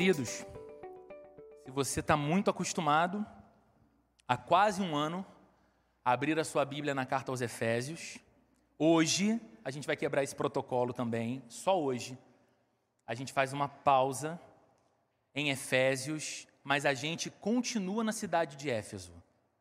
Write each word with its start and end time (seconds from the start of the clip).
Queridos, 0.00 0.46
se 1.62 1.70
você 1.70 2.00
está 2.00 2.16
muito 2.16 2.48
acostumado, 2.48 3.22
há 4.26 4.34
quase 4.34 4.80
um 4.80 4.96
ano, 4.96 5.26
a 6.02 6.12
abrir 6.12 6.38
a 6.38 6.42
sua 6.42 6.64
Bíblia 6.64 6.94
na 6.94 7.04
carta 7.04 7.30
aos 7.30 7.42
Efésios, 7.42 8.16
hoje 8.78 9.38
a 9.62 9.70
gente 9.70 9.86
vai 9.86 9.98
quebrar 9.98 10.22
esse 10.22 10.34
protocolo 10.34 10.94
também, 10.94 11.44
só 11.50 11.78
hoje. 11.78 12.18
A 13.06 13.14
gente 13.14 13.30
faz 13.30 13.52
uma 13.52 13.68
pausa 13.68 14.40
em 15.34 15.50
Efésios, 15.50 16.46
mas 16.64 16.86
a 16.86 16.94
gente 16.94 17.28
continua 17.28 18.02
na 18.02 18.12
cidade 18.12 18.56
de 18.56 18.70
Éfeso. 18.70 19.12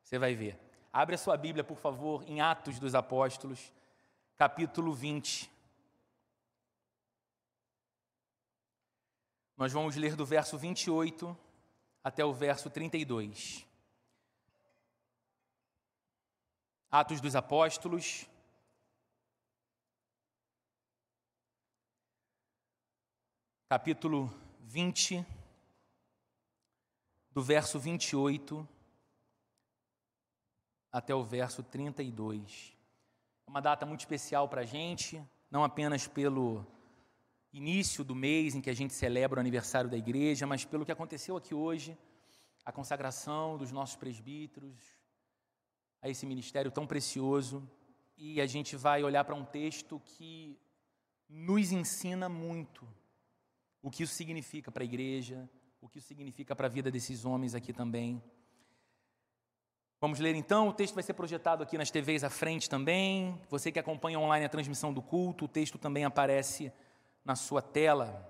Você 0.02 0.18
vai 0.18 0.36
ver. 0.36 0.58
Abre 0.94 1.16
a 1.16 1.18
sua 1.18 1.36
Bíblia, 1.36 1.66
por 1.66 1.80
favor, 1.80 2.24
em 2.26 2.40
Atos 2.40 2.80
dos 2.80 2.96
Apóstolos, 2.96 3.74
capítulo 4.38 4.94
20. 4.94 5.52
Nós 9.60 9.74
vamos 9.74 9.98
ler 9.98 10.16
do 10.16 10.26
verso 10.26 10.58
28 10.58 11.38
até 12.02 12.24
o 12.24 12.34
verso 12.34 12.70
32. 12.70 13.68
Atos 16.90 17.20
dos 17.20 17.36
Apóstolos. 17.36 18.26
Capítulo 23.68 24.34
20, 24.62 25.26
do 27.30 27.44
verso 27.44 27.78
28 27.78 28.66
até 30.90 31.14
o 31.14 31.22
verso 31.22 31.64
32. 31.64 32.78
É 33.46 33.50
uma 33.50 33.62
data 33.62 33.86
muito 33.86 34.00
especial 34.00 34.48
para 34.48 34.62
a 34.62 34.66
gente, 34.66 35.22
não 35.52 35.66
apenas 35.66 36.08
pelo 36.08 36.66
início 37.52 38.04
do 38.04 38.16
mês 38.16 38.56
em 38.56 38.62
que 38.62 38.70
a 38.70 38.74
gente 38.74 38.94
celebra 38.94 39.38
o 39.38 39.42
aniversário 39.42 39.90
da 39.90 39.98
igreja, 39.98 40.46
mas 40.46 40.66
pelo 40.66 40.86
que 40.86 40.92
aconteceu 40.92 41.36
aqui 41.36 41.54
hoje, 41.54 41.98
a 42.64 42.72
consagração 42.72 43.58
dos 43.58 43.72
nossos 43.72 43.96
presbíteros 43.96 44.78
a 46.02 46.10
esse 46.10 46.26
ministério 46.26 46.72
tão 46.72 46.86
precioso. 46.86 47.68
E 48.18 48.40
a 48.42 48.46
gente 48.46 48.76
vai 48.76 49.04
olhar 49.04 49.24
para 49.24 49.36
um 49.36 49.46
texto 49.46 50.02
que 50.04 50.60
nos 51.28 51.72
ensina 51.72 52.28
muito 52.28 52.88
o 53.82 53.90
que 53.90 54.04
isso 54.04 54.14
significa 54.14 54.72
para 54.72 54.84
a 54.84 54.86
igreja, 54.86 55.50
o 55.82 55.88
que 55.88 56.00
isso 56.00 56.08
significa 56.08 56.56
para 56.56 56.68
a 56.68 56.70
vida 56.70 56.92
desses 56.92 57.24
homens 57.24 57.56
aqui 57.56 57.72
também. 57.72 58.22
Vamos 60.02 60.20
ler 60.20 60.36
então, 60.36 60.70
o 60.70 60.74
texto 60.74 60.94
vai 60.94 61.04
ser 61.04 61.14
projetado 61.14 61.62
aqui 61.64 61.78
nas 61.78 61.92
TVs 61.92 62.24
à 62.24 62.30
frente 62.30 62.70
também. 62.70 63.40
Você 63.50 63.72
que 63.72 63.80
acompanha 63.80 64.20
online 64.20 64.46
a 64.46 64.50
transmissão 64.50 64.94
do 64.94 65.02
culto, 65.02 65.46
o 65.46 65.48
texto 65.48 65.78
também 65.78 66.06
aparece 66.06 66.72
na 67.24 67.36
sua 67.36 67.62
tela. 67.62 68.26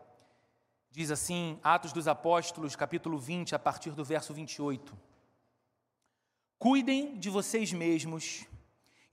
Diz 0.92 1.12
assim, 1.12 1.60
Atos 1.64 1.94
dos 1.94 2.08
Apóstolos, 2.08 2.76
capítulo 2.76 3.18
20, 3.18 3.56
a 3.56 3.60
partir 3.60 3.92
do 3.92 4.04
verso 4.04 4.34
28. 4.34 4.98
Cuidem 6.58 7.18
de 7.18 7.30
vocês 7.30 7.72
mesmos 7.72 8.46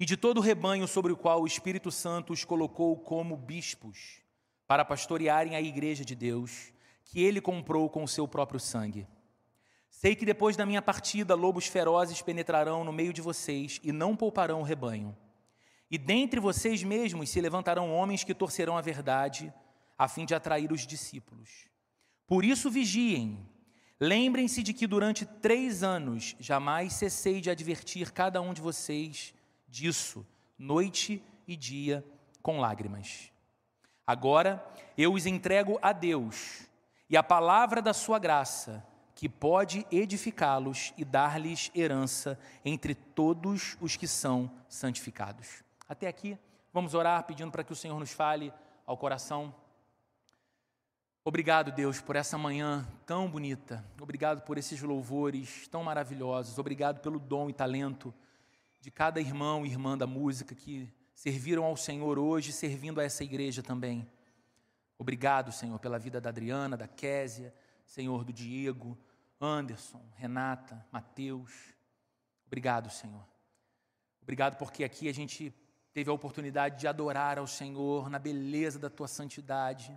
e 0.01 0.05
de 0.05 0.17
todo 0.17 0.39
o 0.39 0.43
rebanho 0.43 0.89
sobre 0.89 1.13
o 1.13 1.17
qual 1.17 1.43
o 1.43 1.47
Espírito 1.47 1.91
Santo 1.91 2.33
os 2.33 2.45
colocou 2.45 2.97
como 2.97 3.37
bispos, 3.37 4.21
para 4.67 4.85
pastorearem 4.85 5.55
a 5.55 5.61
igreja 5.61 6.05
de 6.05 6.15
Deus, 6.15 6.73
que 7.05 7.23
ele 7.23 7.41
comprou 7.41 7.89
com 7.89 8.03
o 8.03 8.09
seu 8.09 8.27
próprio 8.27 8.59
sangue. 8.59 9.07
Sei 9.91 10.15
que 10.15 10.27
depois 10.27 10.57
da 10.57 10.67
minha 10.67 10.83
partida, 10.83 11.35
lobos 11.35 11.67
ferozes 11.67 12.21
penetrarão 12.21 12.85
no 12.85 12.93
meio 12.93 13.13
de 13.13 13.23
vocês 13.23 13.81
e 13.83 13.93
não 13.93 14.17
pouparão 14.17 14.61
o 14.61 14.65
rebanho. 14.65 15.17
E 15.91 15.97
dentre 15.97 16.41
vocês 16.41 16.83
mesmos 16.83 17.31
se 17.31 17.41
levantarão 17.41 17.95
homens 17.95 18.25
que 18.25 18.35
torcerão 18.35 18.77
a 18.77 18.83
verdade 18.83 19.55
a 19.99 20.09
fim 20.09 20.25
de 20.25 20.35
atrair 20.35 20.73
os 20.73 20.87
discípulos. 20.87 21.67
Por 22.27 22.45
isso 22.45 22.71
vigiem. 22.71 23.49
Lembrem-se 23.99 24.63
de 24.63 24.75
que 24.75 24.87
durante 24.87 25.25
três 25.25 25.83
anos 25.83 26.37
jamais 26.39 26.93
cessei 26.93 27.41
de 27.41 27.51
advertir 27.51 28.13
cada 28.13 28.41
um 28.43 28.53
de 28.53 28.61
vocês 28.61 29.35
disso, 29.69 30.27
noite 30.59 31.23
e 31.47 31.57
dia, 31.57 32.05
com 32.43 32.61
lágrimas. 32.61 33.33
Agora 34.07 34.65
eu 34.97 35.15
os 35.15 35.27
entrego 35.27 35.79
a 35.81 35.93
Deus 35.93 36.67
e 37.09 37.17
a 37.17 37.23
palavra 37.23 37.81
da 37.81 37.95
sua 37.95 38.19
graça, 38.19 38.85
que 39.15 39.29
pode 39.29 39.87
edificá-los 39.91 40.93
e 40.97 41.05
dar-lhes 41.05 41.71
herança 41.75 42.39
entre 42.65 42.95
todos 42.95 43.77
os 43.81 43.97
que 43.97 44.07
são 44.07 44.51
santificados. 44.69 45.65
Até 45.89 46.07
aqui, 46.07 46.39
vamos 46.73 46.93
orar 46.93 47.25
pedindo 47.25 47.51
para 47.51 47.65
que 47.65 47.73
o 47.73 47.77
Senhor 47.77 47.99
nos 47.99 48.13
fale 48.13 48.53
ao 48.85 48.97
coração. 48.97 49.55
Obrigado, 51.29 51.73
Deus, 51.73 52.01
por 52.01 52.15
essa 52.15 52.39
manhã 52.39 52.87
tão 53.05 53.29
bonita. 53.29 53.85
Obrigado 54.01 54.43
por 54.43 54.59
esses 54.59 54.81
louvores 54.81 55.67
tão 55.67 55.83
maravilhosos. 55.83 56.57
Obrigado 56.57 57.01
pelo 57.01 57.19
dom 57.19 57.51
e 57.51 57.53
talento 57.53 58.15
de 58.81 58.93
cada 58.93 59.21
irmão 59.21 59.67
e 59.67 59.69
irmã 59.69 59.99
da 59.99 60.07
música 60.07 60.55
que 60.55 60.89
serviram 61.17 61.65
ao 61.65 61.77
Senhor 61.77 62.17
hoje, 62.17 62.53
servindo 62.53 63.01
a 63.01 63.03
essa 63.03 63.25
igreja 63.25 63.61
também. 63.61 64.09
Obrigado, 64.97 65.51
Senhor, 65.51 65.77
pela 65.81 65.99
vida 65.99 66.21
da 66.21 66.29
Adriana, 66.29 66.77
da 66.77 66.87
Késia, 66.87 67.53
Senhor, 67.85 68.23
do 68.23 68.33
Diego, 68.33 68.97
Anderson, 69.41 70.05
Renata, 70.15 70.87
Mateus. 70.93 71.75
Obrigado, 72.47 72.89
Senhor. 72.89 73.27
Obrigado 74.23 74.57
porque 74.59 74.85
aqui 74.85 75.09
a 75.09 75.13
gente 75.13 75.53
teve 75.93 76.09
a 76.09 76.13
oportunidade 76.13 76.79
de 76.79 76.87
adorar 76.87 77.37
ao 77.37 77.49
Senhor 77.49 78.09
na 78.09 78.21
beleza 78.21 78.79
da 78.79 78.89
tua 78.89 79.09
santidade 79.09 79.93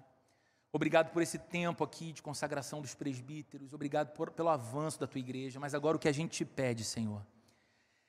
Obrigado 0.72 1.12
por 1.12 1.22
esse 1.22 1.40
tempo 1.40 1.84
aqui 1.84 2.12
de 2.12 2.22
consagração 2.22 2.82
dos 2.82 2.94
presbíteros. 2.94 3.74
Obrigado 3.74 4.14
por, 4.14 4.32
pelo 4.32 4.50
avanço 4.50 5.00
da 5.00 5.08
tua 5.08 5.20
igreja. 5.20 5.60
Mas 5.60 5.74
agora 5.74 5.98
o 5.98 6.00
que 6.00 6.08
a 6.08 6.12
gente 6.12 6.32
te 6.32 6.46
pede, 6.46 6.84
Senhor, 6.84 7.26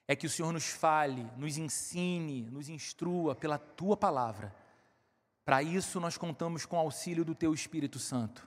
é 0.06 0.14
que 0.14 0.26
o 0.26 0.30
Senhor 0.30 0.52
nos 0.52 0.68
fale, 0.68 1.26
nos 1.36 1.56
ensine, 1.56 2.42
nos 2.50 2.68
instrua 2.68 3.34
pela 3.34 3.58
tua 3.58 3.96
palavra. 3.96 4.54
Para 5.44 5.62
isso, 5.62 5.98
nós 5.98 6.18
contamos 6.18 6.66
com 6.66 6.76
o 6.76 6.80
auxílio 6.80 7.24
do 7.24 7.34
teu 7.34 7.54
Espírito 7.54 7.98
Santo. 7.98 8.46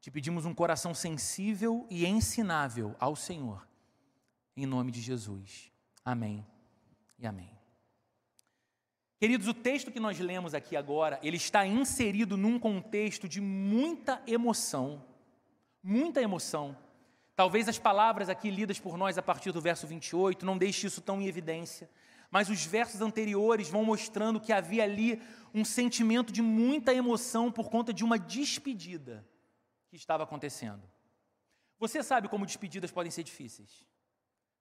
Te 0.00 0.10
pedimos 0.10 0.44
um 0.44 0.54
coração 0.54 0.94
sensível 0.94 1.86
e 1.90 2.06
ensinável 2.06 2.94
ao 3.00 3.16
Senhor. 3.16 3.66
Em 4.56 4.66
nome 4.66 4.92
de 4.92 5.00
Jesus. 5.00 5.72
Amém 6.04 6.46
e 7.18 7.26
amém. 7.26 7.55
Queridos, 9.18 9.48
o 9.48 9.54
texto 9.54 9.90
que 9.90 9.98
nós 9.98 10.18
lemos 10.18 10.52
aqui 10.52 10.76
agora, 10.76 11.18
ele 11.22 11.38
está 11.38 11.66
inserido 11.66 12.36
num 12.36 12.58
contexto 12.58 13.26
de 13.26 13.40
muita 13.40 14.22
emoção, 14.26 15.02
muita 15.82 16.20
emoção. 16.20 16.76
Talvez 17.34 17.66
as 17.66 17.78
palavras 17.78 18.28
aqui 18.28 18.50
lidas 18.50 18.78
por 18.78 18.98
nós 18.98 19.16
a 19.16 19.22
partir 19.22 19.52
do 19.52 19.60
verso 19.60 19.86
28 19.86 20.44
não 20.44 20.58
deixem 20.58 20.86
isso 20.86 21.00
tão 21.00 21.20
em 21.20 21.26
evidência, 21.26 21.88
mas 22.30 22.50
os 22.50 22.62
versos 22.66 23.00
anteriores 23.00 23.70
vão 23.70 23.84
mostrando 23.84 24.40
que 24.40 24.52
havia 24.52 24.84
ali 24.84 25.22
um 25.54 25.64
sentimento 25.64 26.30
de 26.30 26.42
muita 26.42 26.92
emoção 26.92 27.50
por 27.50 27.70
conta 27.70 27.94
de 27.94 28.04
uma 28.04 28.18
despedida 28.18 29.26
que 29.88 29.96
estava 29.96 30.24
acontecendo. 30.24 30.82
Você 31.78 32.02
sabe 32.02 32.28
como 32.28 32.44
despedidas 32.44 32.90
podem 32.90 33.10
ser 33.10 33.22
difíceis. 33.22 33.86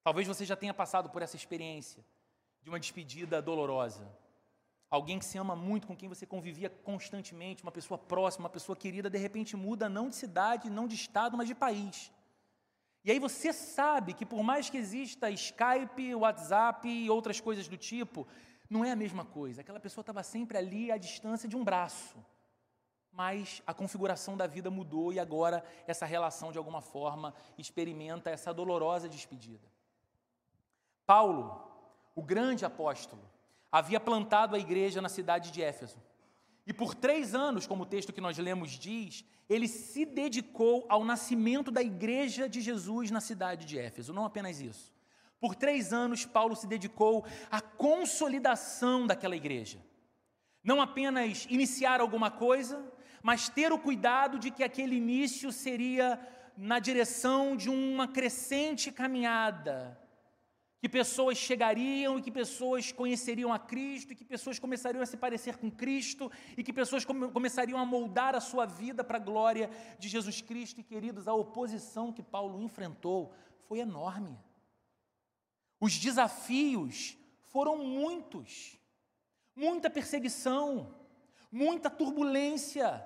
Talvez 0.02 0.26
você 0.26 0.46
já 0.46 0.56
tenha 0.56 0.74
passado 0.74 1.10
por 1.10 1.22
essa 1.22 1.36
experiência 1.36 2.06
de 2.62 2.70
uma 2.70 2.80
despedida 2.80 3.42
dolorosa 3.42 4.10
Alguém 4.95 5.19
que 5.19 5.25
se 5.25 5.38
ama 5.38 5.56
muito, 5.57 5.88
com 5.88 5.95
quem 6.00 6.07
você 6.07 6.25
convivia 6.25 6.69
constantemente, 6.69 7.63
uma 7.63 7.72
pessoa 7.79 7.97
próxima, 7.97 8.45
uma 8.45 8.50
pessoa 8.57 8.78
querida, 8.78 9.09
de 9.09 9.17
repente 9.17 9.57
muda 9.57 9.89
não 9.89 10.07
de 10.07 10.16
cidade, 10.16 10.69
não 10.69 10.88
de 10.88 10.95
estado, 10.95 11.35
mas 11.35 11.50
de 11.50 11.56
país. 11.66 12.09
E 13.03 13.11
aí 13.11 13.19
você 13.19 13.51
sabe 13.51 14.13
que 14.13 14.25
por 14.25 14.42
mais 14.42 14.69
que 14.69 14.77
exista 14.77 15.30
Skype, 15.30 16.15
WhatsApp 16.15 16.88
e 16.88 17.09
outras 17.09 17.42
coisas 17.42 17.68
do 17.68 17.75
tipo, 17.75 18.25
não 18.69 18.86
é 18.86 18.92
a 18.92 18.95
mesma 18.95 19.25
coisa. 19.25 19.59
Aquela 19.59 19.81
pessoa 19.81 20.01
estava 20.01 20.24
sempre 20.24 20.57
ali 20.57 20.89
à 20.89 20.98
distância 20.98 21.50
de 21.50 21.57
um 21.57 21.63
braço. 21.63 22.15
Mas 23.12 23.62
a 23.68 23.74
configuração 23.74 24.38
da 24.38 24.48
vida 24.48 24.71
mudou 24.71 25.12
e 25.12 25.19
agora 25.19 25.62
essa 25.86 26.06
relação, 26.06 26.53
de 26.53 26.57
alguma 26.57 26.80
forma, 26.80 27.33
experimenta 27.57 28.30
essa 28.30 28.53
dolorosa 28.53 29.09
despedida. 29.09 29.68
Paulo, 31.06 31.69
o 32.15 32.24
grande 32.24 32.63
apóstolo, 32.63 33.35
havia 33.77 34.00
plantado 34.00 34.56
a 34.56 34.60
igreja 34.60 35.01
na 35.01 35.10
cidade 35.10 35.51
de 35.51 35.62
Éfeso. 35.62 35.98
E 36.66 36.72
por 36.72 36.95
três 36.95 37.36
anos, 37.36 37.68
como 37.68 37.83
o 37.83 37.86
texto 37.86 38.13
que 38.13 38.22
nós 38.22 38.38
lemos 38.38 38.72
diz, 38.72 39.25
ele 39.50 39.68
se 39.68 40.06
dedicou 40.06 40.86
ao 40.88 41.04
nascimento 41.04 41.69
da 41.69 41.83
igreja 41.83 42.48
de 42.48 42.62
Jesus 42.62 43.12
na 43.12 43.19
cidade 43.19 43.66
de 43.66 43.77
Éfeso. 43.77 44.13
Não 44.13 44.24
apenas 44.24 44.62
isso. 44.62 44.94
Por 45.42 45.56
três 45.56 45.92
anos, 45.92 46.25
Paulo 46.25 46.56
se 46.56 46.66
dedicou 46.68 47.25
à 47.51 47.60
consolidação 47.60 49.06
daquela 49.06 49.36
igreja. 49.36 49.77
Não 50.63 50.80
apenas 50.80 51.45
iniciar 51.50 52.00
alguma 52.00 52.31
coisa, 52.31 52.81
mas 53.22 53.50
ter 53.50 53.74
o 53.74 53.77
cuidado 53.77 54.39
de 54.39 54.51
que 54.51 54.63
aquele 54.63 54.95
início 54.95 55.51
seria 55.51 56.18
na 56.56 56.80
direção 56.80 57.57
de 57.57 57.69
uma 57.69 58.07
crescente 58.07 58.89
caminhada, 58.89 60.00
que 60.86 60.90
pessoas 60.90 61.36
chegariam 61.40 62.20
e 62.20 62.22
que 62.22 62.30
pessoas 62.30 62.92
conheceriam 62.92 63.52
a 63.52 63.58
Cristo, 63.58 64.14
e 64.14 64.16
que 64.16 64.24
pessoas 64.24 64.60
começariam 64.60 65.02
a 65.02 65.06
se 65.08 65.18
parecer 65.18 65.58
com 65.58 65.72
Cristo, 65.72 66.32
e 66.56 66.64
que 66.64 66.72
pessoas 66.72 67.04
come 67.04 67.28
começariam 67.32 67.80
a 67.80 67.84
moldar 67.84 68.36
a 68.36 68.40
sua 68.40 68.68
vida 68.68 69.04
para 69.04 69.18
a 69.18 69.20
glória 69.20 69.68
de 69.98 70.08
Jesus 70.08 70.42
Cristo. 70.42 70.80
E 70.80 70.84
queridos, 70.84 71.28
a 71.28 71.34
oposição 71.34 72.14
que 72.14 72.22
Paulo 72.22 72.62
enfrentou 72.62 73.34
foi 73.68 73.80
enorme. 73.80 74.38
Os 75.80 75.98
desafios 75.98 77.18
foram 77.52 77.80
muitos, 77.80 78.78
muita 79.56 79.90
perseguição, 79.90 80.94
muita 81.52 81.90
turbulência 81.90 83.04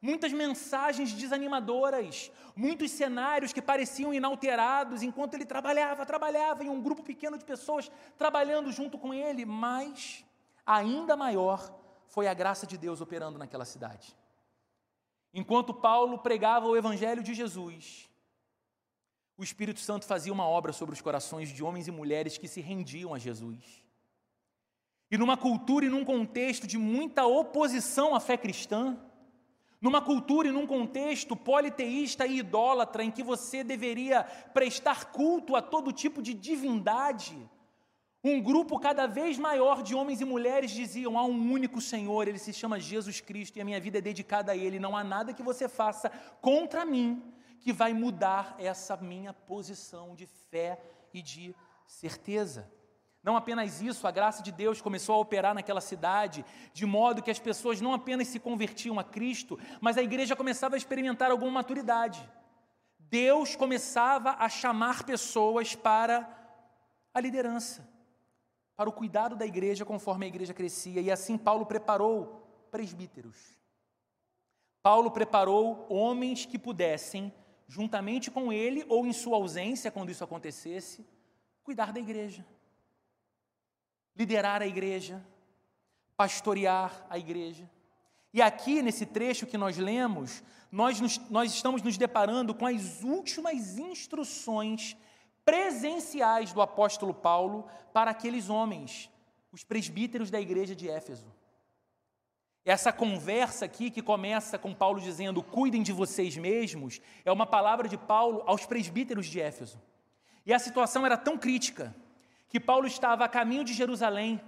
muitas 0.00 0.32
mensagens 0.32 1.12
desanimadoras, 1.12 2.30
muitos 2.54 2.90
cenários 2.90 3.52
que 3.52 3.62
pareciam 3.62 4.12
inalterados 4.12 5.02
enquanto 5.02 5.34
ele 5.34 5.44
trabalhava, 5.44 6.06
trabalhava 6.06 6.64
em 6.64 6.68
um 6.68 6.80
grupo 6.80 7.02
pequeno 7.02 7.38
de 7.38 7.44
pessoas 7.44 7.90
trabalhando 8.16 8.72
junto 8.72 8.98
com 8.98 9.12
ele, 9.12 9.44
mas 9.44 10.24
ainda 10.66 11.16
maior 11.16 11.74
foi 12.06 12.26
a 12.26 12.34
graça 12.34 12.66
de 12.66 12.76
Deus 12.76 13.00
operando 13.00 13.38
naquela 13.38 13.64
cidade. 13.64 14.16
Enquanto 15.32 15.74
Paulo 15.74 16.18
pregava 16.18 16.66
o 16.66 16.76
evangelho 16.76 17.22
de 17.22 17.34
Jesus, 17.34 18.08
o 19.36 19.44
Espírito 19.44 19.78
Santo 19.78 20.04
fazia 20.04 20.32
uma 20.32 20.46
obra 20.46 20.72
sobre 20.72 20.94
os 20.94 21.00
corações 21.00 21.50
de 21.50 21.62
homens 21.62 21.86
e 21.86 21.92
mulheres 21.92 22.36
que 22.38 22.48
se 22.48 22.60
rendiam 22.60 23.14
a 23.14 23.18
Jesus. 23.18 23.84
E 25.10 25.16
numa 25.16 25.36
cultura 25.36 25.86
e 25.86 25.88
num 25.88 26.04
contexto 26.04 26.66
de 26.66 26.76
muita 26.76 27.24
oposição 27.24 28.14
à 28.14 28.20
fé 28.20 28.36
cristã, 28.36 28.98
numa 29.80 30.00
cultura 30.00 30.48
e 30.48 30.52
num 30.52 30.66
contexto 30.66 31.36
politeísta 31.36 32.26
e 32.26 32.38
idólatra, 32.38 33.04
em 33.04 33.10
que 33.10 33.22
você 33.22 33.62
deveria 33.62 34.24
prestar 34.52 35.12
culto 35.12 35.54
a 35.54 35.62
todo 35.62 35.92
tipo 35.92 36.20
de 36.20 36.34
divindade, 36.34 37.38
um 38.22 38.42
grupo 38.42 38.80
cada 38.80 39.06
vez 39.06 39.38
maior 39.38 39.82
de 39.82 39.94
homens 39.94 40.20
e 40.20 40.24
mulheres 40.24 40.72
diziam: 40.72 41.16
há 41.16 41.24
um 41.24 41.52
único 41.52 41.80
Senhor, 41.80 42.26
ele 42.26 42.38
se 42.38 42.52
chama 42.52 42.80
Jesus 42.80 43.20
Cristo 43.20 43.56
e 43.56 43.60
a 43.60 43.64
minha 43.64 43.80
vida 43.80 43.98
é 43.98 44.00
dedicada 44.00 44.52
a 44.52 44.56
Ele. 44.56 44.80
Não 44.80 44.96
há 44.96 45.04
nada 45.04 45.32
que 45.32 45.42
você 45.42 45.68
faça 45.68 46.10
contra 46.40 46.84
mim 46.84 47.22
que 47.60 47.72
vai 47.72 47.92
mudar 47.92 48.56
essa 48.58 48.96
minha 48.96 49.32
posição 49.32 50.14
de 50.14 50.26
fé 50.26 50.80
e 51.14 51.22
de 51.22 51.54
certeza. 51.86 52.70
Não 53.28 53.36
apenas 53.36 53.82
isso, 53.82 54.06
a 54.06 54.10
graça 54.10 54.42
de 54.42 54.50
Deus 54.50 54.80
começou 54.80 55.14
a 55.14 55.18
operar 55.18 55.54
naquela 55.54 55.82
cidade, 55.82 56.42
de 56.72 56.86
modo 56.86 57.22
que 57.22 57.30
as 57.30 57.38
pessoas 57.38 57.78
não 57.78 57.92
apenas 57.92 58.28
se 58.28 58.40
convertiam 58.40 58.98
a 58.98 59.04
Cristo, 59.04 59.58
mas 59.82 59.98
a 59.98 60.02
igreja 60.02 60.34
começava 60.34 60.76
a 60.76 60.78
experimentar 60.78 61.30
alguma 61.30 61.50
maturidade. 61.50 62.26
Deus 62.98 63.54
começava 63.54 64.30
a 64.38 64.48
chamar 64.48 65.02
pessoas 65.02 65.74
para 65.74 66.26
a 67.12 67.20
liderança, 67.20 67.86
para 68.74 68.88
o 68.88 68.92
cuidado 68.94 69.36
da 69.36 69.44
igreja 69.44 69.84
conforme 69.84 70.24
a 70.24 70.28
igreja 70.30 70.54
crescia, 70.54 71.02
e 71.02 71.10
assim 71.10 71.36
Paulo 71.36 71.66
preparou 71.66 72.66
presbíteros. 72.70 73.58
Paulo 74.82 75.10
preparou 75.10 75.86
homens 75.90 76.46
que 76.46 76.58
pudessem, 76.58 77.30
juntamente 77.66 78.30
com 78.30 78.50
ele 78.50 78.86
ou 78.88 79.06
em 79.06 79.12
sua 79.12 79.36
ausência, 79.36 79.90
quando 79.90 80.08
isso 80.10 80.24
acontecesse, 80.24 81.06
cuidar 81.62 81.92
da 81.92 82.00
igreja 82.00 82.42
liderar 84.18 84.60
a 84.60 84.66
igreja, 84.66 85.24
pastorear 86.16 87.06
a 87.08 87.16
igreja. 87.16 87.70
E 88.34 88.42
aqui, 88.42 88.82
nesse 88.82 89.06
trecho 89.06 89.46
que 89.46 89.56
nós 89.56 89.78
lemos, 89.78 90.42
nós, 90.70 91.00
nos, 91.00 91.18
nós 91.30 91.54
estamos 91.54 91.80
nos 91.82 91.96
deparando 91.96 92.54
com 92.54 92.66
as 92.66 93.02
últimas 93.04 93.78
instruções 93.78 94.96
presenciais 95.44 96.52
do 96.52 96.60
apóstolo 96.60 97.14
Paulo 97.14 97.66
para 97.92 98.10
aqueles 98.10 98.50
homens, 98.50 99.08
os 99.52 99.64
presbíteros 99.64 100.30
da 100.30 100.40
igreja 100.40 100.74
de 100.74 100.90
Éfeso. 100.90 101.32
Essa 102.64 102.92
conversa 102.92 103.64
aqui, 103.64 103.90
que 103.90 104.02
começa 104.02 104.58
com 104.58 104.74
Paulo 104.74 105.00
dizendo: 105.00 105.42
cuidem 105.42 105.82
de 105.82 105.92
vocês 105.92 106.36
mesmos, 106.36 107.00
é 107.24 107.32
uma 107.32 107.46
palavra 107.46 107.88
de 107.88 107.96
Paulo 107.96 108.42
aos 108.44 108.66
presbíteros 108.66 109.26
de 109.26 109.40
Éfeso. 109.40 109.80
E 110.44 110.52
a 110.52 110.58
situação 110.58 111.06
era 111.06 111.16
tão 111.16 111.38
crítica 111.38 111.94
que 112.48 112.58
Paulo 112.58 112.86
estava 112.86 113.24
a 113.24 113.28
caminho 113.28 113.62
de 113.62 113.74
Jerusalém 113.74 114.40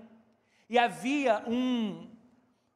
e 0.69 0.79
havia 0.79 1.43
um, 1.47 2.08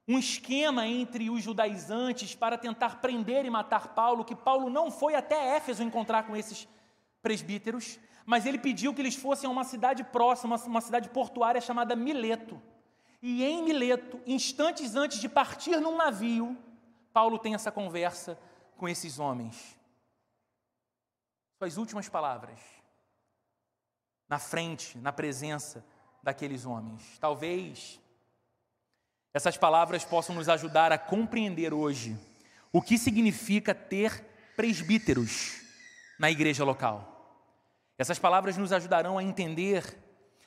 um 0.07 0.19
esquema 0.19 0.87
entre 0.87 1.31
os 1.31 1.43
judaizantes 1.43 2.35
para 2.35 2.59
tentar 2.59 3.01
prender 3.01 3.45
e 3.47 3.51
matar 3.51 3.95
Paulo, 3.95 4.25
que 4.25 4.35
Paulo 4.35 4.69
não 4.69 4.91
foi 4.91 5.15
até 5.15 5.57
Éfeso 5.57 5.83
encontrar 5.83 6.25
com 6.25 6.37
esses 6.37 6.69
presbíteros, 7.23 7.99
mas 8.27 8.45
ele 8.45 8.59
pediu 8.59 8.93
que 8.93 9.01
eles 9.01 9.15
fossem 9.15 9.49
a 9.49 9.53
uma 9.53 9.65
cidade 9.65 10.05
próxima, 10.05 10.57
uma 10.67 10.81
cidade 10.81 11.09
portuária 11.09 11.61
chamada 11.61 11.97
Mileto. 11.97 12.61
E 13.23 13.43
em 13.43 13.63
Mileto, 13.63 14.21
instantes 14.27 14.95
antes 14.95 15.19
de 15.19 15.29
partir 15.29 15.81
num 15.81 15.97
navio, 15.97 16.59
Paulo 17.13 17.39
tem 17.39 17.55
essa 17.55 17.73
conversa 17.73 18.39
com 18.77 18.87
esses 18.87 19.19
homens. 19.19 19.79
Suas 21.59 21.79
últimas 21.79 22.09
palavras 22.09 22.84
na 24.35 24.39
frente, 24.41 24.99
na 24.99 25.13
presença 25.13 25.85
daqueles 26.21 26.67
homens. 26.67 27.05
Talvez 27.21 28.01
essas 29.33 29.57
palavras 29.57 30.05
possam 30.05 30.35
nos 30.35 30.49
ajudar 30.49 30.91
a 30.91 30.99
compreender 30.99 31.73
hoje 31.73 32.19
o 32.73 32.83
que 32.83 32.99
significa 32.99 33.73
ter 33.73 34.25
presbíteros 34.57 35.61
na 36.19 36.33
igreja 36.33 36.65
local. 36.65 37.47
Essas 37.97 38.19
palavras 38.19 38.57
nos 38.57 38.73
ajudarão 38.73 39.17
a 39.17 39.23
entender 39.23 39.97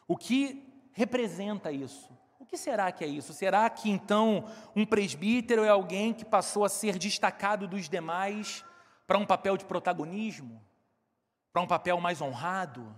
o 0.05 0.17
que 0.17 0.89
representa 0.91 1.71
isso. 1.71 2.09
O 2.41 2.45
que 2.45 2.57
será 2.57 2.91
que 2.91 3.05
é 3.05 3.07
isso? 3.07 3.33
Será 3.33 3.69
que 3.69 3.89
então 3.89 4.51
um 4.75 4.85
presbítero 4.85 5.63
é 5.63 5.69
alguém 5.69 6.13
que 6.13 6.25
passou 6.25 6.65
a 6.65 6.69
ser 6.69 6.97
destacado 6.99 7.69
dos 7.69 7.87
demais 7.87 8.65
para 9.07 9.17
um 9.17 9.25
papel 9.25 9.55
de 9.55 9.63
protagonismo? 9.63 10.61
Para 11.53 11.61
um 11.61 11.67
papel 11.67 12.01
mais 12.01 12.19
honrado? 12.19 12.93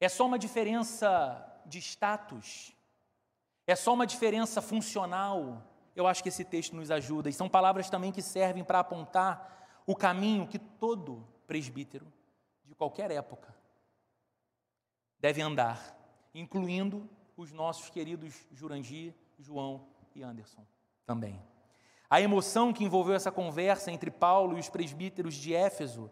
É 0.00 0.08
só 0.08 0.26
uma 0.26 0.38
diferença 0.38 1.44
de 1.66 1.78
status? 1.78 2.74
É 3.66 3.74
só 3.74 3.92
uma 3.92 4.06
diferença 4.06 4.62
funcional? 4.62 5.62
Eu 5.94 6.06
acho 6.06 6.22
que 6.22 6.28
esse 6.28 6.44
texto 6.44 6.76
nos 6.76 6.90
ajuda. 6.90 7.28
E 7.28 7.32
são 7.32 7.48
palavras 7.48 7.90
também 7.90 8.12
que 8.12 8.22
servem 8.22 8.64
para 8.64 8.80
apontar 8.80 9.82
o 9.86 9.96
caminho 9.96 10.46
que 10.46 10.58
todo 10.58 11.26
presbítero, 11.46 12.06
de 12.64 12.74
qualquer 12.74 13.10
época, 13.10 13.54
deve 15.18 15.42
andar, 15.42 15.96
incluindo 16.34 17.08
os 17.36 17.52
nossos 17.52 17.90
queridos 17.90 18.46
Jurandir, 18.52 19.14
João 19.38 19.86
e 20.14 20.22
Anderson 20.22 20.64
também. 21.06 21.42
A 22.10 22.20
emoção 22.20 22.72
que 22.72 22.84
envolveu 22.84 23.14
essa 23.14 23.32
conversa 23.32 23.90
entre 23.90 24.10
Paulo 24.10 24.56
e 24.56 24.60
os 24.60 24.68
presbíteros 24.68 25.34
de 25.34 25.54
Éfeso 25.54 26.10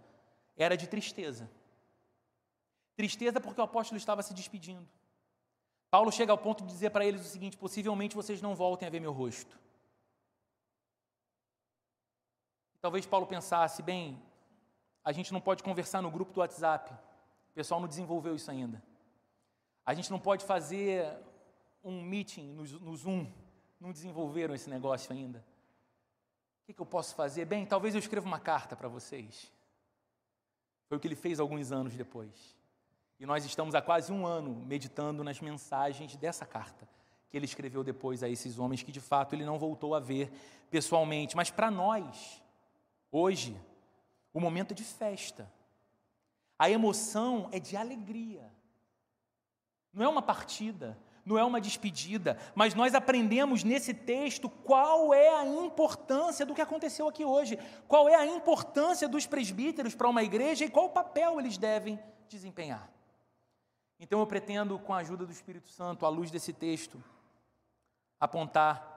era 0.56 0.76
de 0.76 0.86
tristeza. 0.86 1.50
Tristeza 2.96 3.40
porque 3.40 3.60
o 3.60 3.64
apóstolo 3.64 3.98
estava 3.98 4.22
se 4.22 4.32
despedindo. 4.32 4.88
Paulo 5.90 6.10
chega 6.10 6.32
ao 6.32 6.38
ponto 6.38 6.64
de 6.64 6.72
dizer 6.72 6.90
para 6.90 7.04
eles 7.04 7.20
o 7.20 7.28
seguinte: 7.28 7.56
possivelmente 7.56 8.16
vocês 8.16 8.40
não 8.40 8.54
voltem 8.54 8.88
a 8.88 8.90
ver 8.90 9.00
meu 9.00 9.12
rosto. 9.12 9.58
Talvez 12.80 13.04
Paulo 13.04 13.26
pensasse, 13.26 13.82
bem, 13.82 14.22
a 15.04 15.12
gente 15.12 15.32
não 15.32 15.40
pode 15.40 15.62
conversar 15.62 16.00
no 16.00 16.10
grupo 16.10 16.32
do 16.32 16.40
WhatsApp, 16.40 16.92
o 17.50 17.54
pessoal 17.54 17.80
não 17.80 17.88
desenvolveu 17.88 18.34
isso 18.34 18.50
ainda. 18.50 18.82
A 19.84 19.94
gente 19.94 20.10
não 20.10 20.18
pode 20.18 20.44
fazer 20.44 21.16
um 21.82 22.02
meeting 22.02 22.52
no, 22.52 22.64
no 22.80 22.96
Zoom, 22.96 23.30
não 23.78 23.92
desenvolveram 23.92 24.54
esse 24.54 24.68
negócio 24.68 25.12
ainda. 25.12 25.44
O 26.62 26.66
que, 26.66 26.74
que 26.74 26.80
eu 26.80 26.86
posso 26.86 27.14
fazer? 27.14 27.44
Bem, 27.44 27.64
talvez 27.64 27.94
eu 27.94 28.00
escreva 28.00 28.26
uma 28.26 28.40
carta 28.40 28.74
para 28.74 28.88
vocês. 28.88 29.52
Foi 30.88 30.98
o 30.98 31.00
que 31.00 31.06
ele 31.06 31.14
fez 31.14 31.38
alguns 31.38 31.70
anos 31.70 31.94
depois. 31.94 32.56
E 33.18 33.24
nós 33.26 33.44
estamos 33.44 33.74
há 33.74 33.80
quase 33.80 34.12
um 34.12 34.26
ano 34.26 34.62
meditando 34.66 35.24
nas 35.24 35.40
mensagens 35.40 36.16
dessa 36.16 36.44
carta 36.44 36.86
que 37.28 37.36
ele 37.36 37.46
escreveu 37.46 37.82
depois 37.82 38.22
a 38.22 38.28
esses 38.28 38.58
homens 38.58 38.82
que 38.82 38.92
de 38.92 39.00
fato 39.00 39.34
ele 39.34 39.44
não 39.44 39.58
voltou 39.58 39.94
a 39.94 40.00
ver 40.00 40.30
pessoalmente. 40.70 41.36
Mas 41.36 41.50
para 41.50 41.70
nós, 41.70 42.42
hoje, 43.10 43.60
o 44.32 44.40
momento 44.40 44.72
é 44.72 44.74
de 44.74 44.84
festa. 44.84 45.50
A 46.58 46.70
emoção 46.70 47.48
é 47.52 47.58
de 47.58 47.76
alegria. 47.76 48.50
Não 49.92 50.04
é 50.04 50.08
uma 50.08 50.22
partida, 50.22 50.96
não 51.24 51.38
é 51.38 51.44
uma 51.44 51.60
despedida, 51.60 52.38
mas 52.54 52.74
nós 52.74 52.94
aprendemos 52.94 53.64
nesse 53.64 53.92
texto 53.92 54.48
qual 54.48 55.12
é 55.12 55.28
a 55.28 55.44
importância 55.44 56.46
do 56.46 56.54
que 56.54 56.60
aconteceu 56.60 57.08
aqui 57.08 57.24
hoje, 57.24 57.58
qual 57.88 58.08
é 58.08 58.14
a 58.14 58.26
importância 58.26 59.08
dos 59.08 59.26
presbíteros 59.26 59.94
para 59.94 60.08
uma 60.08 60.22
igreja 60.22 60.64
e 60.64 60.70
qual 60.70 60.90
papel 60.90 61.40
eles 61.40 61.58
devem 61.58 61.98
desempenhar. 62.28 62.95
Então 63.98 64.20
eu 64.20 64.26
pretendo, 64.26 64.78
com 64.78 64.92
a 64.92 64.98
ajuda 64.98 65.24
do 65.24 65.32
Espírito 65.32 65.68
Santo, 65.68 66.04
à 66.04 66.08
luz 66.08 66.30
desse 66.30 66.52
texto, 66.52 67.02
apontar 68.20 68.94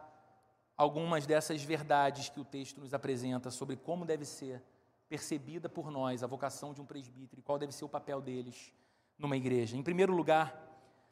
algumas 0.76 1.26
dessas 1.26 1.64
verdades 1.64 2.30
que 2.30 2.40
o 2.40 2.46
texto 2.46 2.80
nos 2.80 2.94
apresenta 2.94 3.50
sobre 3.52 3.76
como 3.76 4.06
deve 4.06 4.26
ser 4.26 4.62
percebida 5.08 5.68
por 5.68 5.90
nós 5.90 6.24
a 6.24 6.28
vocação 6.28 6.74
de 6.74 6.82
um 6.82 6.86
presbítero 6.86 7.40
e 7.40 7.44
qual 7.44 7.58
deve 7.58 7.74
ser 7.74 7.84
o 7.84 7.90
papel 7.90 8.22
deles 8.22 8.72
numa 9.18 9.36
igreja? 9.36 9.76
Em 9.76 9.84
primeiro 9.84 10.14
lugar, 10.14 10.70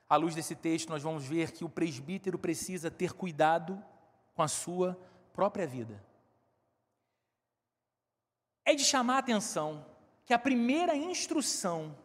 à 0.07 0.15
luz 0.15 0.35
desse 0.35 0.55
texto, 0.55 0.89
nós 0.89 1.03
vamos 1.03 1.25
ver 1.25 1.51
que 1.51 1.65
o 1.65 1.69
presbítero 1.69 2.37
precisa 2.37 2.91
ter 2.91 3.13
cuidado 3.13 3.83
com 4.35 4.41
a 4.41 4.47
sua 4.47 4.97
própria 5.33 5.65
vida. 5.65 6.01
É 8.63 8.75
de 8.75 8.83
chamar 8.83 9.15
a 9.15 9.19
atenção 9.19 9.85
que 10.25 10.33
a 10.33 10.39
primeira 10.39 10.95
instrução 10.95 11.95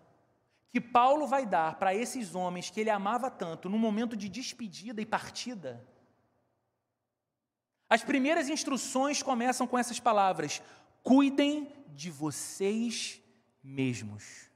que 0.72 0.80
Paulo 0.80 1.26
vai 1.26 1.44
dar 1.44 1.78
para 1.78 1.94
esses 1.94 2.34
homens 2.34 2.70
que 2.70 2.80
ele 2.80 2.88
amava 2.88 3.30
tanto 3.30 3.68
no 3.68 3.78
momento 3.78 4.16
de 4.16 4.26
despedida 4.26 5.02
e 5.02 5.06
partida, 5.06 5.86
as 7.90 8.02
primeiras 8.02 8.48
instruções 8.48 9.22
começam 9.22 9.66
com 9.66 9.78
essas 9.78 10.00
palavras: 10.00 10.62
cuidem 11.02 11.70
de 11.88 12.10
vocês 12.10 13.20
mesmos. 13.62 14.50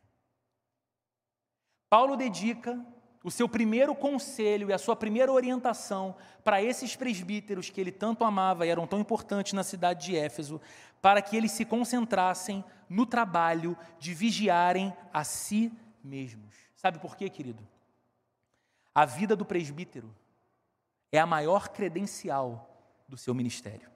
Paulo 1.90 2.16
dedica 2.16 2.82
o 3.23 3.30
seu 3.30 3.46
primeiro 3.46 3.94
conselho 3.94 4.70
e 4.70 4.73
a 4.73 4.78
sua 4.78 4.96
primeira 4.96 5.30
orientação 5.30 6.16
para 6.42 6.62
esses 6.62 6.96
presbíteros 6.96 7.68
que 7.68 7.78
ele 7.78 7.92
tanto 7.92 8.25
amava 8.25 8.64
e 8.66 8.70
eram 8.70 8.87
tão 8.87 9.00
importantes 9.00 9.52
na 9.52 9.62
cidade 9.62 10.06
de 10.06 10.16
Éfeso, 10.16 10.58
para 11.02 11.20
que 11.20 11.37
eles 11.37 11.52
se 11.52 11.66
concentrassem 11.66 12.64
no 12.88 13.04
trabalho 13.04 13.76
de 13.99 14.14
vigiarem 14.14 14.96
a 15.12 15.25
si 15.25 15.70
mesmos. 16.06 16.54
Sabe 16.75 16.98
por 16.98 17.16
quê, 17.16 17.28
querido? 17.28 17.66
A 18.94 19.04
vida 19.04 19.36
do 19.36 19.44
presbítero 19.44 20.14
é 21.12 21.18
a 21.18 21.26
maior 21.26 21.68
credencial 21.68 22.70
do 23.08 23.16
seu 23.16 23.34
ministério. 23.34 23.90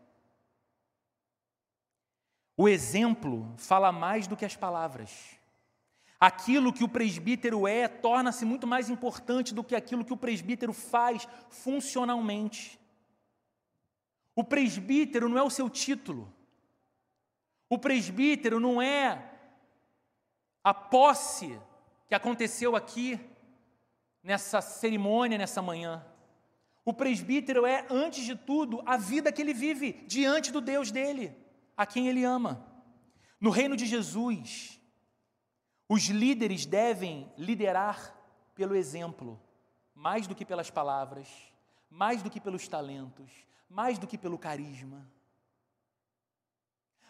O 2.56 2.68
exemplo 2.68 3.54
fala 3.56 3.90
mais 3.90 4.26
do 4.26 4.36
que 4.36 4.44
as 4.44 4.54
palavras. 4.54 5.38
Aquilo 6.20 6.72
que 6.72 6.84
o 6.84 6.88
presbítero 6.88 7.66
é 7.66 7.88
torna-se 7.88 8.44
muito 8.44 8.66
mais 8.66 8.90
importante 8.90 9.54
do 9.54 9.64
que 9.64 9.74
aquilo 9.74 10.04
que 10.04 10.12
o 10.12 10.18
presbítero 10.18 10.74
faz 10.74 11.26
funcionalmente. 11.48 12.78
O 14.36 14.44
presbítero 14.44 15.28
não 15.28 15.38
é 15.38 15.42
o 15.42 15.48
seu 15.48 15.70
título. 15.70 16.30
O 17.70 17.78
presbítero 17.78 18.60
não 18.60 18.82
é 18.82 19.30
a 20.62 20.74
posse 20.74 21.58
que 22.10 22.14
aconteceu 22.16 22.74
aqui 22.74 23.20
nessa 24.20 24.60
cerimônia, 24.60 25.38
nessa 25.38 25.62
manhã. 25.62 26.04
O 26.84 26.92
presbítero 26.92 27.64
é, 27.64 27.86
antes 27.88 28.24
de 28.24 28.34
tudo, 28.34 28.82
a 28.84 28.96
vida 28.96 29.30
que 29.30 29.40
ele 29.40 29.54
vive 29.54 29.92
diante 30.08 30.50
do 30.50 30.60
Deus 30.60 30.90
dele, 30.90 31.32
a 31.76 31.86
quem 31.86 32.08
ele 32.08 32.24
ama. 32.24 32.66
No 33.40 33.48
reino 33.48 33.76
de 33.76 33.86
Jesus, 33.86 34.80
os 35.88 36.08
líderes 36.08 36.66
devem 36.66 37.32
liderar 37.38 38.12
pelo 38.56 38.74
exemplo, 38.74 39.40
mais 39.94 40.26
do 40.26 40.34
que 40.34 40.44
pelas 40.44 40.68
palavras, 40.68 41.28
mais 41.88 42.24
do 42.24 42.28
que 42.28 42.40
pelos 42.40 42.66
talentos, 42.66 43.30
mais 43.68 44.00
do 44.00 44.06
que 44.08 44.18
pelo 44.18 44.36
carisma. 44.36 45.08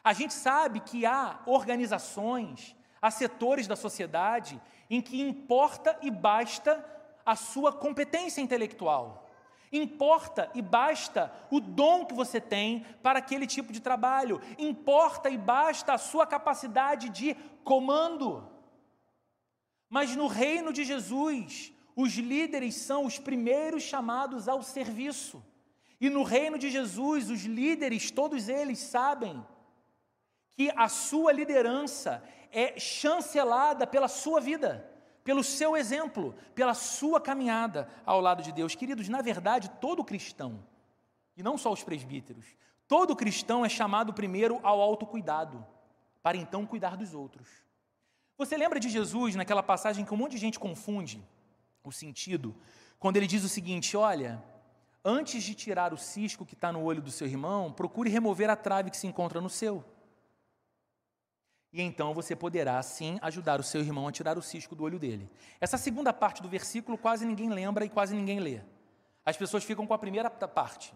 A 0.05 0.13
gente 0.13 0.35
sabe 0.35 0.79
que 0.81 1.07
há 1.07 1.43
organizações, 1.47 2.77
há 3.01 3.11
setores 3.11 3.67
da 3.67 3.77
sociedade 3.77 4.61
em 4.89 5.01
que 5.01 5.21
importa 5.21 5.99
e 6.03 6.11
basta 6.11 6.85
a 7.25 7.37
sua 7.37 7.73
competência 7.73 8.41
intelectual. 8.41 9.29
Importa 9.73 10.51
e 10.53 10.61
basta 10.61 11.33
o 11.49 11.61
dom 11.61 12.05
que 12.05 12.13
você 12.13 12.41
tem 12.41 12.85
para 13.03 13.21
aquele 13.21 13.47
tipo 13.47 13.73
de 13.73 13.81
trabalho. 13.81 14.41
Importa 14.59 15.31
e 15.31 15.39
basta 15.39 15.95
a 15.95 15.99
sua 15.99 16.27
capacidade 16.27 17.09
de 17.09 17.35
comando. 17.63 18.49
Mas 19.89 20.17
no 20.17 20.27
reino 20.27 20.73
de 20.73 20.83
Jesus, 20.83 21.73
os 21.95 22.15
líderes 22.15 22.75
são 22.75 23.05
os 23.05 23.19
primeiros 23.19 23.85
chamados 23.85 24.49
ao 24.49 24.61
serviço. 24.61 25.45
E 26.01 26.11
no 26.11 26.25
reino 26.25 26.59
de 26.59 26.69
Jesus, 26.69 27.31
os 27.31 27.45
líderes, 27.45 28.11
todos 28.11 28.49
eles 28.49 28.79
sabem 28.79 29.45
que 30.61 30.71
a 30.77 30.91
sua 30.91 31.33
liderança 31.33 32.23
é 32.53 32.79
chancelada 32.79 33.87
pela 33.87 34.09
sua 34.09 34.43
vida, 34.43 34.87
pelo 35.25 35.43
seu 35.43 35.75
exemplo, 35.75 36.35
pela 36.55 36.75
sua 36.75 37.19
caminhada 37.19 37.89
ao 38.05 38.21
lado 38.21 38.43
de 38.43 38.53
Deus. 38.53 38.75
Queridos, 38.75 39.09
na 39.09 39.23
verdade, 39.23 39.71
todo 39.81 40.05
cristão, 40.05 40.63
e 41.35 41.43
não 41.43 41.57
só 41.57 41.73
os 41.73 41.83
presbíteros, 41.83 42.45
todo 42.87 43.17
cristão 43.17 43.65
é 43.65 43.71
chamado 43.71 44.13
primeiro 44.13 44.61
ao 44.63 44.83
autocuidado, 44.83 45.67
para 46.23 46.37
então 46.37 46.67
cuidar 46.67 46.95
dos 46.95 47.15
outros. 47.15 47.49
Você 48.37 48.55
lembra 48.55 48.79
de 48.79 48.91
Jesus 48.91 49.35
naquela 49.37 49.63
passagem 49.63 50.05
que 50.05 50.13
um 50.13 50.19
monte 50.19 50.33
de 50.33 50.39
gente 50.39 50.61
confunde 50.61 51.27
o 51.83 51.91
sentido, 51.91 52.55
quando 52.99 53.17
ele 53.17 53.27
diz 53.27 53.45
o 53.45 53.49
seguinte: 53.49 53.97
olha, 53.97 54.45
antes 55.03 55.43
de 55.43 55.55
tirar 55.55 55.95
o 55.95 55.97
cisco 55.97 56.45
que 56.45 56.53
está 56.53 56.71
no 56.71 56.83
olho 56.83 57.01
do 57.01 57.11
seu 57.11 57.27
irmão, 57.27 57.73
procure 57.73 58.11
remover 58.11 58.51
a 58.51 58.57
trave 58.57 58.91
que 58.91 58.97
se 58.99 59.07
encontra 59.07 59.41
no 59.41 59.49
seu. 59.49 59.83
E 61.73 61.81
então 61.81 62.13
você 62.13 62.35
poderá, 62.35 62.83
sim, 62.83 63.19
ajudar 63.23 63.61
o 63.61 63.63
seu 63.63 63.81
irmão 63.81 64.09
a 64.09 64.13
tirar 64.13 64.37
o 64.37 64.43
cisco 64.43 64.75
do 64.75 64.83
olho 64.83 64.99
dele. 64.99 65.31
Essa 65.61 65.79
segunda 65.79 66.13
parte 66.13 66.43
do 66.43 66.49
versículo 66.49 66.99
quase 66.99 67.25
ninguém 67.25 67.49
lembra 67.49 67.85
e 67.85 67.89
quase 67.89 68.15
ninguém 68.15 68.41
lê. 68.41 68.61
As 69.25 69.37
pessoas 69.37 69.63
ficam 69.63 69.87
com 69.87 69.95
a 69.95 69.99
primeira 69.99 70.29
parte. 70.31 70.93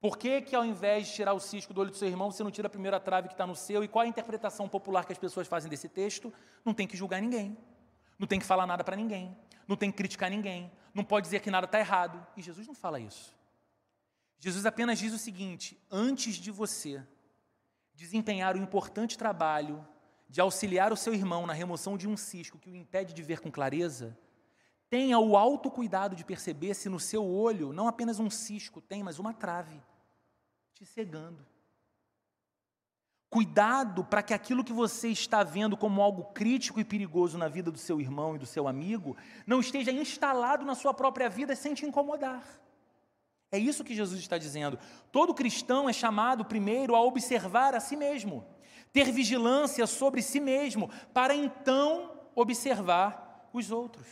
Por 0.00 0.16
que, 0.16 0.40
que 0.42 0.56
ao 0.56 0.64
invés 0.64 1.08
de 1.08 1.14
tirar 1.14 1.32
o 1.34 1.40
cisco 1.40 1.72
do 1.72 1.80
olho 1.80 1.90
do 1.90 1.96
seu 1.96 2.08
irmão, 2.08 2.30
você 2.30 2.42
não 2.42 2.50
tira 2.50 2.66
a 2.66 2.70
primeira 2.70 2.98
trave 2.98 3.28
que 3.28 3.34
está 3.34 3.46
no 3.46 3.56
seu? 3.56 3.84
E 3.84 3.88
qual 3.88 4.02
a 4.02 4.08
interpretação 4.08 4.68
popular 4.68 5.04
que 5.04 5.12
as 5.12 5.18
pessoas 5.18 5.46
fazem 5.46 5.70
desse 5.70 5.88
texto? 5.88 6.32
Não 6.64 6.74
tem 6.74 6.86
que 6.86 6.96
julgar 6.96 7.20
ninguém. 7.20 7.56
Não 8.18 8.26
tem 8.26 8.38
que 8.38 8.46
falar 8.46 8.66
nada 8.66 8.82
para 8.82 8.96
ninguém. 8.96 9.36
Não 9.66 9.76
tem 9.76 9.90
que 9.90 9.96
criticar 9.96 10.30
ninguém. 10.30 10.70
Não 10.94 11.04
pode 11.04 11.26
dizer 11.26 11.40
que 11.40 11.50
nada 11.50 11.66
está 11.66 11.78
errado. 11.78 12.26
E 12.36 12.42
Jesus 12.42 12.66
não 12.66 12.74
fala 12.74 12.98
isso. 12.98 13.34
Jesus 14.38 14.64
apenas 14.64 14.98
diz 14.98 15.12
o 15.12 15.18
seguinte: 15.18 15.78
antes 15.90 16.36
de 16.36 16.50
você 16.50 17.02
desempenhar 18.00 18.56
o 18.56 18.58
importante 18.58 19.18
trabalho 19.18 19.86
de 20.26 20.40
auxiliar 20.40 20.90
o 20.90 20.96
seu 20.96 21.12
irmão 21.12 21.46
na 21.46 21.52
remoção 21.52 21.98
de 21.98 22.08
um 22.08 22.16
cisco 22.16 22.58
que 22.58 22.70
o 22.70 22.74
impede 22.74 23.12
de 23.12 23.22
ver 23.22 23.40
com 23.40 23.50
clareza, 23.50 24.18
tenha 24.88 25.18
o 25.18 25.36
autocuidado 25.36 26.16
de 26.16 26.24
perceber 26.24 26.72
se 26.72 26.88
no 26.88 26.98
seu 26.98 27.22
olho 27.22 27.74
não 27.74 27.86
apenas 27.86 28.18
um 28.18 28.30
cisco 28.30 28.80
tem, 28.80 29.02
mas 29.02 29.18
uma 29.18 29.34
trave 29.34 29.82
te 30.72 30.86
cegando. 30.86 31.46
Cuidado 33.28 34.02
para 34.02 34.22
que 34.22 34.32
aquilo 34.32 34.64
que 34.64 34.72
você 34.72 35.08
está 35.08 35.44
vendo 35.44 35.76
como 35.76 36.00
algo 36.00 36.24
crítico 36.32 36.80
e 36.80 36.84
perigoso 36.86 37.36
na 37.36 37.48
vida 37.48 37.70
do 37.70 37.78
seu 37.78 38.00
irmão 38.00 38.34
e 38.34 38.38
do 38.38 38.46
seu 38.46 38.66
amigo 38.66 39.14
não 39.46 39.60
esteja 39.60 39.92
instalado 39.92 40.64
na 40.64 40.74
sua 40.74 40.94
própria 40.94 41.28
vida 41.28 41.54
sem 41.54 41.74
te 41.74 41.84
incomodar. 41.84 42.42
É 43.52 43.58
isso 43.58 43.84
que 43.84 43.94
Jesus 43.94 44.20
está 44.20 44.38
dizendo. 44.38 44.78
Todo 45.10 45.34
cristão 45.34 45.88
é 45.88 45.92
chamado 45.92 46.44
primeiro 46.44 46.94
a 46.94 47.02
observar 47.02 47.74
a 47.74 47.80
si 47.80 47.96
mesmo, 47.96 48.46
ter 48.92 49.10
vigilância 49.10 49.86
sobre 49.86 50.22
si 50.22 50.38
mesmo, 50.38 50.88
para 51.12 51.34
então 51.34 52.20
observar 52.34 53.48
os 53.52 53.70
outros. 53.70 54.06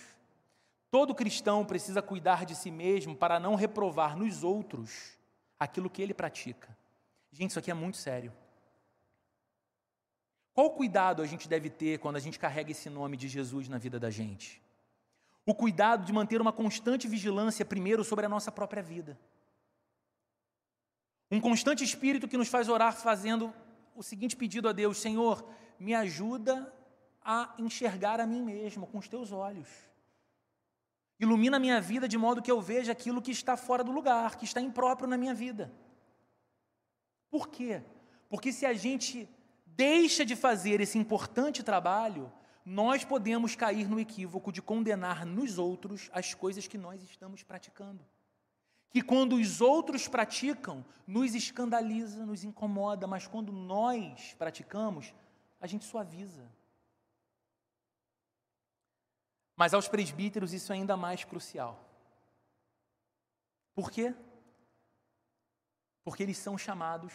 Todo 0.91 1.15
cristão 1.15 1.65
precisa 1.65 2.03
cuidar 2.03 2.45
de 2.45 2.55
si 2.55 2.71
mesmo 2.71 3.15
para 3.15 3.39
não 3.39 3.55
reprovar 3.55 4.17
nos 4.17 4.43
outros 4.43 5.19
aquilo 5.59 5.91
que 5.91 6.03
ele 6.03 6.15
pratica. 6.15 6.77
Gente, 7.31 7.51
isso 7.51 7.59
aqui 7.59 7.71
é 7.71 7.75
muito 7.75 7.99
sério. 7.99 8.33
Qual 10.53 10.71
cuidado 10.71 11.23
a 11.23 11.27
gente 11.27 11.49
deve 11.49 11.71
ter 11.71 11.99
quando 11.99 12.17
a 12.17 12.21
gente 12.21 12.39
carrega 12.39 12.73
esse 12.73 12.91
nome 12.91 13.17
de 13.17 13.29
Jesus 13.29 13.69
na 13.69 13.79
vida 13.79 14.01
da 14.01 14.11
gente? 14.11 14.61
O 15.49 15.55
cuidado 15.55 16.05
de 16.05 16.13
manter 16.13 16.43
uma 16.43 16.53
constante 16.53 17.09
vigilância, 17.09 17.65
primeiro, 17.65 18.05
sobre 18.05 18.27
a 18.27 18.29
nossa 18.29 18.53
própria 18.53 18.83
vida. 18.83 19.19
Um 21.31 21.41
constante 21.41 21.83
espírito 21.83 22.29
que 22.29 22.37
nos 22.37 22.49
faz 22.49 22.69
orar 22.69 22.95
fazendo 22.95 23.51
o 23.97 24.03
seguinte 24.03 24.37
pedido 24.37 24.69
a 24.69 24.73
Deus: 24.73 24.99
Senhor, 24.99 25.43
me 25.81 25.95
ajuda 25.95 26.71
a 27.23 27.55
enxergar 27.59 28.21
a 28.21 28.27
mim 28.27 28.43
mesmo 28.43 28.87
com 28.87 28.99
os 28.99 29.09
teus 29.09 29.33
olhos. 29.33 29.71
Ilumina 31.19 31.57
a 31.57 31.61
minha 31.61 31.81
vida 31.81 32.07
de 32.07 32.19
modo 32.19 32.43
que 32.43 32.53
eu 32.53 32.61
veja 32.61 32.93
aquilo 32.93 33.23
que 33.23 33.31
está 33.31 33.57
fora 33.57 33.83
do 33.83 33.91
lugar, 33.91 34.37
que 34.37 34.45
está 34.45 34.61
impróprio 34.61 35.09
na 35.09 35.17
minha 35.17 35.33
vida. 35.33 35.73
Por 37.31 37.49
quê? 37.49 37.83
Porque 38.29 38.53
se 38.53 38.67
a 38.67 38.75
gente 38.75 39.27
deixa 39.65 40.27
de 40.27 40.37
fazer 40.37 40.83
esse 40.83 40.99
importante 40.99 41.63
trabalho, 41.63 42.31
nós 42.69 43.03
podemos 43.03 43.57
cair 43.57 43.89
no 43.89 43.99
equívoco 43.99 44.53
de 44.53 44.61
condenar 44.61 45.25
nos 45.25 45.57
outros 45.57 46.11
as 46.13 46.35
coisas 46.35 46.67
que 46.67 46.77
nós 46.77 47.03
estamos 47.03 47.43
praticando. 47.43 48.05
Que 48.91 49.01
quando 49.01 49.37
os 49.37 49.63
outros 49.63 50.07
praticam, 50.07 50.85
nos 51.07 51.35
escandaliza, 51.35 52.27
nos 52.27 52.45
incomoda, 52.45 53.07
mas 53.07 53.27
quando 53.27 53.51
nós 53.51 54.35
praticamos, 54.35 55.15
a 55.59 55.67
gente 55.67 55.87
suaviza. 55.87 56.47
Mas 59.57 59.73
aos 59.73 59.89
presbíteros 59.89 60.53
isso 60.53 60.71
é 60.71 60.77
ainda 60.77 60.95
mais 60.95 61.25
crucial. 61.25 61.83
Por 63.75 63.91
quê? 63.91 64.15
Porque 66.05 66.23
eles 66.23 66.37
são 66.37 66.59
chamados 66.59 67.15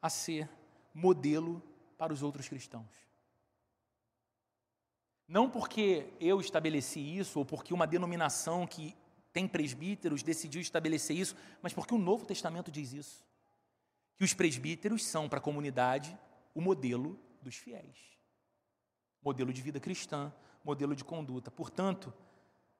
a 0.00 0.08
ser 0.08 0.48
modelo 0.94 1.62
para 1.98 2.10
os 2.10 2.22
outros 2.22 2.48
cristãos. 2.48 3.03
Não 5.34 5.50
porque 5.50 6.06
eu 6.20 6.40
estabeleci 6.40 7.00
isso, 7.00 7.40
ou 7.40 7.44
porque 7.44 7.74
uma 7.74 7.88
denominação 7.88 8.64
que 8.68 8.94
tem 9.32 9.48
presbíteros 9.48 10.22
decidiu 10.22 10.60
estabelecer 10.60 11.16
isso, 11.16 11.34
mas 11.60 11.72
porque 11.72 11.92
o 11.92 11.98
Novo 11.98 12.24
Testamento 12.24 12.70
diz 12.70 12.92
isso. 12.92 13.26
Que 14.14 14.22
os 14.22 14.32
presbíteros 14.32 15.04
são 15.04 15.28
para 15.28 15.40
a 15.40 15.42
comunidade 15.42 16.16
o 16.54 16.60
modelo 16.60 17.18
dos 17.42 17.56
fiéis. 17.56 17.98
Modelo 19.20 19.52
de 19.52 19.60
vida 19.60 19.80
cristã, 19.80 20.32
modelo 20.62 20.94
de 20.94 21.02
conduta. 21.02 21.50
Portanto, 21.50 22.14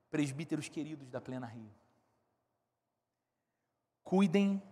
presbíteros 0.09 0.69
queridos 0.69 1.11
da 1.11 1.21
Plena 1.21 1.47
Rio, 1.47 1.75
cuidem, 4.05 4.63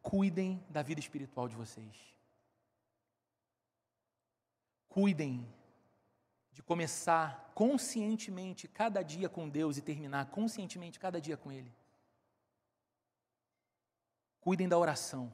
cuidem 0.00 0.64
da 0.70 0.82
vida 0.82 1.00
espiritual 1.00 1.48
de 1.48 1.54
vocês. 1.54 1.98
Cuidem 4.88 5.46
de 6.56 6.62
começar 6.62 7.52
conscientemente 7.54 8.66
cada 8.66 9.02
dia 9.02 9.28
com 9.28 9.46
Deus 9.46 9.76
e 9.76 9.82
terminar 9.82 10.24
conscientemente 10.30 10.98
cada 10.98 11.20
dia 11.20 11.36
com 11.36 11.52
Ele. 11.52 11.70
Cuidem 14.40 14.66
da 14.66 14.78
oração. 14.78 15.30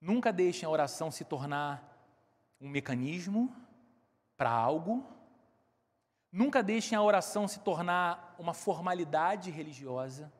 Nunca 0.00 0.32
deixem 0.32 0.66
a 0.66 0.70
oração 0.70 1.12
se 1.12 1.24
tornar 1.24 1.96
um 2.60 2.68
mecanismo 2.68 3.54
para 4.36 4.50
algo. 4.50 5.06
Nunca 6.32 6.60
deixem 6.60 6.98
a 6.98 7.02
oração 7.02 7.46
se 7.46 7.60
tornar 7.60 8.34
uma 8.36 8.52
formalidade 8.52 9.48
religiosa. 9.48 10.32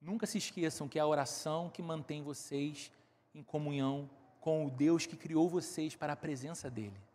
Nunca 0.00 0.24
se 0.24 0.38
esqueçam 0.38 0.86
que 0.86 1.00
é 1.00 1.02
a 1.02 1.06
oração 1.06 1.68
que 1.68 1.82
mantém 1.82 2.22
vocês 2.22 2.92
em 3.34 3.42
comunhão 3.42 4.08
com 4.40 4.66
o 4.66 4.70
Deus 4.70 5.04
que 5.04 5.16
criou 5.16 5.48
vocês 5.48 5.96
para 5.96 6.12
a 6.12 6.16
presença 6.16 6.70
dEle. 6.70 7.09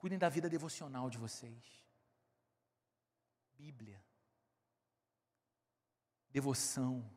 Cuidem 0.00 0.18
da 0.18 0.28
vida 0.28 0.48
devocional 0.48 1.08
de 1.08 1.18
vocês. 1.18 1.62
Bíblia. 3.54 4.02
Devoção 6.30 7.08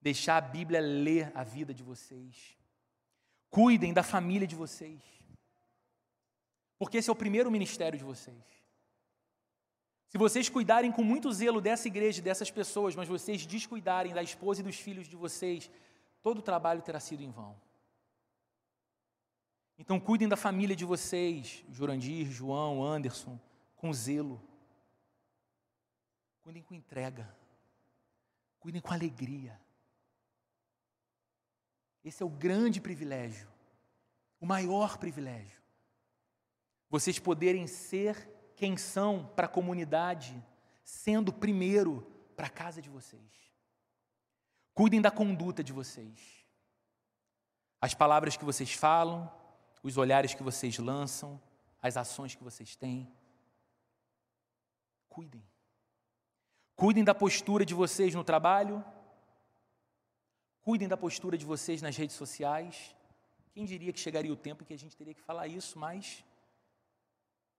deixar 0.00 0.36
a 0.38 0.40
Bíblia 0.40 0.80
ler 0.80 1.32
a 1.34 1.42
vida 1.44 1.72
de 1.72 1.82
vocês. 1.82 2.56
Cuidem 3.50 3.92
da 3.92 4.02
família 4.02 4.46
de 4.46 4.54
vocês. 4.54 5.00
Porque 6.78 6.98
esse 6.98 7.08
é 7.08 7.12
o 7.12 7.16
primeiro 7.16 7.50
ministério 7.50 7.98
de 7.98 8.04
vocês. 8.04 8.44
Se 10.08 10.16
vocês 10.16 10.48
cuidarem 10.48 10.90
com 10.90 11.04
muito 11.04 11.30
zelo 11.32 11.60
dessa 11.60 11.86
igreja, 11.86 12.22
dessas 12.22 12.50
pessoas, 12.50 12.96
mas 12.96 13.08
vocês 13.08 13.46
descuidarem 13.46 14.14
da 14.14 14.22
esposa 14.22 14.60
e 14.60 14.64
dos 14.64 14.76
filhos 14.76 15.08
de 15.08 15.16
vocês, 15.16 15.70
todo 16.22 16.38
o 16.38 16.42
trabalho 16.42 16.82
terá 16.82 17.00
sido 17.00 17.22
em 17.22 17.30
vão. 17.30 17.54
Então 19.78 20.00
cuidem 20.00 20.28
da 20.28 20.36
família 20.36 20.74
de 20.74 20.84
vocês, 20.84 21.64
Jurandir, 21.70 22.28
João, 22.30 22.82
Anderson, 22.82 23.38
com 23.76 23.92
zelo. 23.92 24.42
Cuidem 26.42 26.64
com 26.64 26.74
entrega. 26.74 27.32
Cuidem 28.58 28.80
com 28.80 28.92
alegria. 28.92 29.58
Esse 32.04 32.22
é 32.22 32.26
o 32.26 32.30
grande 32.30 32.80
privilégio, 32.80 33.48
o 34.40 34.46
maior 34.46 34.98
privilégio. 34.98 35.60
Vocês 36.90 37.18
poderem 37.18 37.66
ser 37.66 38.28
quem 38.56 38.76
são 38.76 39.30
para 39.36 39.46
a 39.46 39.50
comunidade, 39.50 40.42
sendo 40.82 41.32
primeiro 41.32 42.00
para 42.34 42.46
a 42.46 42.50
casa 42.50 42.82
de 42.82 42.88
vocês. 42.88 43.22
Cuidem 44.74 45.00
da 45.00 45.10
conduta 45.10 45.62
de 45.62 45.72
vocês. 45.72 46.44
As 47.80 47.94
palavras 47.94 48.36
que 48.36 48.44
vocês 48.44 48.72
falam, 48.72 49.30
os 49.88 49.96
olhares 49.96 50.34
que 50.34 50.42
vocês 50.42 50.78
lançam, 50.78 51.40
as 51.82 51.96
ações 51.96 52.34
que 52.34 52.44
vocês 52.44 52.76
têm. 52.76 53.10
Cuidem. 55.08 55.42
Cuidem 56.76 57.02
da 57.02 57.14
postura 57.14 57.64
de 57.64 57.74
vocês 57.74 58.14
no 58.14 58.22
trabalho, 58.22 58.84
Cuidem 60.68 60.86
da 60.86 60.98
postura 60.98 61.38
de 61.38 61.46
vocês 61.46 61.80
nas 61.80 61.96
redes 61.96 62.14
sociais. 62.14 62.94
Quem 63.52 63.64
diria 63.64 63.90
que 63.90 63.98
chegaria 63.98 64.30
o 64.30 64.36
tempo 64.36 64.62
em 64.62 64.66
que 64.66 64.74
a 64.74 64.78
gente 64.78 64.94
teria 64.94 65.14
que 65.14 65.22
falar 65.22 65.46
isso, 65.46 65.78
mas 65.78 66.22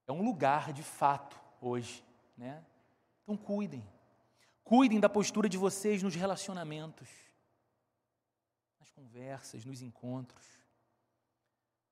é 0.05 0.11
um 0.11 0.23
lugar 0.23 0.71
de 0.71 0.83
fato 0.83 1.35
hoje, 1.59 2.05
né? 2.37 2.63
Então 3.23 3.35
cuidem. 3.35 3.83
Cuidem 4.63 4.99
da 4.99 5.09
postura 5.09 5.49
de 5.49 5.57
vocês 5.57 6.03
nos 6.03 6.13
relacionamentos, 6.13 7.09
nas 8.79 8.91
conversas, 8.91 9.65
nos 9.65 9.81
encontros. 9.81 10.45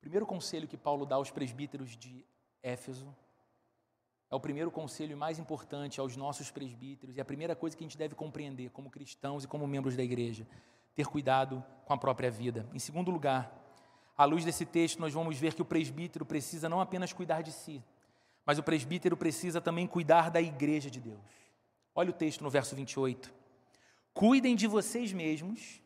Primeiro 0.08 0.26
conselho 0.26 0.70
que 0.70 0.78
Paulo 0.78 1.06
dá 1.06 1.18
aos 1.18 1.32
presbíteros 1.32 1.98
de 1.98 2.26
Éfeso 2.64 3.14
é 4.32 4.36
o 4.38 4.40
primeiro 4.40 4.72
conselho 4.72 5.18
mais 5.18 5.38
importante 5.38 6.00
aos 6.00 6.16
nossos 6.16 6.50
presbíteros 6.50 7.18
e 7.18 7.20
a 7.20 7.26
primeira 7.26 7.54
coisa 7.58 7.76
que 7.76 7.84
a 7.84 7.86
gente 7.86 7.98
deve 7.98 8.16
compreender 8.16 8.70
como 8.70 8.90
cristãos 8.90 9.44
e 9.44 9.50
como 9.50 9.68
membros 9.68 9.98
da 9.98 10.04
igreja 10.04 10.48
ter 10.96 11.08
cuidado 11.08 11.62
com 11.84 11.92
a 11.92 11.98
própria 11.98 12.32
vida. 12.32 12.66
Em 12.74 12.80
segundo 12.80 13.12
lugar, 13.12 13.54
à 14.18 14.24
luz 14.24 14.46
desse 14.46 14.66
texto, 14.66 14.98
nós 14.98 15.14
vamos 15.14 15.38
ver 15.38 15.54
que 15.54 15.62
o 15.62 15.66
presbítero 15.66 16.26
precisa 16.26 16.70
não 16.70 16.80
apenas 16.80 17.12
cuidar 17.12 17.42
de 17.42 17.52
si, 17.52 17.84
mas 18.46 18.58
o 18.58 18.64
presbítero 18.64 19.18
precisa 19.18 19.60
também 19.60 19.86
cuidar 19.86 20.32
da 20.32 20.42
igreja 20.42 20.90
de 20.90 21.02
Deus. 21.02 21.20
Olha 21.94 22.12
o 22.12 22.14
texto 22.14 22.46
no 22.46 22.50
verso 22.50 22.78
28. 22.78 23.30
Cuidem 24.14 24.56
de 24.56 24.68
vocês 24.68 25.12
mesmos 25.12 25.82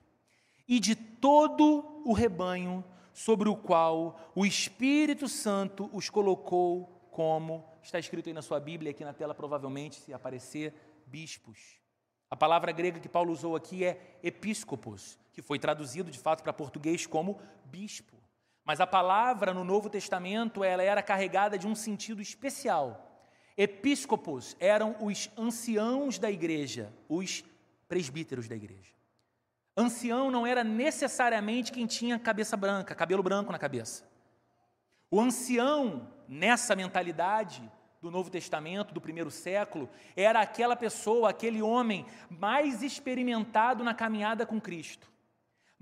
e 0.68 0.80
de 0.80 0.94
todo 0.96 2.04
o 2.06 2.14
rebanho 2.14 2.86
sobre 3.14 3.50
o 3.50 3.56
qual 3.56 4.32
o 4.36 4.46
Espírito 4.46 5.28
Santo 5.28 5.90
os 5.94 6.10
colocou 6.10 7.08
como, 7.12 7.66
está 7.84 8.00
escrito 8.00 8.28
aí 8.28 8.34
na 8.34 8.42
sua 8.42 8.60
Bíblia, 8.60 8.92
aqui 8.92 9.04
na 9.04 9.14
tela 9.14 9.36
provavelmente, 9.36 9.96
se 9.98 10.14
aparecer, 10.14 10.74
bispos. 11.06 11.80
A 12.30 12.36
palavra 12.36 12.72
grega 12.72 13.00
que 13.00 13.10
Paulo 13.10 13.34
usou 13.34 13.56
aqui 13.56 13.84
é 13.84 14.20
episcopos, 14.24 15.20
que 15.34 15.42
foi 15.42 15.60
traduzido 15.60 16.10
de 16.10 16.18
fato 16.18 16.42
para 16.42 16.54
português 16.54 17.06
como 17.06 17.40
bispo. 17.66 18.16
Mas 18.64 18.80
a 18.80 18.88
palavra 18.88 19.54
no 19.54 19.66
Novo 19.66 19.90
Testamento 19.90 20.64
ela 20.64 20.82
era 20.82 21.04
carregada 21.04 21.58
de 21.58 21.68
um 21.68 21.76
sentido 21.76 22.22
especial. 22.22 23.28
Episcopos 23.58 24.56
eram 24.60 24.96
os 25.02 25.30
anciãos 25.38 26.18
da 26.18 26.32
igreja, 26.32 26.94
os 27.10 27.44
presbíteros 27.90 28.48
da 28.48 28.56
igreja. 28.56 28.94
Ancião 29.76 30.30
não 30.30 30.46
era 30.46 30.64
necessariamente 30.64 31.72
quem 31.72 31.86
tinha 31.86 32.20
cabeça 32.20 32.58
branca, 32.58 32.94
cabelo 32.94 33.24
branco 33.24 33.52
na 33.52 33.60
cabeça. 33.60 34.04
O 35.10 35.20
ancião, 35.20 36.08
nessa 36.28 36.76
mentalidade, 36.76 37.70
do 38.02 38.10
Novo 38.10 38.30
Testamento, 38.30 38.94
do 38.94 39.00
primeiro 39.00 39.30
século, 39.30 39.90
era 40.16 40.42
aquela 40.42 40.76
pessoa, 40.76 41.30
aquele 41.30 41.62
homem 41.62 42.06
mais 42.30 42.82
experimentado 42.82 43.84
na 43.84 43.94
caminhada 43.94 44.46
com 44.46 44.60
Cristo, 44.60 45.12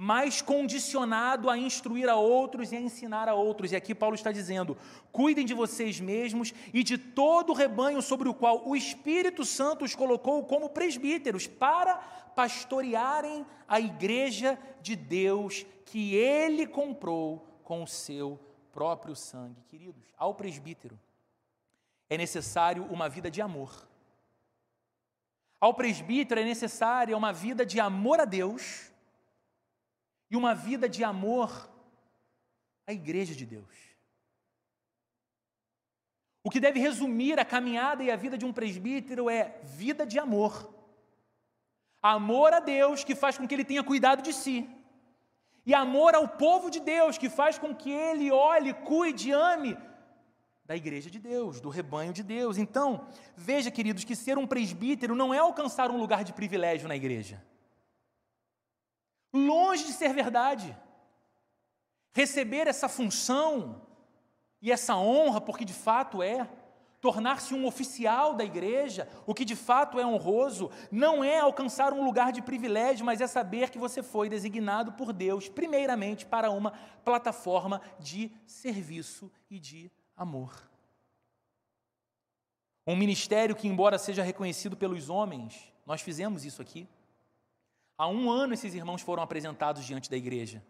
mais 0.02 0.42
condicionado 0.42 1.50
a 1.50 1.58
instruir 1.58 2.08
a 2.08 2.16
outros 2.16 2.72
e 2.72 2.78
a 2.78 2.80
ensinar 2.80 3.28
a 3.28 3.34
outros. 3.34 3.74
E 3.74 3.76
aqui 3.76 3.94
Paulo 3.94 4.16
está 4.16 4.32
dizendo: 4.32 4.78
cuidem 5.12 5.46
de 5.46 5.54
vocês 5.54 6.00
mesmos 6.00 6.54
e 6.74 6.84
de 6.86 6.98
todo 6.98 7.50
o 7.50 7.54
rebanho 7.54 8.02
sobre 8.02 8.30
o 8.30 8.34
qual 8.34 8.66
o 8.66 8.78
Espírito 8.78 9.44
Santo 9.44 9.84
os 9.84 9.96
colocou 9.96 10.46
como 10.46 10.70
presbíteros, 10.70 11.48
para 11.48 11.98
pastorearem 12.34 13.46
a 13.68 13.78
igreja 13.82 14.58
de 14.82 14.96
Deus 14.96 15.66
que 15.86 16.16
ele 16.16 16.66
comprou 16.66 17.60
com 17.62 17.84
o 17.84 17.88
seu 17.88 18.40
próprio 18.72 19.18
sangue. 19.18 19.62
Queridos, 19.68 20.06
ao 20.18 20.34
presbítero 20.34 20.98
é 22.10 22.18
necessário 22.18 22.86
uma 22.86 23.10
vida 23.10 23.30
de 23.30 23.42
amor. 23.42 23.86
Ao 25.60 25.74
presbítero 25.74 26.40
é 26.40 26.46
necessária 26.46 27.18
uma 27.18 27.34
vida 27.34 27.66
de 27.66 27.82
amor 27.82 28.22
a 28.22 28.26
Deus 28.26 28.94
e 30.30 30.38
uma 30.38 30.54
vida 30.54 30.88
de 30.88 31.04
amor 31.04 31.70
à 32.86 32.94
igreja 32.94 33.34
de 33.36 33.46
Deus. 33.46 33.90
O 36.44 36.50
que 36.50 36.60
deve 36.60 36.80
resumir 36.80 37.40
a 37.40 37.46
caminhada 37.46 38.04
e 38.04 38.10
a 38.10 38.16
vida 38.16 38.38
de 38.38 38.46
um 38.46 38.54
presbítero 38.54 39.30
é 39.30 39.60
vida 39.64 40.06
de 40.06 40.18
amor. 40.18 40.74
Amor 42.02 42.54
a 42.54 42.60
Deus 42.60 43.04
que 43.04 43.16
faz 43.16 43.38
com 43.38 43.48
que 43.48 43.54
ele 43.54 43.66
tenha 43.66 43.84
cuidado 43.84 44.22
de 44.22 44.34
si. 44.34 44.68
E 45.66 45.74
amor 45.74 46.16
ao 46.16 46.28
povo 46.28 46.70
de 46.70 46.80
Deus 46.80 47.18
que 47.18 47.30
faz 47.30 47.58
com 47.58 47.76
que 47.76 47.92
ele 47.92 48.32
olhe, 48.32 48.74
cuide, 48.74 49.32
ame 49.32 49.78
da 50.70 50.76
igreja 50.76 51.10
de 51.10 51.18
Deus, 51.18 51.60
do 51.60 51.68
rebanho 51.68 52.14
de 52.14 52.22
Deus. 52.22 52.58
Então, 52.60 53.08
veja, 53.36 53.72
queridos, 53.72 54.04
que 54.04 54.16
ser 54.16 54.38
um 54.38 54.46
presbítero 54.46 55.16
não 55.16 55.34
é 55.34 55.40
alcançar 55.40 55.90
um 55.90 55.98
lugar 55.98 56.24
de 56.24 56.32
privilégio 56.32 56.88
na 56.88 56.96
igreja. 56.96 57.44
Longe 59.34 59.86
de 59.86 59.94
ser 59.94 60.14
verdade. 60.14 60.76
Receber 62.12 62.68
essa 62.68 62.90
função 62.90 63.82
e 64.62 64.72
essa 64.72 64.96
honra, 64.96 65.40
porque 65.40 65.64
de 65.64 65.74
fato 65.74 66.22
é, 66.22 66.50
tornar-se 67.00 67.54
um 67.54 67.66
oficial 67.66 68.34
da 68.34 68.44
igreja, 68.44 69.08
o 69.26 69.34
que 69.34 69.46
de 69.46 69.56
fato 69.56 70.00
é 70.00 70.06
honroso, 70.06 70.70
não 70.92 71.24
é 71.24 71.40
alcançar 71.40 71.94
um 71.94 72.04
lugar 72.04 72.32
de 72.32 72.42
privilégio, 72.42 73.06
mas 73.06 73.22
é 73.22 73.28
saber 73.28 73.70
que 73.70 73.78
você 73.78 74.04
foi 74.04 74.28
designado 74.28 74.92
por 74.94 75.14
Deus, 75.14 75.48
primeiramente, 75.48 76.26
para 76.26 76.52
uma 76.52 76.72
plataforma 77.06 77.82
de 78.00 78.32
serviço 78.46 79.32
e 79.50 79.60
de 79.60 79.92
amor. 80.16 80.70
Um 82.86 82.96
ministério 82.96 83.56
que, 83.56 83.68
embora 83.68 83.98
seja 83.98 84.24
reconhecido 84.24 84.76
pelos 84.76 85.10
homens, 85.10 85.72
nós 85.86 86.02
fizemos 86.02 86.44
isso 86.44 86.62
aqui. 86.62 86.88
Há 88.00 88.08
um 88.08 88.32
ano, 88.32 88.54
esses 88.54 88.74
irmãos 88.74 89.02
foram 89.02 89.22
apresentados 89.22 89.84
diante 89.84 90.10
da 90.10 90.16
igreja 90.16 90.64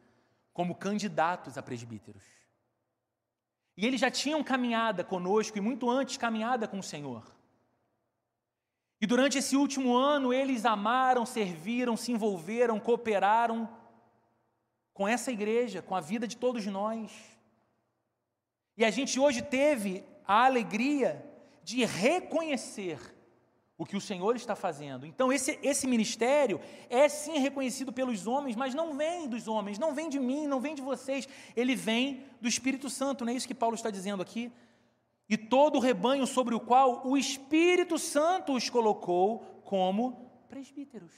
como 0.52 0.74
candidatos 0.74 1.60
a 1.60 1.62
presbíteros. 1.62 2.24
E 3.78 3.86
eles 3.86 4.02
já 4.02 4.10
tinham 4.10 4.44
caminhada 4.44 5.04
conosco 5.04 5.56
e 5.56 5.62
muito 5.62 5.88
antes 5.88 6.18
caminhada 6.18 6.68
com 6.68 6.80
o 6.80 6.84
Senhor. 6.84 7.24
E 9.00 9.06
durante 9.06 9.38
esse 9.38 9.56
último 9.56 9.96
ano, 9.96 10.34
eles 10.34 10.66
amaram, 10.66 11.24
serviram, 11.24 11.96
se 11.96 12.12
envolveram, 12.12 12.80
cooperaram 12.80 13.70
com 14.92 15.08
essa 15.08 15.32
igreja, 15.32 15.84
com 15.84 15.96
a 15.96 16.02
vida 16.02 16.28
de 16.28 16.36
todos 16.36 16.66
nós. 16.66 17.12
E 18.76 18.84
a 18.84 18.90
gente 18.90 19.20
hoje 19.20 19.44
teve 19.44 20.04
a 20.26 20.46
alegria 20.46 21.24
de 21.64 21.86
reconhecer 21.86 23.00
o 23.80 23.86
que 23.86 23.96
o 23.96 24.02
Senhor 24.02 24.36
está 24.36 24.58
fazendo. 24.58 25.06
Então, 25.06 25.32
esse, 25.32 25.58
esse 25.64 25.88
ministério 25.88 26.60
é 26.90 27.08
sim 27.08 27.40
reconhecido 27.40 27.94
pelos 27.94 28.28
homens, 28.28 28.58
mas 28.58 28.76
não 28.76 28.94
vem 28.94 29.26
dos 29.26 29.48
homens, 29.48 29.80
não 29.80 29.96
vem 29.96 30.10
de 30.10 30.20
mim, 30.20 30.48
não 30.48 30.60
vem 30.60 30.76
de 30.76 30.82
vocês, 30.82 31.30
ele 31.56 31.78
vem 31.78 32.26
do 32.42 32.48
Espírito 32.50 32.90
Santo, 32.90 33.24
não 33.24 33.32
é 33.32 33.36
isso 33.38 33.48
que 33.48 33.56
Paulo 33.56 33.76
está 33.76 33.90
dizendo 33.90 34.22
aqui? 34.22 34.52
E 35.30 35.38
todo 35.38 35.78
o 35.78 35.80
rebanho 35.80 36.28
sobre 36.28 36.54
o 36.54 36.60
qual 36.60 37.08
o 37.08 37.18
Espírito 37.18 37.98
Santo 37.98 38.54
os 38.54 38.70
colocou 38.70 39.40
como 39.64 40.30
presbíteros. 40.50 41.14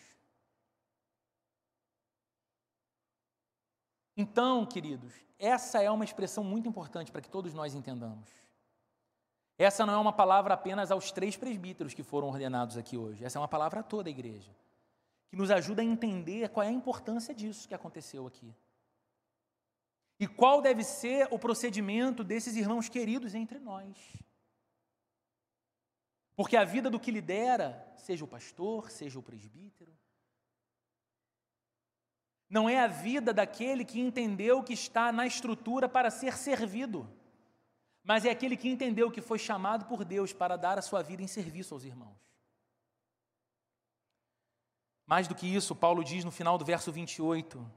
Então, 4.15 4.67
queridos, 4.67 5.13
essa 5.39 5.81
é 5.81 5.89
uma 5.89 6.05
expressão 6.05 6.43
muito 6.43 6.69
importante 6.69 7.11
para 7.11 7.21
que 7.21 7.29
todos 7.29 7.55
nós 7.55 7.73
entendamos. 7.73 8.40
Essa 9.61 9.85
não 9.85 9.93
é 9.93 9.97
uma 9.97 10.11
palavra 10.11 10.55
apenas 10.55 10.89
aos 10.89 11.11
três 11.11 11.37
presbíteros 11.37 11.93
que 11.93 12.01
foram 12.01 12.29
ordenados 12.29 12.77
aqui 12.77 12.97
hoje. 12.97 13.23
Essa 13.23 13.37
é 13.37 13.41
uma 13.41 13.47
palavra 13.47 13.81
a 13.81 13.83
toda 13.83 14.09
a 14.09 14.11
igreja, 14.11 14.51
que 15.29 15.35
nos 15.35 15.51
ajuda 15.51 15.83
a 15.83 15.85
entender 15.85 16.49
qual 16.49 16.65
é 16.65 16.69
a 16.69 16.71
importância 16.71 17.31
disso 17.31 17.67
que 17.67 17.75
aconteceu 17.75 18.25
aqui. 18.25 18.51
E 20.19 20.25
qual 20.25 20.63
deve 20.63 20.83
ser 20.83 21.27
o 21.29 21.37
procedimento 21.37 22.23
desses 22.23 22.55
irmãos 22.55 22.89
queridos 22.89 23.35
entre 23.35 23.59
nós. 23.59 23.95
Porque 26.35 26.57
a 26.57 26.63
vida 26.63 26.89
do 26.89 26.99
que 26.99 27.11
lidera, 27.11 27.87
seja 27.97 28.25
o 28.25 28.27
pastor, 28.27 28.89
seja 28.89 29.19
o 29.19 29.23
presbítero, 29.23 29.95
não 32.49 32.67
é 32.67 32.79
a 32.79 32.87
vida 32.87 33.31
daquele 33.31 33.85
que 33.85 33.99
entendeu 33.99 34.63
que 34.63 34.73
está 34.73 35.11
na 35.11 35.27
estrutura 35.27 35.87
para 35.87 36.09
ser 36.09 36.35
servido 36.35 37.07
mas 38.03 38.25
é 38.25 38.31
aquele 38.31 38.57
que 38.57 38.69
entendeu 38.69 39.11
que 39.11 39.21
foi 39.21 39.37
chamado 39.37 39.85
por 39.85 40.03
Deus 40.03 40.33
para 40.33 40.57
dar 40.57 40.77
a 40.77 40.81
sua 40.81 41.01
vida 41.01 41.21
em 41.21 41.27
serviço 41.27 41.73
aos 41.73 41.83
irmãos. 41.83 42.17
Mais 45.05 45.27
do 45.27 45.35
que 45.35 45.45
isso, 45.45 45.75
Paulo 45.75 46.03
diz 46.03 46.23
no 46.23 46.31
final 46.31 46.57
do 46.57 46.65
verso 46.65 46.91
28, 46.91 47.69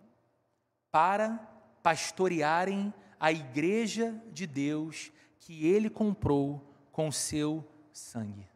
para 0.91 1.37
pastorearem 1.83 2.95
a 3.19 3.33
igreja 3.33 4.23
de 4.33 4.47
Deus 4.47 5.13
que 5.41 5.67
ele 5.67 5.91
comprou 5.91 6.75
com 6.93 7.11
seu 7.11 7.67
sangue. 7.93 8.49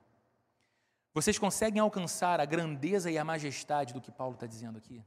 Vocês 1.13 1.39
conseguem 1.39 1.81
alcançar 1.81 2.41
a 2.41 2.45
grandeza 2.45 3.11
e 3.11 3.19
a 3.19 3.25
majestade 3.25 3.93
do 3.93 4.01
que 4.01 4.13
Paulo 4.13 4.35
está 4.35 4.47
dizendo 4.47 4.79
aqui? 4.79 5.05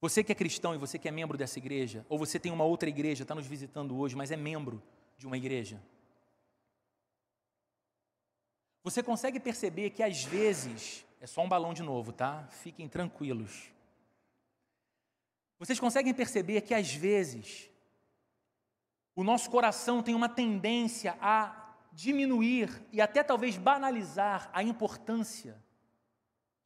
Você 0.00 0.22
que 0.22 0.30
é 0.30 0.34
cristão 0.34 0.74
e 0.74 0.78
você 0.78 0.98
que 0.98 1.08
é 1.08 1.10
membro 1.10 1.36
dessa 1.36 1.58
igreja, 1.58 2.06
ou 2.08 2.18
você 2.18 2.38
tem 2.38 2.52
uma 2.52 2.64
outra 2.64 2.88
igreja, 2.88 3.24
está 3.24 3.34
nos 3.34 3.46
visitando 3.46 3.96
hoje, 3.98 4.14
mas 4.14 4.30
é 4.30 4.36
membro 4.36 4.82
de 5.16 5.26
uma 5.26 5.36
igreja. 5.36 5.82
Você 8.84 9.02
consegue 9.02 9.40
perceber 9.40 9.90
que 9.90 10.02
às 10.02 10.24
vezes, 10.24 11.04
é 11.20 11.26
só 11.26 11.42
um 11.42 11.48
balão 11.48 11.74
de 11.74 11.82
novo, 11.82 12.12
tá? 12.12 12.46
Fiquem 12.50 12.88
tranquilos. 12.88 13.72
Vocês 15.58 15.80
conseguem 15.80 16.14
perceber 16.14 16.60
que 16.60 16.72
às 16.72 16.94
vezes 16.94 17.68
o 19.16 19.24
nosso 19.24 19.50
coração 19.50 20.00
tem 20.00 20.14
uma 20.14 20.28
tendência 20.28 21.18
a 21.20 21.74
diminuir 21.92 22.80
e 22.92 23.00
até 23.00 23.24
talvez 23.24 23.56
banalizar 23.56 24.48
a 24.52 24.62
importância 24.62 25.60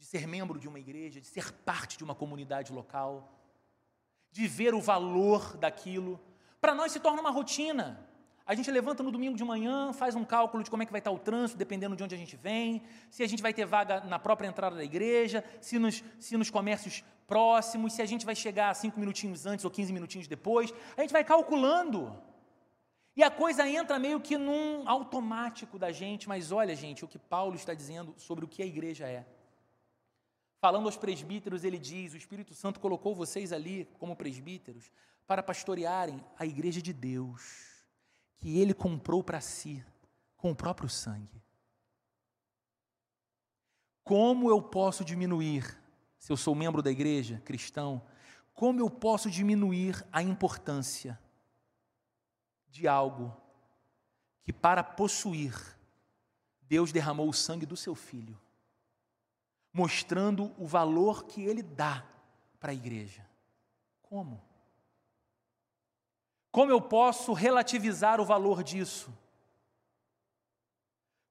de 0.03 0.09
ser 0.09 0.27
membro 0.27 0.59
de 0.59 0.67
uma 0.67 0.81
igreja, 0.81 1.21
de 1.21 1.29
ser 1.29 1.53
parte 1.53 1.97
de 1.97 2.03
uma 2.03 2.13
comunidade 2.13 2.73
local, 2.73 3.39
de 4.33 4.49
ver 4.49 4.75
o 4.75 4.81
valor 4.81 5.57
daquilo. 5.57 6.21
Para 6.61 6.75
nós 6.75 6.91
se 6.91 6.99
torna 6.99 7.21
uma 7.21 7.31
rotina. 7.31 8.05
A 8.45 8.53
gente 8.57 8.69
levanta 8.69 9.01
no 9.01 9.13
domingo 9.13 9.37
de 9.37 9.45
manhã, 9.45 9.93
faz 9.93 10.17
um 10.17 10.25
cálculo 10.25 10.65
de 10.65 10.71
como 10.71 10.83
é 10.83 10.87
que 10.87 10.91
vai 10.91 10.99
estar 10.99 11.13
o 11.13 11.21
trânsito, 11.21 11.57
dependendo 11.57 11.95
de 11.95 12.03
onde 12.03 12.17
a 12.17 12.19
gente 12.19 12.35
vem, 12.35 12.83
se 13.13 13.23
a 13.23 13.29
gente 13.29 13.41
vai 13.41 13.55
ter 13.55 13.65
vaga 13.65 14.01
na 14.01 14.19
própria 14.19 14.49
entrada 14.49 14.75
da 14.75 14.83
igreja, 14.83 15.45
se 15.61 15.79
nos, 15.79 16.03
se 16.19 16.37
nos 16.37 16.51
comércios 16.51 17.05
próximos, 17.29 17.93
se 17.93 18.03
a 18.03 18.07
gente 18.07 18.27
vai 18.27 18.35
chegar 18.35 18.75
cinco 18.75 18.99
minutinhos 18.99 19.47
antes 19.47 19.65
ou 19.65 19.71
15 19.71 19.93
minutinhos 19.93 20.27
depois. 20.27 20.75
A 20.97 21.03
gente 21.03 21.13
vai 21.13 21.23
calculando. 21.23 22.13
E 23.15 23.23
a 23.23 23.31
coisa 23.31 23.69
entra 23.69 24.01
meio 24.01 24.19
que 24.19 24.37
num 24.37 24.83
automático 24.89 25.79
da 25.79 25.93
gente, 25.93 26.29
mas 26.29 26.51
olha, 26.51 26.75
gente, 26.75 27.05
o 27.05 27.09
que 27.09 27.21
Paulo 27.21 27.55
está 27.55 27.73
dizendo 27.73 28.13
sobre 28.17 28.45
o 28.45 28.49
que 28.49 28.65
a 28.65 28.67
igreja 28.67 29.07
é. 29.07 29.25
Falando 30.63 30.87
aos 30.87 30.97
presbíteros, 30.97 31.65
ele 31.65 31.77
diz: 31.77 32.15
O 32.15 32.17
Espírito 32.17 32.55
Santo 32.55 32.79
colocou 32.79 33.17
vocês 33.17 33.53
ali 33.53 33.85
como 33.99 34.15
presbíteros 34.15 34.93
para 35.27 35.43
pastorearem 35.43 36.25
a 36.39 36.47
igreja 36.47 36.81
de 36.81 36.93
Deus, 36.93 37.85
que 38.39 38.61
ele 38.61 38.73
comprou 38.73 39.25
para 39.25 39.41
si 39.41 39.85
com 40.37 40.53
o 40.53 40.55
próprio 40.55 40.89
sangue. 40.89 41.43
Como 44.05 44.49
eu 44.49 44.63
posso 44.63 45.05
diminuir, 45.05 45.77
se 46.17 46.31
eu 46.31 46.37
sou 46.37 46.55
membro 46.55 46.81
da 46.81 46.93
igreja, 46.93 47.43
cristão, 47.45 48.01
como 48.55 48.79
eu 48.79 48.89
posso 48.89 49.29
diminuir 49.29 50.07
a 50.13 50.23
importância 50.23 51.21
de 52.69 52.87
algo 52.87 53.37
que, 54.45 54.53
para 54.53 54.85
possuir, 54.85 55.57
Deus 56.61 56.93
derramou 56.93 57.29
o 57.29 57.35
sangue 57.35 57.67
do 57.67 57.77
seu 57.77 57.97
filho? 57.97 58.41
Mostrando 59.73 60.53
o 60.59 60.67
valor 60.67 61.25
que 61.25 61.43
ele 61.43 61.63
dá 61.63 62.05
para 62.61 62.73
a 62.73 62.75
igreja. 62.75 63.27
Como? 64.03 64.43
Como 66.51 66.71
eu 66.71 66.81
posso 66.81 67.33
relativizar 67.33 68.21
o 68.21 68.25
valor 68.25 68.63
disso? 68.63 69.13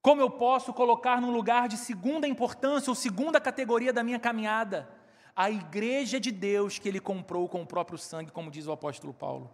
Como 0.02 0.20
eu 0.20 0.32
posso 0.32 0.74
colocar 0.74 1.22
num 1.22 1.30
lugar 1.30 1.68
de 1.68 1.78
segunda 1.78 2.28
importância 2.28 2.90
ou 2.90 2.96
segunda 2.96 3.40
categoria 3.40 3.94
da 3.94 4.04
minha 4.04 4.20
caminhada 4.20 4.90
a 5.36 5.50
igreja 5.50 6.20
de 6.20 6.32
Deus 6.32 6.80
que 6.80 6.88
ele 6.88 7.00
comprou 7.00 7.48
com 7.48 7.62
o 7.62 7.68
próprio 7.68 7.98
sangue, 7.98 8.32
como 8.32 8.52
diz 8.52 8.68
o 8.68 8.72
apóstolo 8.72 9.14
Paulo? 9.14 9.50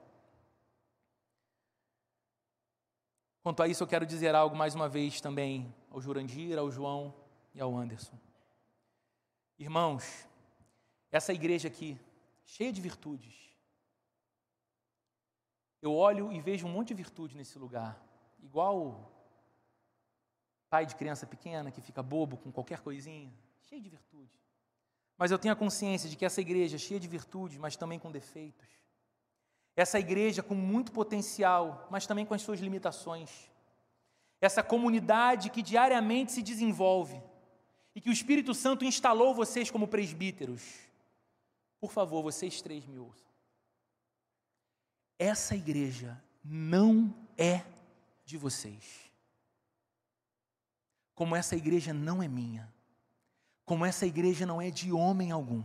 Quanto 3.44 3.64
a 3.64 3.68
isso, 3.68 3.84
eu 3.84 3.88
quero 3.88 4.06
dizer 4.06 4.36
algo 4.36 4.56
mais 4.56 4.76
uma 4.76 4.90
vez 4.90 5.22
também 5.22 5.74
ao 5.90 6.02
Jurandir, 6.02 6.58
ao 6.58 6.70
João 6.72 7.14
e 7.54 7.62
ao 7.62 7.78
Anderson. 7.78 8.18
Irmãos, 9.60 10.28
essa 11.12 11.34
igreja 11.34 11.68
aqui, 11.68 12.00
cheia 12.46 12.72
de 12.72 12.80
virtudes. 12.80 13.36
Eu 15.82 15.94
olho 15.94 16.32
e 16.32 16.40
vejo 16.40 16.68
um 16.68 16.72
monte 16.72 16.90
de 16.90 16.94
virtude 16.94 17.36
nesse 17.36 17.58
lugar, 17.58 18.00
igual 18.40 19.12
pai 20.70 20.86
de 20.86 20.96
criança 20.96 21.26
pequena 21.26 21.72
que 21.72 21.82
fica 21.82 22.04
bobo 22.04 22.38
com 22.38 22.52
qualquer 22.52 22.82
coisinha, 22.82 23.34
cheio 23.62 23.82
de 23.82 23.90
virtude. 23.90 24.38
Mas 25.18 25.32
eu 25.32 25.40
tenho 25.40 25.54
a 25.54 25.58
consciência 25.58 26.10
de 26.10 26.16
que 26.16 26.26
essa 26.26 26.42
igreja 26.42 26.76
é 26.76 26.80
cheia 26.80 27.00
de 27.00 27.08
virtudes, 27.08 27.58
mas 27.58 27.76
também 27.76 27.98
com 27.98 28.12
defeitos. 28.12 28.68
Essa 29.76 30.00
igreja 30.00 30.44
com 30.44 30.54
muito 30.54 30.92
potencial, 30.92 31.88
mas 31.90 32.06
também 32.06 32.26
com 32.26 32.34
as 32.34 32.42
suas 32.42 32.60
limitações. 32.60 33.50
Essa 34.40 34.62
comunidade 34.62 35.50
que 35.50 35.64
diariamente 35.64 36.32
se 36.32 36.44
desenvolve 36.44 37.22
e 37.98 38.00
que 38.00 38.12
o 38.12 38.14
Espírito 38.14 38.54
Santo 38.54 38.86
instalou 38.86 39.34
vocês 39.34 39.72
como 39.72 39.88
presbíteros, 39.88 40.62
por 41.80 41.92
favor, 41.92 42.22
vocês 42.22 42.62
três 42.62 42.86
me 42.86 43.00
ouçam. 43.00 43.28
Essa 45.18 45.56
igreja 45.56 46.22
não 46.44 47.12
é 47.36 47.64
de 48.24 48.38
vocês. 48.38 49.12
Como 51.16 51.36
essa 51.36 51.56
igreja 51.56 51.92
não 51.92 52.22
é 52.22 52.28
minha. 52.28 52.72
Como 53.66 53.84
essa 53.84 54.06
igreja 54.06 54.46
não 54.46 54.62
é 54.62 54.70
de 54.70 54.92
homem 54.92 55.32
algum. 55.32 55.64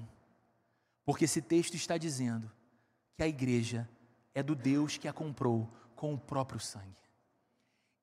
Porque 1.05 1.27
esse 1.27 1.43
texto 1.43 1.75
está 1.75 1.99
dizendo 1.99 2.51
que 3.15 3.23
a 3.23 3.29
igreja 3.29 3.87
é 4.35 4.43
do 4.43 4.55
Deus 4.55 4.97
que 4.97 5.07
a 5.07 5.13
comprou 5.13 5.71
com 5.95 6.15
o 6.15 6.19
próprio 6.19 6.59
sangue. 6.59 7.02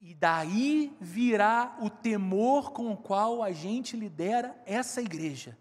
E 0.02 0.16
daí 0.16 0.96
virá 1.00 1.78
o 1.82 1.90
temor 1.90 2.72
com 2.72 2.92
o 2.92 2.98
qual 2.98 3.44
a 3.44 3.52
gente 3.52 3.98
lidera 3.98 4.62
essa 4.66 5.02
igreja. 5.02 5.58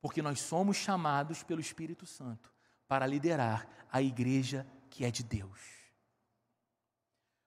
Porque 0.00 0.22
nós 0.22 0.40
somos 0.40 0.76
chamados 0.76 1.42
pelo 1.42 1.60
Espírito 1.60 2.06
Santo 2.06 2.52
para 2.86 3.06
liderar 3.06 3.68
a 3.92 4.00
igreja 4.00 4.66
que 4.88 5.04
é 5.04 5.10
de 5.10 5.22
Deus. 5.22 5.60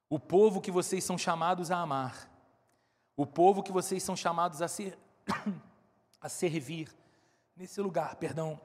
o 0.10 0.20
povo 0.20 0.60
que 0.60 0.70
vocês 0.70 1.06
são 1.06 1.18
chamados 1.18 1.72
a 1.72 1.78
amar, 1.78 2.30
o 3.16 3.26
povo 3.26 3.64
que 3.64 3.72
vocês 3.72 4.04
são 4.04 4.14
chamados 4.14 4.62
a, 4.62 4.68
ser, 4.68 5.00
a 6.20 6.28
servir 6.28 6.90
nesse 7.56 7.80
lugar, 7.82 8.16
perdão. 8.18 8.60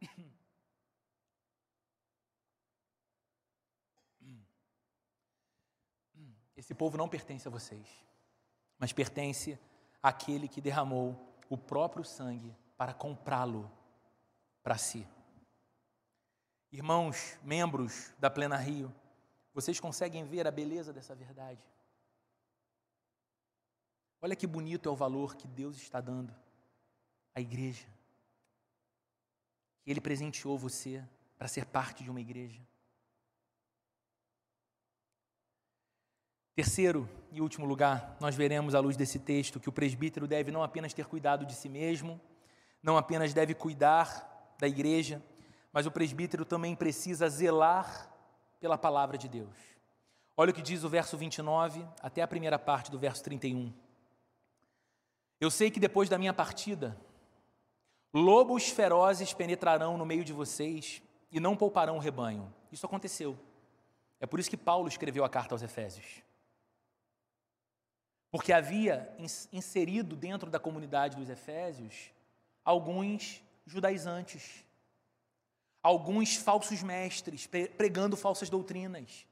Esse 6.66 6.74
povo 6.74 6.98
não 6.98 7.08
pertence 7.08 7.46
a 7.46 7.50
vocês, 7.50 7.86
mas 8.76 8.92
pertence 8.92 9.56
àquele 10.02 10.48
que 10.48 10.60
derramou 10.60 11.16
o 11.48 11.56
próprio 11.56 12.02
sangue 12.02 12.52
para 12.76 12.92
comprá-lo 12.92 13.70
para 14.64 14.76
si. 14.76 15.06
Irmãos, 16.72 17.38
membros 17.40 18.12
da 18.18 18.28
Plena 18.28 18.56
Rio, 18.56 18.92
vocês 19.54 19.78
conseguem 19.78 20.24
ver 20.24 20.44
a 20.44 20.50
beleza 20.50 20.92
dessa 20.92 21.14
verdade? 21.14 21.64
Olha 24.20 24.34
que 24.34 24.44
bonito 24.44 24.88
é 24.88 24.92
o 24.92 24.96
valor 24.96 25.36
que 25.36 25.46
Deus 25.46 25.76
está 25.76 26.00
dando 26.00 26.34
à 27.32 27.40
igreja. 27.40 27.86
Ele 29.86 30.00
presenteou 30.00 30.58
você 30.58 31.08
para 31.38 31.46
ser 31.46 31.64
parte 31.64 32.02
de 32.02 32.10
uma 32.10 32.20
igreja. 32.20 32.60
Terceiro 36.56 37.06
e 37.30 37.42
último 37.42 37.66
lugar, 37.66 38.16
nós 38.18 38.34
veremos 38.34 38.74
à 38.74 38.80
luz 38.80 38.96
desse 38.96 39.18
texto 39.18 39.60
que 39.60 39.68
o 39.68 39.72
presbítero 39.72 40.26
deve 40.26 40.50
não 40.50 40.62
apenas 40.62 40.94
ter 40.94 41.04
cuidado 41.04 41.44
de 41.44 41.54
si 41.54 41.68
mesmo, 41.68 42.18
não 42.82 42.96
apenas 42.96 43.34
deve 43.34 43.52
cuidar 43.52 44.54
da 44.58 44.66
igreja, 44.66 45.22
mas 45.70 45.84
o 45.84 45.90
presbítero 45.90 46.46
também 46.46 46.74
precisa 46.74 47.28
zelar 47.28 48.10
pela 48.58 48.78
palavra 48.78 49.18
de 49.18 49.28
Deus. 49.28 49.54
Olha 50.34 50.50
o 50.50 50.54
que 50.54 50.62
diz 50.62 50.82
o 50.82 50.88
verso 50.88 51.14
29 51.18 51.86
até 52.00 52.22
a 52.22 52.26
primeira 52.26 52.58
parte 52.58 52.90
do 52.90 52.98
verso 52.98 53.22
31. 53.22 53.70
Eu 55.38 55.50
sei 55.50 55.70
que 55.70 55.78
depois 55.78 56.08
da 56.08 56.16
minha 56.16 56.32
partida, 56.32 56.96
lobos 58.14 58.70
ferozes 58.70 59.34
penetrarão 59.34 59.98
no 59.98 60.06
meio 60.06 60.24
de 60.24 60.32
vocês 60.32 61.02
e 61.30 61.38
não 61.38 61.54
pouparão 61.54 61.98
o 61.98 62.00
rebanho. 62.00 62.50
Isso 62.72 62.86
aconteceu. 62.86 63.38
É 64.18 64.24
por 64.24 64.40
isso 64.40 64.48
que 64.48 64.56
Paulo 64.56 64.88
escreveu 64.88 65.22
a 65.22 65.28
carta 65.28 65.54
aos 65.54 65.60
Efésios 65.60 66.24
porque 68.30 68.52
havia 68.52 69.14
inserido 69.52 70.16
dentro 70.16 70.50
da 70.50 70.58
comunidade 70.58 71.16
dos 71.16 71.30
Efésios 71.30 72.10
alguns 72.64 73.42
judaizantes, 73.64 74.64
alguns 75.82 76.36
falsos 76.36 76.82
mestres, 76.82 77.46
pregando 77.76 78.16
falsas 78.16 78.50
doutrinas. 78.50 79.26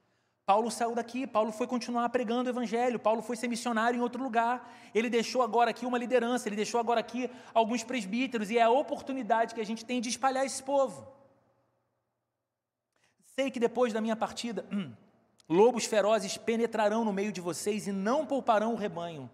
Paulo 0.47 0.71
saiu 0.71 0.95
daqui, 0.95 1.27
Paulo 1.27 1.51
foi 1.51 1.67
continuar 1.67 2.09
pregando 2.11 2.51
o 2.51 2.53
evangelho, 2.53 2.99
Paulo 2.99 3.23
foi 3.23 3.35
ser 3.35 3.49
missionário 3.49 3.99
em 3.99 4.03
outro 4.03 4.23
lugar. 4.23 4.71
Ele 4.95 5.09
deixou 5.09 5.43
agora 5.43 5.71
aqui 5.71 5.87
uma 5.87 5.97
liderança, 5.97 6.49
ele 6.49 6.57
deixou 6.57 6.79
agora 6.79 7.01
aqui 7.01 7.31
alguns 7.55 7.83
presbíteros, 7.83 8.51
e 8.51 8.59
é 8.59 8.63
a 8.63 8.71
oportunidade 8.71 9.55
que 9.55 9.61
a 9.61 9.67
gente 9.67 9.85
tem 9.85 10.01
de 10.01 10.11
espalhar 10.11 10.45
esse 10.45 10.63
povo. 10.63 11.07
Sei 13.35 13.51
que 13.51 13.59
depois 13.59 13.93
da 13.93 14.03
minha 14.03 14.15
partida, 14.15 14.67
Lobos 15.49 15.85
ferozes 15.85 16.37
penetrarão 16.39 17.05
no 17.05 17.13
meio 17.13 17.31
de 17.31 17.41
vocês 17.41 17.87
e 17.87 17.93
não 17.93 18.27
pouparão 18.27 18.73
o 18.73 18.79
rebanho. 18.79 19.31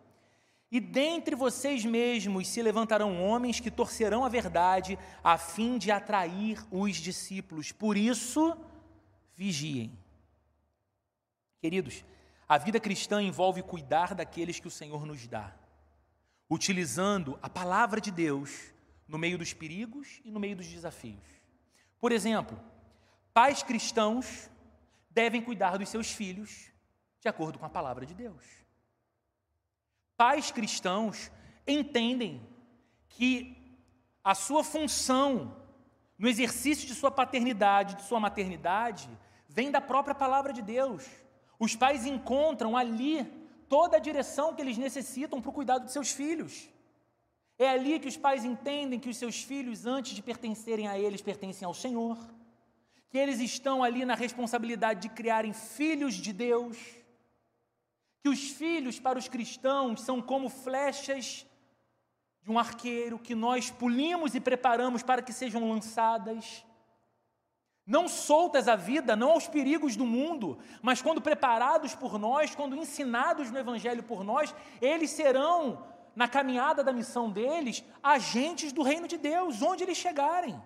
E 0.70 0.78
dentre 0.78 1.34
vocês 1.34 1.84
mesmos 1.84 2.46
se 2.48 2.62
levantarão 2.62 3.22
homens 3.22 3.58
que 3.58 3.70
torcerão 3.70 4.24
a 4.24 4.28
verdade 4.28 4.98
a 5.22 5.36
fim 5.36 5.78
de 5.78 5.90
atrair 5.90 6.64
os 6.70 6.96
discípulos. 6.96 7.72
Por 7.72 7.96
isso, 7.96 8.56
vigiem. 9.34 9.92
Queridos, 11.60 12.04
a 12.48 12.56
vida 12.56 12.80
cristã 12.80 13.22
envolve 13.22 13.62
cuidar 13.62 14.14
daqueles 14.14 14.58
que 14.60 14.68
o 14.68 14.70
Senhor 14.70 15.04
nos 15.04 15.26
dá, 15.26 15.54
utilizando 16.48 17.38
a 17.42 17.48
palavra 17.48 18.00
de 18.00 18.10
Deus 18.10 18.72
no 19.06 19.18
meio 19.18 19.36
dos 19.36 19.52
perigos 19.52 20.20
e 20.24 20.30
no 20.30 20.40
meio 20.40 20.56
dos 20.56 20.66
desafios. 20.66 21.24
Por 21.98 22.12
exemplo, 22.12 22.58
pais 23.34 23.62
cristãos 23.62 24.48
devem 25.10 25.42
cuidar 25.42 25.76
dos 25.76 25.88
seus 25.88 26.10
filhos 26.10 26.70
de 27.20 27.28
acordo 27.28 27.58
com 27.58 27.66
a 27.66 27.70
palavra 27.70 28.06
de 28.06 28.14
Deus. 28.14 28.44
Pais 30.16 30.50
cristãos 30.50 31.30
entendem 31.66 32.40
que 33.08 33.56
a 34.22 34.34
sua 34.34 34.62
função 34.62 35.56
no 36.18 36.28
exercício 36.28 36.86
de 36.86 36.94
sua 36.94 37.10
paternidade, 37.10 37.96
de 37.96 38.02
sua 38.02 38.20
maternidade, 38.20 39.08
vem 39.48 39.70
da 39.70 39.80
própria 39.80 40.14
palavra 40.14 40.52
de 40.52 40.62
Deus. 40.62 41.06
Os 41.58 41.74
pais 41.74 42.04
encontram 42.04 42.76
ali 42.76 43.24
toda 43.68 43.96
a 43.96 44.00
direção 44.00 44.54
que 44.54 44.60
eles 44.60 44.78
necessitam 44.78 45.40
para 45.40 45.50
o 45.50 45.54
cuidado 45.54 45.86
de 45.86 45.92
seus 45.92 46.10
filhos. 46.10 46.68
É 47.58 47.68
ali 47.68 47.98
que 47.98 48.08
os 48.08 48.16
pais 48.16 48.44
entendem 48.44 48.98
que 49.00 49.08
os 49.08 49.16
seus 49.16 49.42
filhos, 49.42 49.86
antes 49.86 50.14
de 50.14 50.22
pertencerem 50.22 50.88
a 50.88 50.98
eles, 50.98 51.22
pertencem 51.22 51.66
ao 51.66 51.74
Senhor 51.74 52.18
que 53.10 53.18
eles 53.18 53.40
estão 53.40 53.82
ali 53.82 54.04
na 54.04 54.14
responsabilidade 54.14 55.00
de 55.00 55.08
criarem 55.08 55.52
filhos 55.52 56.14
de 56.14 56.32
Deus, 56.32 56.78
que 58.22 58.28
os 58.28 58.50
filhos 58.50 59.00
para 59.00 59.18
os 59.18 59.28
cristãos 59.28 60.00
são 60.02 60.22
como 60.22 60.48
flechas 60.48 61.44
de 62.42 62.50
um 62.50 62.58
arqueiro 62.58 63.18
que 63.18 63.34
nós 63.34 63.70
polimos 63.70 64.34
e 64.34 64.40
preparamos 64.40 65.02
para 65.02 65.22
que 65.22 65.32
sejam 65.32 65.68
lançadas, 65.68 66.64
não 67.84 68.06
soltas 68.06 68.68
à 68.68 68.76
vida, 68.76 69.16
não 69.16 69.32
aos 69.32 69.48
perigos 69.48 69.96
do 69.96 70.06
mundo, 70.06 70.58
mas 70.80 71.02
quando 71.02 71.20
preparados 71.20 71.94
por 71.94 72.16
nós, 72.16 72.54
quando 72.54 72.76
ensinados 72.76 73.50
no 73.50 73.58
Evangelho 73.58 74.04
por 74.04 74.22
nós, 74.22 74.54
eles 74.80 75.10
serão, 75.10 75.84
na 76.14 76.28
caminhada 76.28 76.84
da 76.84 76.92
missão 76.92 77.28
deles, 77.28 77.82
agentes 78.00 78.72
do 78.72 78.82
reino 78.82 79.08
de 79.08 79.16
Deus, 79.16 79.60
onde 79.62 79.82
eles 79.82 79.98
chegarem. 79.98 80.60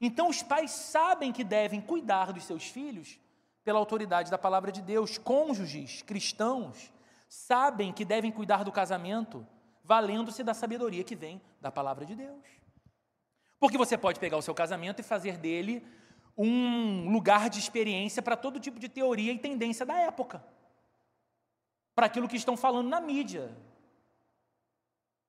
Então 0.00 0.28
os 0.28 0.42
pais 0.42 0.70
sabem 0.70 1.32
que 1.32 1.44
devem 1.44 1.80
cuidar 1.80 2.32
dos 2.32 2.44
seus 2.44 2.64
filhos 2.64 3.18
pela 3.62 3.78
autoridade 3.78 4.30
da 4.30 4.38
palavra 4.38 4.72
de 4.72 4.80
Deus. 4.80 5.18
Cônjuges 5.18 6.02
cristãos 6.02 6.92
sabem 7.28 7.92
que 7.92 8.04
devem 8.04 8.32
cuidar 8.32 8.64
do 8.64 8.72
casamento 8.72 9.46
valendo-se 9.84 10.42
da 10.42 10.54
sabedoria 10.54 11.04
que 11.04 11.16
vem 11.16 11.40
da 11.60 11.70
palavra 11.70 12.06
de 12.06 12.14
Deus. 12.14 12.44
Porque 13.58 13.76
você 13.76 13.98
pode 13.98 14.18
pegar 14.18 14.36
o 14.36 14.42
seu 14.42 14.54
casamento 14.54 15.00
e 15.00 15.02
fazer 15.02 15.36
dele 15.36 15.84
um 16.36 17.10
lugar 17.12 17.50
de 17.50 17.58
experiência 17.58 18.22
para 18.22 18.36
todo 18.36 18.60
tipo 18.60 18.78
de 18.78 18.88
teoria 18.88 19.32
e 19.32 19.38
tendência 19.38 19.84
da 19.84 19.94
época. 19.94 20.42
Para 21.94 22.06
aquilo 22.06 22.28
que 22.28 22.36
estão 22.36 22.56
falando 22.56 22.88
na 22.88 23.00
mídia. 23.00 23.54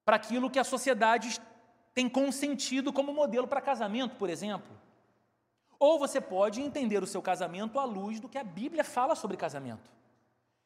Para 0.06 0.16
aquilo 0.16 0.50
que 0.50 0.60
a 0.60 0.64
sociedade 0.64 1.42
tem 1.94 2.08
consentido 2.08 2.94
como 2.94 3.14
modelo 3.14 3.48
para 3.48 3.62
casamento, 3.62 4.16
por 4.16 4.30
exemplo. 4.30 4.72
Ou 5.80 5.98
você 5.98 6.22
pode 6.22 6.62
entender 6.62 7.02
o 7.04 7.08
seu 7.08 7.22
casamento 7.22 7.80
à 7.80 7.86
luz 7.86 8.20
do 8.20 8.30
que 8.30 8.38
a 8.38 8.44
Bíblia 8.44 8.84
fala 8.84 9.16
sobre 9.16 9.36
casamento. 9.36 9.92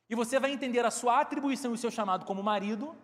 E 0.09 0.15
você 0.15 0.39
vai 0.39 0.51
entender 0.51 0.85
a 0.85 0.91
sua 0.91 1.21
atribuição 1.21 1.71
e 1.71 1.75
o 1.75 1.77
seu 1.77 1.89
chamado 1.89 2.25
como 2.25 2.43
marido, 2.43 2.95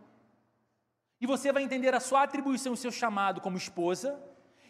e 1.20 1.28
você 1.28 1.52
vai 1.52 1.64
entender 1.64 1.94
a 1.94 2.00
sua 2.00 2.24
atribuição 2.24 2.74
e 2.74 2.76
o 2.76 2.78
seu 2.78 2.92
chamado 2.92 3.42
como 3.42 3.58
esposa, 3.58 4.20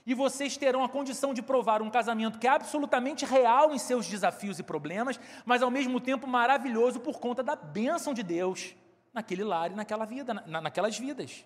e 0.05 0.13
vocês 0.13 0.57
terão 0.57 0.83
a 0.83 0.89
condição 0.89 1.33
de 1.33 1.41
provar 1.41 1.81
um 1.81 1.89
casamento 1.89 2.39
que 2.39 2.47
é 2.47 2.49
absolutamente 2.49 3.25
real 3.25 3.73
em 3.73 3.77
seus 3.77 4.07
desafios 4.07 4.59
e 4.59 4.63
problemas, 4.63 5.19
mas 5.45 5.61
ao 5.61 5.69
mesmo 5.69 5.99
tempo 5.99 6.27
maravilhoso 6.27 6.99
por 6.99 7.19
conta 7.19 7.43
da 7.43 7.55
bênção 7.55 8.13
de 8.13 8.23
Deus 8.23 8.75
naquele 9.13 9.43
lar 9.43 9.71
e 9.71 9.75
naquela 9.75 10.05
vida, 10.05 10.33
na, 10.33 10.61
naquelas 10.61 10.97
vidas. 10.97 11.45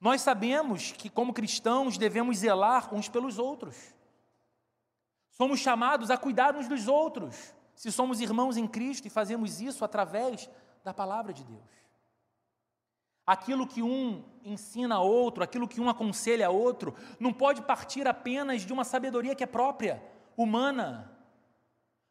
Nós 0.00 0.20
sabemos 0.20 0.92
que, 0.92 1.08
como 1.08 1.32
cristãos, 1.32 1.96
devemos 1.96 2.38
zelar 2.38 2.94
uns 2.94 3.08
pelos 3.08 3.38
outros. 3.38 3.76
Somos 5.30 5.60
chamados 5.60 6.10
a 6.10 6.16
cuidar 6.16 6.56
uns 6.56 6.68
dos 6.68 6.88
outros, 6.88 7.54
se 7.74 7.92
somos 7.92 8.20
irmãos 8.20 8.56
em 8.56 8.66
Cristo 8.66 9.06
e 9.06 9.10
fazemos 9.10 9.60
isso 9.60 9.84
através 9.84 10.48
da 10.82 10.94
palavra 10.94 11.32
de 11.32 11.44
Deus. 11.44 11.76
Aquilo 13.26 13.66
que 13.66 13.82
um 13.82 14.24
ensina 14.44 14.96
a 14.96 15.00
outro, 15.00 15.42
aquilo 15.42 15.66
que 15.66 15.80
um 15.80 15.88
aconselha 15.88 16.46
a 16.46 16.50
outro, 16.50 16.94
não 17.18 17.32
pode 17.32 17.60
partir 17.62 18.06
apenas 18.06 18.62
de 18.62 18.72
uma 18.72 18.84
sabedoria 18.84 19.34
que 19.34 19.42
é 19.42 19.46
própria, 19.46 20.02
humana, 20.36 21.15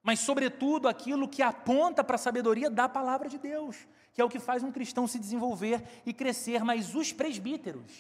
mas, 0.06 0.20
sobretudo, 0.20 0.88
aquilo 0.88 1.28
que 1.28 1.42
aponta 1.42 2.04
para 2.04 2.14
a 2.14 2.20
sabedoria 2.20 2.70
da 2.70 2.88
palavra 2.88 3.28
de 3.28 3.40
Deus, 3.40 3.88
que 4.14 4.22
é 4.22 4.24
o 4.24 4.30
que 4.30 4.38
faz 4.38 4.62
um 4.62 4.72
cristão 4.72 5.08
se 5.08 5.18
desenvolver 5.18 5.84
e 6.06 6.14
crescer. 6.14 6.64
Mas 6.64 6.94
os 6.94 7.12
presbíteros, 7.12 7.92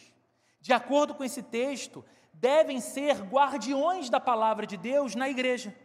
de 0.62 0.72
acordo 0.72 1.16
com 1.16 1.24
esse 1.24 1.42
texto, 1.42 2.06
devem 2.32 2.80
ser 2.80 3.24
guardiões 3.24 4.08
da 4.08 4.20
palavra 4.20 4.68
de 4.68 4.78
Deus 4.78 5.16
na 5.16 5.28
igreja. 5.28 5.76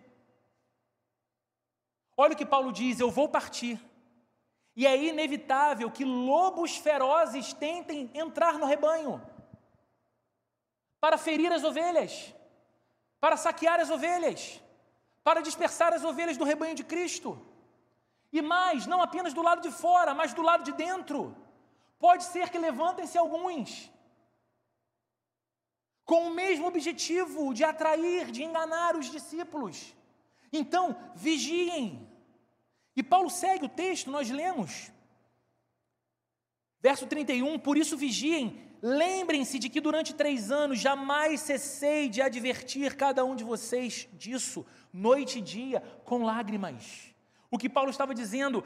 Olha 2.15 2.35
o 2.35 2.37
que 2.37 2.45
Paulo 2.45 2.71
diz: 2.71 3.01
Eu 3.01 3.11
vou 3.11 3.27
partir. 3.27 3.81
E 4.77 4.87
é 4.87 4.95
inevitável 5.03 5.91
que 5.91 6.05
lobos 6.05 6.77
ferozes 6.77 7.55
tentem 7.55 8.11
entrar 8.13 8.59
no 8.59 8.67
rebanho 8.67 9.23
para 11.01 11.17
ferir 11.17 11.51
as 11.51 11.65
ovelhas, 11.65 12.35
para 13.19 13.39
saquear 13.39 13.81
as 13.81 13.89
ovelhas 13.89 14.61
para 15.23 15.41
dispersar 15.41 15.93
as 15.93 16.05
ovelhas 16.05 16.37
do 16.37 16.45
rebanho 16.45 16.75
de 16.75 16.85
Cristo. 16.85 17.41
E 18.33 18.41
mais, 18.41 18.87
não 18.87 19.03
apenas 19.03 19.35
do 19.35 19.43
lado 19.43 19.61
de 19.61 19.71
fora, 19.71 20.15
mas 20.15 20.33
do 20.33 20.43
lado 20.43 20.65
de 20.65 20.73
dentro. 20.73 21.37
Pode 21.99 22.25
ser 22.25 22.49
que 22.51 22.59
levantem-se 22.59 23.19
alguns 23.19 23.91
com 26.05 26.27
o 26.27 26.35
mesmo 26.35 26.67
objetivo 26.67 27.55
de 27.55 27.63
atrair, 27.63 28.33
de 28.33 28.43
enganar 28.43 28.97
os 28.97 29.09
discípulos. 29.11 29.95
Então, 30.53 30.97
vigiem. 31.15 32.09
E 32.97 33.03
Paulo 33.03 33.31
segue 33.31 33.67
o 33.67 33.69
texto, 33.69 34.11
nós 34.11 34.29
lemos. 34.29 34.91
Verso 36.81 37.07
31, 37.07 37.59
por 37.61 37.77
isso 37.77 37.97
vigiem, 37.97 38.61
lembrem-se 38.83 39.59
de 39.59 39.69
que 39.69 39.81
durante 39.81 40.15
três 40.15 40.51
anos 40.51 40.79
jamais 40.79 41.41
cessei 41.41 42.09
de 42.09 42.23
advertir 42.23 42.97
cada 42.97 43.25
um 43.25 43.37
de 43.37 43.45
vocês 43.45 44.09
disso, 44.13 44.65
noite 44.93 45.39
e 45.39 45.43
dia, 45.43 45.83
com 46.05 46.23
lágrimas. 46.25 47.15
O 47.51 47.59
que 47.59 47.69
Paulo 47.69 47.91
estava 47.91 48.15
dizendo, 48.15 48.65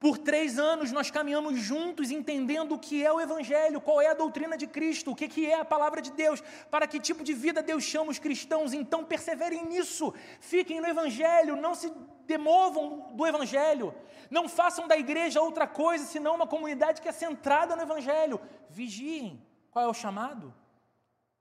por 0.00 0.16
três 0.16 0.58
anos 0.58 0.90
nós 0.90 1.10
caminhamos 1.10 1.60
juntos 1.60 2.10
entendendo 2.10 2.74
o 2.74 2.78
que 2.78 3.04
é 3.04 3.12
o 3.12 3.20
Evangelho, 3.20 3.82
qual 3.82 4.00
é 4.00 4.08
a 4.08 4.14
doutrina 4.14 4.56
de 4.56 4.66
Cristo, 4.66 5.10
o 5.10 5.14
que 5.14 5.46
é 5.46 5.60
a 5.60 5.64
palavra 5.64 6.00
de 6.00 6.10
Deus, 6.10 6.42
para 6.70 6.86
que 6.86 6.98
tipo 6.98 7.22
de 7.22 7.34
vida 7.34 7.62
Deus 7.62 7.84
chama 7.84 8.10
os 8.10 8.18
cristãos. 8.18 8.72
Então 8.72 9.04
perseverem 9.04 9.66
nisso, 9.66 10.14
fiquem 10.40 10.80
no 10.80 10.86
Evangelho, 10.86 11.54
não 11.54 11.74
se 11.74 11.92
demovam 12.26 13.10
do 13.12 13.26
Evangelho, 13.26 13.94
não 14.30 14.48
façam 14.48 14.88
da 14.88 14.96
igreja 14.96 15.42
outra 15.42 15.66
coisa 15.66 16.06
senão 16.06 16.34
uma 16.34 16.46
comunidade 16.46 17.02
que 17.02 17.08
é 17.08 17.12
centrada 17.12 17.76
no 17.76 17.82
Evangelho. 17.82 18.40
Vigiem. 18.70 19.49
Qual 19.70 19.84
é 19.84 19.88
o 19.88 19.94
chamado? 19.94 20.54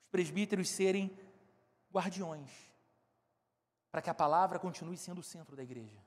Os 0.04 0.10
presbíteros 0.12 0.70
serem 0.70 1.18
guardiões, 1.92 2.52
para 3.92 4.02
que 4.02 4.10
a 4.10 4.14
palavra 4.14 4.60
continue 4.60 4.98
sendo 4.98 5.20
o 5.20 5.24
centro 5.24 5.56
da 5.56 5.64
igreja 5.64 6.00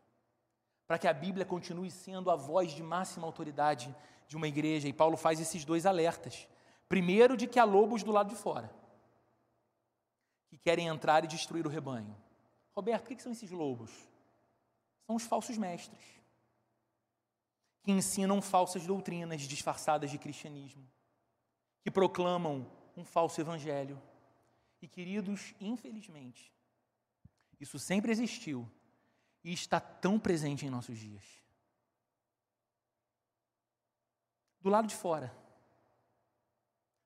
para 0.92 0.98
que 0.98 1.08
a 1.08 1.14
Bíblia 1.14 1.46
continue 1.46 1.90
sendo 1.90 2.30
a 2.30 2.36
voz 2.36 2.72
de 2.72 2.82
máxima 2.82 3.26
autoridade 3.26 3.96
de 4.28 4.36
uma 4.36 4.46
igreja. 4.46 4.86
E 4.86 4.92
Paulo 4.92 5.16
faz 5.16 5.40
esses 5.40 5.64
dois 5.64 5.86
alertas. 5.86 6.46
Primeiro, 6.86 7.34
de 7.34 7.46
que 7.46 7.58
há 7.58 7.64
lobos 7.64 8.02
do 8.02 8.12
lado 8.12 8.28
de 8.28 8.36
fora, 8.36 8.70
que 10.48 10.58
querem 10.58 10.88
entrar 10.88 11.24
e 11.24 11.28
destruir 11.28 11.66
o 11.66 11.70
rebanho. 11.70 12.14
Roberto, 12.76 13.06
o 13.06 13.08
que 13.08 13.22
são 13.22 13.32
esses 13.32 13.50
lobos? 13.50 13.90
São 15.06 15.16
os 15.16 15.22
falsos 15.22 15.56
mestres, 15.56 16.04
que 17.82 17.90
ensinam 17.90 18.42
falsas 18.42 18.86
doutrinas 18.86 19.40
disfarçadas 19.40 20.10
de 20.10 20.18
cristianismo, 20.18 20.86
que 21.82 21.90
proclamam 21.90 22.70
um 22.96 23.04
falso 23.04 23.40
evangelho. 23.40 24.00
E, 24.80 24.88
queridos, 24.88 25.54
infelizmente, 25.60 26.52
isso 27.60 27.78
sempre 27.78 28.10
existiu 28.10 28.68
e 29.44 29.52
está 29.52 29.78
tão 29.80 30.18
presente 30.18 30.66
em 30.66 30.70
nossos 30.70 30.98
dias. 30.98 31.24
Do 34.60 34.70
lado 34.70 34.86
de 34.86 34.94
fora, 34.94 35.34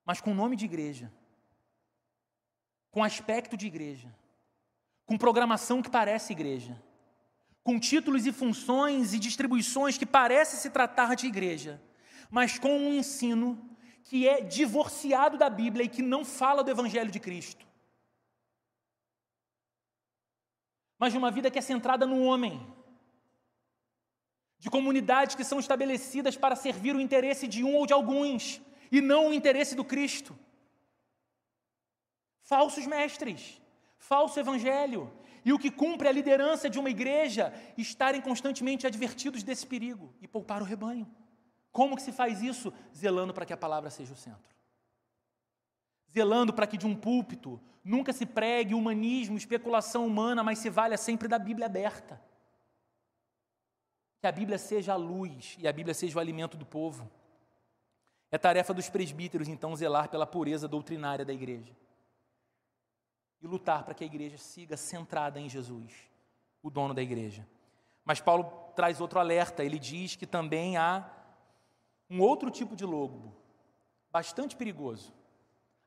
mas 0.05 0.21
com 0.21 0.33
nome 0.33 0.55
de 0.55 0.65
igreja, 0.65 1.11
com 2.91 3.03
aspecto 3.03 3.57
de 3.57 3.67
igreja, 3.67 4.15
com 5.05 5.17
programação 5.17 5.81
que 5.81 5.89
parece 5.89 6.33
igreja, 6.33 6.81
com 7.63 7.79
títulos 7.79 8.25
e 8.25 8.31
funções 8.31 9.13
e 9.13 9.19
distribuições 9.19 9.97
que 9.97 10.05
parece 10.05 10.57
se 10.57 10.69
tratar 10.69 11.15
de 11.15 11.27
igreja, 11.27 11.81
mas 12.29 12.57
com 12.57 12.77
um 12.77 12.93
ensino 12.93 13.76
que 14.07 14.27
é 14.27 14.41
divorciado 14.41 15.37
da 15.37 15.49
Bíblia 15.49 15.85
e 15.85 15.89
que 15.89 16.01
não 16.01 16.25
fala 16.25 16.63
do 16.63 16.71
Evangelho 16.71 17.11
de 17.11 17.19
Cristo. 17.19 17.67
mas 20.99 21.11
de 21.11 21.17
uma 21.17 21.31
vida 21.31 21.51
que 21.51 21.59
é 21.59 21.61
centrada 21.61 22.05
no 22.05 22.23
homem, 22.23 22.65
de 24.59 24.69
comunidades 24.69 25.35
que 25.35 25.43
são 25.43 25.59
estabelecidas 25.59 26.35
para 26.35 26.55
servir 26.55 26.95
o 26.95 27.01
interesse 27.01 27.47
de 27.47 27.63
um 27.63 27.75
ou 27.75 27.85
de 27.85 27.93
alguns, 27.93 28.59
e 28.91 28.99
não 28.99 29.29
o 29.29 29.33
interesse 29.33 29.75
do 29.75 29.85
Cristo. 29.85 30.37
Falsos 32.41 32.87
mestres, 32.87 33.61
falso 33.97 34.39
evangelho, 34.39 35.11
e 35.45 35.53
o 35.53 35.59
que 35.59 35.69
cumpre 35.69 36.07
a 36.07 36.11
liderança 36.11 36.69
de 36.69 36.79
uma 36.79 36.89
igreja, 36.89 37.53
estarem 37.77 38.19
constantemente 38.19 38.87
advertidos 38.87 39.43
desse 39.43 39.65
perigo 39.67 40.13
e 40.19 40.27
poupar 40.27 40.61
o 40.61 40.65
rebanho. 40.65 41.07
Como 41.79 41.95
que 41.95 42.01
se 42.01 42.11
faz 42.11 42.41
isso? 42.41 42.73
Zelando 42.95 43.33
para 43.33 43.45
que 43.45 43.53
a 43.53 43.63
palavra 43.65 43.89
seja 43.89 44.13
o 44.13 44.17
centro 44.27 44.57
zelando 46.17 46.51
para 46.51 46.65
que 46.65 46.77
de 46.77 46.87
um 46.87 46.95
púlpito 46.95 47.61
nunca 47.83 48.11
se 48.11 48.25
pregue 48.25 48.73
humanismo, 48.73 49.37
especulação 49.37 50.07
humana, 50.07 50.43
mas 50.43 50.57
se 50.57 50.67
valha 50.69 50.97
sempre 50.97 51.27
da 51.27 51.37
Bíblia 51.37 51.67
aberta. 51.67 52.19
Que 54.19 54.27
a 54.27 54.31
Bíblia 54.31 54.57
seja 54.57 54.93
a 54.93 54.95
luz 54.95 55.55
e 55.59 55.67
a 55.67 55.71
Bíblia 55.71 55.93
seja 55.93 56.17
o 56.17 56.19
alimento 56.19 56.57
do 56.57 56.65
povo. 56.65 57.07
É 58.31 58.37
tarefa 58.37 58.73
dos 58.73 58.89
presbíteros, 58.89 59.47
então, 59.47 59.75
zelar 59.75 60.09
pela 60.09 60.25
pureza 60.25 60.67
doutrinária 60.67 61.23
da 61.23 61.31
igreja 61.31 61.75
e 63.39 63.45
lutar 63.45 63.83
para 63.83 63.93
que 63.93 64.03
a 64.03 64.07
igreja 64.07 64.39
siga 64.39 64.75
centrada 64.75 65.39
em 65.39 65.47
Jesus, 65.47 65.93
o 66.63 66.71
dono 66.71 66.95
da 66.95 67.03
igreja. 67.03 67.47
Mas 68.03 68.19
Paulo 68.19 68.45
traz 68.75 68.99
outro 68.99 69.19
alerta, 69.19 69.63
ele 69.63 69.77
diz 69.77 70.15
que 70.15 70.25
também 70.25 70.77
há 70.77 71.07
um 72.09 72.21
outro 72.21 72.49
tipo 72.49 72.75
de 72.75 72.85
lobo, 72.85 73.35
bastante 74.11 74.55
perigoso, 74.55 75.13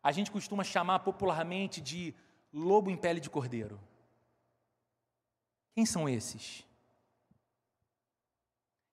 a 0.02 0.12
gente 0.12 0.30
costuma 0.30 0.64
chamar 0.64 1.00
popularmente 1.00 1.80
de 1.80 2.14
lobo 2.52 2.90
em 2.90 2.96
pele 2.96 3.20
de 3.20 3.30
cordeiro. 3.30 3.80
Quem 5.74 5.86
são 5.86 6.08
esses? 6.08 6.66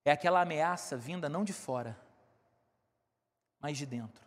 É 0.06 0.12
aquela 0.12 0.42
ameaça 0.42 0.96
vinda 0.96 1.28
não 1.28 1.44
de 1.44 1.54
fora, 1.54 2.00
mas 3.60 3.78
de 3.78 3.86
dentro. 3.86 4.26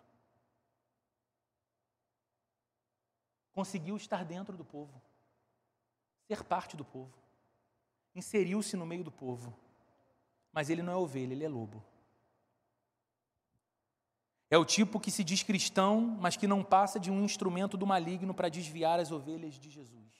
Conseguiu 3.52 3.96
estar 3.96 4.24
dentro 4.24 4.56
do 4.56 4.64
povo, 4.64 5.00
ser 6.26 6.44
parte 6.44 6.76
do 6.76 6.84
povo, 6.84 7.14
inseriu-se 8.14 8.76
no 8.76 8.86
meio 8.86 9.04
do 9.04 9.10
povo, 9.10 9.56
mas 10.52 10.70
ele 10.70 10.82
não 10.82 10.92
é 10.92 10.96
ovelha, 10.96 11.32
ele 11.32 11.44
é 11.44 11.48
lobo. 11.48 11.82
É 14.50 14.58
o 14.58 14.64
tipo 14.64 14.98
que 14.98 15.12
se 15.12 15.22
diz 15.22 15.44
cristão, 15.44 16.00
mas 16.20 16.36
que 16.36 16.48
não 16.48 16.64
passa 16.64 16.98
de 16.98 17.08
um 17.08 17.24
instrumento 17.24 17.76
do 17.76 17.86
maligno 17.86 18.34
para 18.34 18.48
desviar 18.48 18.98
as 18.98 19.12
ovelhas 19.12 19.54
de 19.54 19.70
Jesus. 19.70 20.10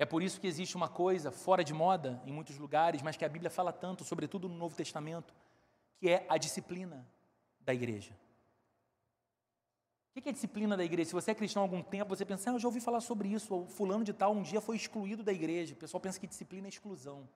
É 0.00 0.04
por 0.04 0.20
isso 0.20 0.40
que 0.40 0.48
existe 0.48 0.74
uma 0.74 0.88
coisa 0.88 1.30
fora 1.30 1.62
de 1.62 1.72
moda 1.72 2.20
em 2.26 2.32
muitos 2.32 2.58
lugares, 2.58 3.02
mas 3.02 3.16
que 3.16 3.24
a 3.24 3.28
Bíblia 3.28 3.48
fala 3.48 3.72
tanto, 3.72 4.02
sobretudo 4.02 4.48
no 4.48 4.56
Novo 4.56 4.74
Testamento, 4.74 5.32
que 5.96 6.08
é 6.08 6.26
a 6.28 6.36
disciplina 6.36 7.06
da 7.60 7.72
igreja. 7.72 8.18
O 10.16 10.20
que 10.20 10.28
é 10.28 10.32
disciplina 10.32 10.76
da 10.76 10.84
igreja? 10.84 11.10
Se 11.10 11.14
você 11.14 11.30
é 11.30 11.34
cristão 11.36 11.62
há 11.62 11.64
algum 11.64 11.84
tempo, 11.84 12.16
você 12.16 12.24
pensa, 12.24 12.50
ah, 12.50 12.54
eu 12.54 12.58
já 12.58 12.66
ouvi 12.66 12.80
falar 12.80 13.00
sobre 13.00 13.28
isso, 13.28 13.54
ou 13.54 13.68
fulano 13.68 14.02
de 14.02 14.12
tal 14.12 14.32
um 14.32 14.42
dia 14.42 14.60
foi 14.60 14.74
excluído 14.74 15.22
da 15.22 15.32
igreja. 15.32 15.72
O 15.72 15.76
pessoal 15.76 16.00
pensa 16.00 16.18
que 16.18 16.26
disciplina 16.26 16.66
é 16.66 16.68
exclusão. 16.68 17.28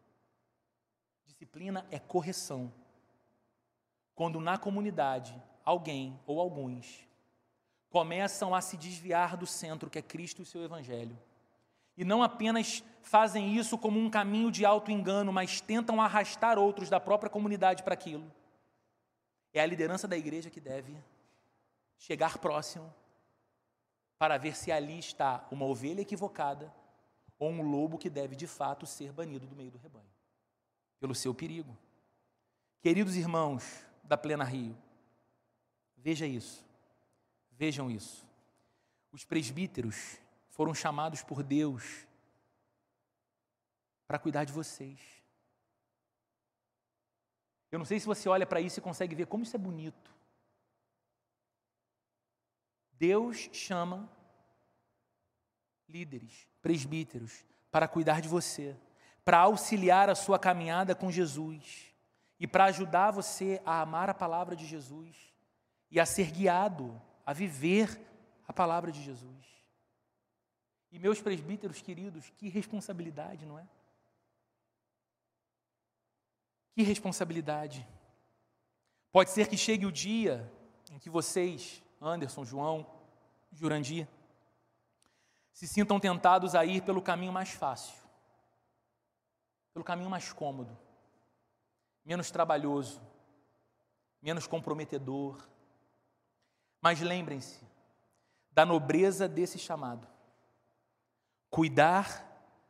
Disciplina 1.24 1.87
é 1.88 2.00
correção 2.00 2.72
quando 4.16 4.40
na 4.40 4.59
comunidade 4.59 5.40
alguém 5.64 6.18
ou 6.26 6.40
alguns 6.40 7.07
começam 7.90 8.55
a 8.55 8.61
se 8.61 8.76
desviar 8.76 9.37
do 9.37 9.46
centro 9.46 9.88
que 9.88 9.98
é 9.98 10.02
Cristo 10.02 10.42
e 10.42 10.46
seu 10.46 10.64
Evangelho. 10.64 11.16
E 11.96 12.05
não 12.05 12.22
apenas 12.22 12.83
fazem 13.02 13.55
isso 13.57 13.79
como 13.79 14.00
um 14.00 14.11
caminho 14.11 14.50
de 14.50 14.64
auto-engano, 14.64 15.33
mas 15.33 15.61
tentam 15.61 16.00
arrastar 16.00 16.59
outros 16.59 16.90
da 16.90 16.98
própria 16.98 17.31
comunidade 17.31 17.83
para 17.83 17.94
aquilo. 17.94 18.31
É 19.52 19.61
a 19.61 19.66
liderança 19.66 20.09
da 20.09 20.16
igreja 20.16 20.50
que 20.50 20.61
deve 20.61 20.96
chegar 21.98 22.38
próximo 22.38 22.92
para 24.19 24.37
ver 24.38 24.56
se 24.56 24.73
ali 24.73 24.98
está 24.98 25.46
uma 25.50 25.64
ovelha 25.64 26.00
equivocada 26.00 26.73
ou 27.38 27.50
um 27.50 27.62
lobo 27.62 27.98
que 27.98 28.10
deve 28.10 28.35
de 28.35 28.46
fato 28.46 28.87
ser 28.87 29.12
banido 29.12 29.46
do 29.46 29.56
meio 29.56 29.71
do 29.71 29.79
rebanho, 29.79 30.04
pelo 30.98 31.14
seu 31.14 31.35
perigo. 31.35 31.77
Queridos 32.81 33.17
irmãos, 33.17 33.87
da 34.07 34.17
Plena 34.17 34.44
Rio. 34.44 34.77
Veja 35.96 36.27
isso. 36.27 36.65
Vejam 37.52 37.90
isso. 37.90 38.27
Os 39.11 39.25
presbíteros 39.25 40.19
foram 40.50 40.75
chamados 40.75 41.23
por 41.23 41.42
Deus 41.42 42.07
para 44.07 44.19
cuidar 44.19 44.44
de 44.44 44.52
vocês. 44.52 45.00
Eu 47.71 47.79
não 47.79 47.87
sei 47.87 47.98
se 47.98 48.07
você 48.07 48.29
olha 48.29 48.46
para 48.46 48.61
isso 48.61 48.79
e 48.79 48.83
consegue 48.83 49.15
ver 49.15 49.27
como 49.27 49.42
isso 49.42 49.57
é 49.57 49.59
bonito. 49.59 50.15
Deus 52.92 53.50
chama 53.52 54.09
líderes, 55.88 56.48
presbíteros, 56.63 57.44
para 57.71 57.87
cuidar 57.87 58.21
de 58.21 58.29
você, 58.29 58.77
para 59.25 59.38
auxiliar 59.38 60.09
a 60.09 60.15
sua 60.15 60.38
caminhada 60.38 60.94
com 60.94 61.11
Jesus 61.11 61.94
e 62.38 62.46
para 62.46 62.64
ajudar 62.66 63.10
você 63.10 63.60
a 63.64 63.80
amar 63.80 64.10
a 64.10 64.14
palavra 64.14 64.54
de 64.54 64.66
Jesus 64.66 65.16
e 65.90 65.98
a 65.98 66.06
ser 66.06 66.30
guiado 66.30 67.00
a 67.24 67.32
viver 67.32 68.00
a 68.46 68.52
palavra 68.52 68.92
de 68.92 69.02
Jesus. 69.02 69.44
E 70.92 70.98
meus 70.98 71.20
presbíteros 71.20 71.82
queridos, 71.82 72.30
que 72.38 72.48
responsabilidade, 72.48 73.44
não 73.44 73.58
é? 73.58 73.66
Que 76.72 76.82
responsabilidade. 76.82 77.87
Pode 79.10 79.30
ser 79.30 79.48
que 79.48 79.56
chegue 79.56 79.87
o 79.87 79.92
dia 79.92 80.50
em 80.92 80.98
que 80.98 81.10
vocês, 81.10 81.82
Anderson, 82.00 82.44
João, 82.44 82.87
Jurandir, 83.50 84.06
se 85.52 85.66
sintam 85.66 85.98
tentados 85.98 86.54
a 86.54 86.64
ir 86.64 86.82
pelo 86.82 87.00
caminho 87.02 87.32
mais 87.32 87.50
fácil, 87.50 87.96
pelo 89.72 89.84
caminho 89.84 90.10
mais 90.10 90.32
cômodo, 90.32 90.78
menos 92.07 92.31
trabalhoso, 92.31 93.02
menos 94.23 94.46
comprometedor. 94.46 95.44
Mas 96.81 97.00
lembrem-se 97.00 97.67
da 98.52 98.65
nobreza 98.65 99.29
desse 99.29 99.59
chamado. 99.59 100.07
Cuidar 101.50 102.25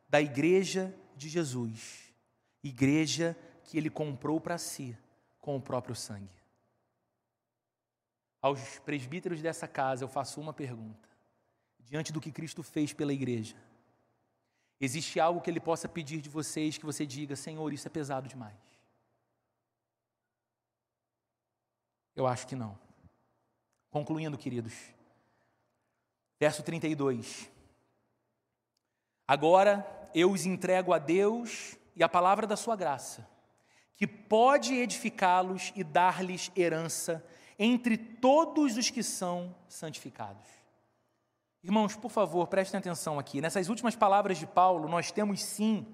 da 0.09 0.19
igreja 0.19 0.93
de 1.15 1.29
Jesus, 1.29 2.13
igreja 2.63 3.37
que 3.63 3.77
ele 3.77 3.89
comprou 3.89 4.41
para 4.41 4.57
si 4.57 4.97
com 5.39 5.55
o 5.55 5.61
próprio 5.61 5.95
sangue. 5.95 6.35
Aos 8.41 8.79
presbíteros 8.79 9.41
dessa 9.41 9.67
casa 9.67 10.03
eu 10.03 10.07
faço 10.07 10.39
uma 10.41 10.53
pergunta: 10.53 11.09
diante 11.79 12.11
do 12.11 12.21
que 12.21 12.31
Cristo 12.31 12.63
fez 12.63 12.93
pela 12.93 13.13
igreja, 13.13 13.55
existe 14.79 15.19
algo 15.19 15.41
que 15.41 15.49
ele 15.49 15.59
possa 15.59 15.87
pedir 15.87 16.21
de 16.21 16.29
vocês 16.29 16.77
que 16.77 16.85
você 16.85 17.05
diga, 17.05 17.35
Senhor, 17.35 17.71
isso 17.73 17.87
é 17.87 17.91
pesado 17.91 18.27
demais? 18.27 18.76
Eu 22.17 22.25
acho 22.25 22.47
que 22.47 22.55
não. 22.55 22.75
Concluindo, 23.91 24.35
queridos, 24.39 24.73
verso 26.39 26.63
32. 26.63 27.47
Agora 29.27 29.85
eu 30.15 30.31
os 30.31 30.43
entrego 30.43 30.93
a 30.93 30.97
Deus 30.97 31.77
e 31.95 32.03
a 32.03 32.09
palavra 32.09 32.47
da 32.47 32.57
sua 32.57 32.75
graça, 32.75 33.29
que 33.95 34.07
pode 34.07 34.73
edificá-los 34.73 35.71
e 35.75 35.83
dar-lhes 35.83 36.51
herança 36.55 37.23
entre 37.59 37.95
todos 37.95 38.77
os 38.77 38.89
que 38.89 39.03
são 39.03 39.55
santificados. 39.67 40.47
Irmãos, 41.63 41.95
por 41.95 42.09
favor, 42.09 42.47
prestem 42.47 42.79
atenção 42.79 43.19
aqui. 43.19 43.41
Nessas 43.41 43.69
últimas 43.69 43.95
palavras 43.95 44.39
de 44.39 44.47
Paulo, 44.47 44.89
nós 44.89 45.11
temos 45.11 45.43
sim 45.43 45.85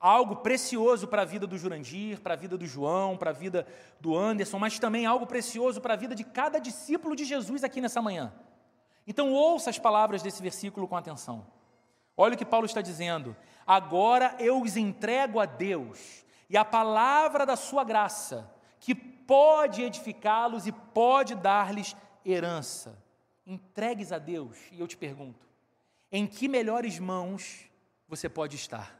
algo 0.00 0.36
precioso 0.36 1.08
para 1.08 1.22
a 1.22 1.24
vida 1.24 1.46
do 1.46 1.58
Jurandir, 1.58 2.20
para 2.20 2.34
a 2.34 2.36
vida 2.36 2.56
do 2.56 2.66
João, 2.66 3.16
para 3.16 3.30
a 3.30 3.32
vida 3.34 3.66
do 4.00 4.16
Anderson, 4.16 4.58
mas 4.58 4.78
também 4.78 5.06
algo 5.06 5.26
precioso 5.26 5.80
para 5.80 5.94
a 5.94 5.96
vida 5.96 6.14
de 6.14 6.24
cada 6.24 6.58
discípulo 6.58 7.16
de 7.16 7.24
Jesus 7.24 7.64
aqui 7.64 7.80
nessa 7.80 8.00
manhã. 8.00 8.32
Então, 9.06 9.32
ouça 9.32 9.70
as 9.70 9.78
palavras 9.78 10.22
desse 10.22 10.42
versículo 10.42 10.86
com 10.86 10.96
atenção. 10.96 11.46
Olha 12.16 12.34
o 12.34 12.38
que 12.38 12.44
Paulo 12.44 12.66
está 12.66 12.80
dizendo. 12.80 13.36
Agora 13.66 14.34
eu 14.38 14.60
os 14.60 14.76
entrego 14.76 15.40
a 15.40 15.46
Deus 15.46 16.24
e 16.50 16.56
a 16.56 16.64
palavra 16.64 17.44
da 17.44 17.56
sua 17.56 17.84
graça, 17.84 18.50
que 18.80 18.94
pode 18.94 19.82
edificá-los 19.82 20.66
e 20.66 20.72
pode 20.72 21.34
dar-lhes 21.34 21.94
herança. 22.24 23.02
Entregues 23.46 24.12
a 24.12 24.18
Deus, 24.18 24.56
e 24.72 24.80
eu 24.80 24.86
te 24.86 24.96
pergunto: 24.96 25.46
em 26.10 26.26
que 26.26 26.48
melhores 26.48 26.98
mãos 26.98 27.70
você 28.08 28.28
pode 28.28 28.56
estar? 28.56 28.97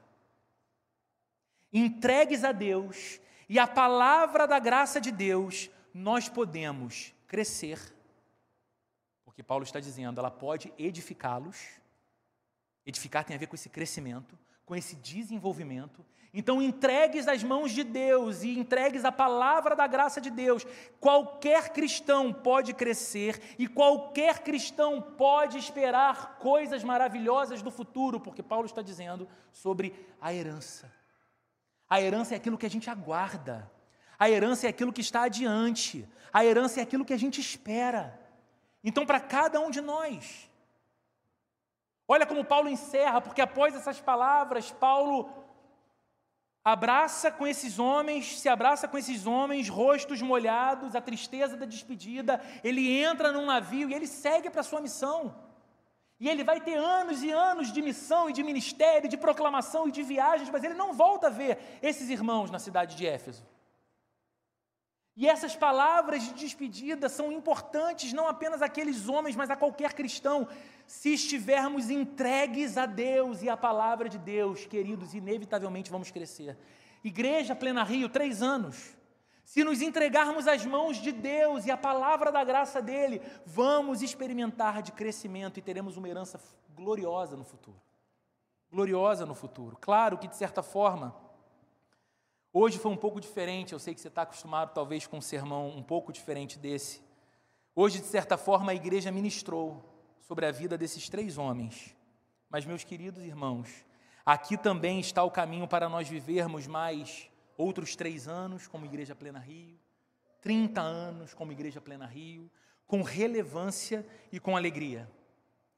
Entregues 1.72 2.44
a 2.44 2.52
Deus 2.52 3.20
e 3.48 3.58
a 3.58 3.66
palavra 3.66 4.46
da 4.46 4.58
graça 4.58 5.00
de 5.00 5.10
Deus, 5.10 5.70
nós 5.92 6.28
podemos 6.28 7.14
crescer. 7.26 7.78
Porque 9.24 9.42
Paulo 9.42 9.64
está 9.64 9.80
dizendo, 9.80 10.18
ela 10.18 10.30
pode 10.30 10.72
edificá-los. 10.78 11.58
Edificar 12.84 13.24
tem 13.24 13.36
a 13.36 13.38
ver 13.38 13.46
com 13.46 13.54
esse 13.54 13.68
crescimento, 13.68 14.38
com 14.64 14.74
esse 14.74 14.96
desenvolvimento, 14.96 16.04
então, 16.32 16.60
entregues 16.60 17.26
às 17.26 17.42
mãos 17.42 17.72
de 17.72 17.82
Deus 17.82 18.42
e 18.42 18.58
entregues 18.58 19.04
a 19.04 19.10
palavra 19.10 19.74
da 19.74 19.86
graça 19.86 20.20
de 20.20 20.30
Deus. 20.30 20.66
Qualquer 21.00 21.70
cristão 21.70 22.32
pode 22.32 22.74
crescer 22.74 23.40
e 23.58 23.66
qualquer 23.66 24.40
cristão 24.40 25.00
pode 25.00 25.56
esperar 25.56 26.38
coisas 26.38 26.84
maravilhosas 26.84 27.62
do 27.62 27.70
futuro, 27.70 28.20
porque 28.20 28.42
Paulo 28.42 28.66
está 28.66 28.82
dizendo 28.82 29.26
sobre 29.50 29.94
a 30.20 30.32
herança. 30.32 30.97
A 31.88 32.00
herança 32.00 32.34
é 32.34 32.36
aquilo 32.36 32.58
que 32.58 32.66
a 32.66 32.70
gente 32.70 32.90
aguarda, 32.90 33.70
a 34.18 34.28
herança 34.28 34.66
é 34.66 34.70
aquilo 34.70 34.92
que 34.92 35.00
está 35.00 35.22
adiante, 35.22 36.06
a 36.32 36.44
herança 36.44 36.80
é 36.80 36.82
aquilo 36.82 37.04
que 37.04 37.14
a 37.14 37.18
gente 37.18 37.40
espera. 37.40 38.18
Então, 38.82 39.06
para 39.06 39.20
cada 39.20 39.60
um 39.60 39.70
de 39.70 39.80
nós, 39.80 40.50
olha 42.06 42.26
como 42.26 42.44
Paulo 42.44 42.68
encerra, 42.68 43.20
porque 43.20 43.40
após 43.40 43.74
essas 43.74 44.00
palavras, 44.00 44.70
Paulo 44.70 45.30
abraça 46.64 47.30
com 47.30 47.46
esses 47.46 47.78
homens, 47.78 48.38
se 48.38 48.48
abraça 48.48 48.86
com 48.86 48.98
esses 48.98 49.26
homens, 49.26 49.68
rostos 49.68 50.20
molhados, 50.20 50.94
a 50.94 51.00
tristeza 51.00 51.56
da 51.56 51.64
despedida, 51.64 52.42
ele 52.62 53.02
entra 53.02 53.32
num 53.32 53.46
navio 53.46 53.88
e 53.88 53.94
ele 53.94 54.06
segue 54.06 54.50
para 54.50 54.60
a 54.60 54.64
sua 54.64 54.80
missão. 54.80 55.47
E 56.20 56.28
ele 56.28 56.42
vai 56.42 56.60
ter 56.60 56.76
anos 56.76 57.22
e 57.22 57.30
anos 57.30 57.72
de 57.72 57.80
missão 57.80 58.28
e 58.28 58.32
de 58.32 58.42
ministério, 58.42 59.08
de 59.08 59.16
proclamação 59.16 59.88
e 59.88 59.92
de 59.92 60.02
viagens, 60.02 60.50
mas 60.50 60.64
ele 60.64 60.74
não 60.74 60.92
volta 60.92 61.28
a 61.28 61.30
ver 61.30 61.58
esses 61.80 62.10
irmãos 62.10 62.50
na 62.50 62.58
cidade 62.58 62.96
de 62.96 63.06
Éfeso. 63.06 63.46
E 65.16 65.28
essas 65.28 65.56
palavras 65.56 66.22
de 66.22 66.32
despedida 66.32 67.08
são 67.08 67.32
importantes 67.32 68.12
não 68.12 68.28
apenas 68.28 68.62
àqueles 68.62 69.08
homens, 69.08 69.34
mas 69.34 69.50
a 69.50 69.56
qualquer 69.56 69.92
cristão. 69.92 70.46
Se 70.86 71.12
estivermos 71.12 71.90
entregues 71.90 72.76
a 72.78 72.86
Deus 72.86 73.42
e 73.42 73.48
à 73.48 73.56
palavra 73.56 74.08
de 74.08 74.16
Deus, 74.18 74.64
queridos, 74.66 75.14
inevitavelmente 75.14 75.90
vamos 75.90 76.10
crescer. 76.10 76.56
Igreja 77.02 77.54
Plena 77.54 77.82
Rio, 77.82 78.08
três 78.08 78.42
anos. 78.42 78.96
Se 79.48 79.64
nos 79.64 79.80
entregarmos 79.80 80.46
às 80.46 80.66
mãos 80.66 80.98
de 80.98 81.10
Deus 81.10 81.64
e 81.64 81.70
à 81.70 81.76
palavra 81.76 82.30
da 82.30 82.44
graça 82.44 82.82
dele, 82.82 83.22
vamos 83.46 84.02
experimentar 84.02 84.82
de 84.82 84.92
crescimento 84.92 85.58
e 85.58 85.62
teremos 85.62 85.96
uma 85.96 86.06
herança 86.06 86.38
gloriosa 86.76 87.34
no 87.34 87.44
futuro. 87.44 87.80
Gloriosa 88.70 89.24
no 89.24 89.34
futuro. 89.34 89.78
Claro 89.80 90.18
que, 90.18 90.28
de 90.28 90.36
certa 90.36 90.62
forma, 90.62 91.16
Hoje 92.52 92.78
foi 92.78 92.90
um 92.90 92.96
pouco 92.96 93.20
diferente, 93.20 93.72
eu 93.72 93.78
sei 93.78 93.94
que 93.94 94.00
você 94.00 94.08
está 94.08 94.22
acostumado 94.22 94.72
talvez 94.74 95.06
com 95.06 95.18
um 95.18 95.20
sermão 95.20 95.68
um 95.68 95.82
pouco 95.82 96.12
diferente 96.12 96.58
desse. 96.58 97.02
Hoje, 97.74 98.00
de 98.00 98.06
certa 98.06 98.36
forma, 98.36 98.72
a 98.72 98.74
igreja 98.74 99.12
ministrou 99.12 99.82
sobre 100.20 100.44
a 100.44 100.50
vida 100.50 100.76
desses 100.76 101.08
três 101.08 101.38
homens. 101.38 101.94
Mas, 102.50 102.66
meus 102.66 102.84
queridos 102.84 103.22
irmãos, 103.22 103.84
aqui 104.26 104.56
também 104.58 104.98
está 104.98 105.22
o 105.22 105.30
caminho 105.30 105.68
para 105.68 105.88
nós 105.88 106.08
vivermos 106.08 106.66
mais 106.66 107.30
outros 107.58 107.94
três 107.94 108.26
anos 108.26 108.66
como 108.66 108.86
Igreja 108.86 109.14
Plena 109.14 109.38
Rio, 109.38 109.78
30 110.40 110.80
anos 110.80 111.34
como 111.34 111.52
Igreja 111.52 111.82
Plena 111.82 112.06
Rio, 112.06 112.50
com 112.86 113.02
relevância 113.02 114.06
e 114.32 114.40
com 114.40 114.56
alegria. 114.56 115.10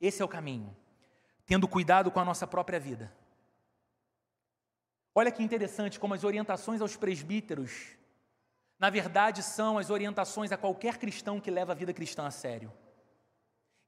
Esse 0.01 0.22
é 0.22 0.24
o 0.24 0.28
caminho, 0.28 0.76
tendo 1.45 1.66
cuidado 1.66 2.12
com 2.12 2.20
a 2.20 2.24
nossa 2.24 2.47
própria 2.47 2.78
vida 2.78 3.12
Olha 5.14 5.33
que 5.33 5.43
interessante 5.43 5.99
como 5.99 6.14
as 6.14 6.24
orientações 6.24 6.81
aos 6.81 6.97
presbíteros, 6.97 7.97
na 8.78 8.89
verdade, 8.89 9.43
são 9.43 9.76
as 9.76 9.91
orientações 9.91 10.53
a 10.53 10.57
qualquer 10.57 10.99
cristão 10.99 11.41
que 11.41 11.51
leva 11.51 11.72
a 11.72 11.74
vida 11.74 11.93
cristã 11.93 12.26
a 12.26 12.31
sério. 12.31 12.72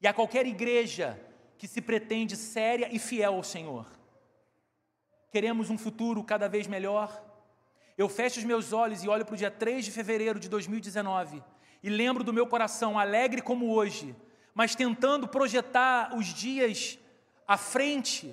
E 0.00 0.06
a 0.06 0.12
qualquer 0.12 0.46
igreja 0.46 1.18
que 1.56 1.68
se 1.68 1.80
pretende 1.80 2.36
séria 2.36 2.94
e 2.94 2.98
fiel 2.98 3.34
ao 3.34 3.44
Senhor. 3.44 3.86
Queremos 5.30 5.70
um 5.70 5.78
futuro 5.78 6.22
cada 6.24 6.48
vez 6.48 6.66
melhor. 6.66 7.24
Eu 7.96 8.08
fecho 8.08 8.38
os 8.38 8.44
meus 8.44 8.72
olhos 8.72 9.02
e 9.02 9.08
olho 9.08 9.24
para 9.24 9.34
o 9.34 9.36
dia 9.36 9.50
3 9.50 9.84
de 9.84 9.90
fevereiro 9.90 10.40
de 10.40 10.48
2019 10.48 11.42
e 11.82 11.90
lembro 11.90 12.24
do 12.24 12.32
meu 12.32 12.46
coração, 12.46 12.98
alegre 12.98 13.42
como 13.42 13.72
hoje, 13.74 14.14
mas 14.54 14.74
tentando 14.74 15.28
projetar 15.28 16.16
os 16.16 16.26
dias 16.26 16.98
à 17.46 17.56
frente 17.56 18.32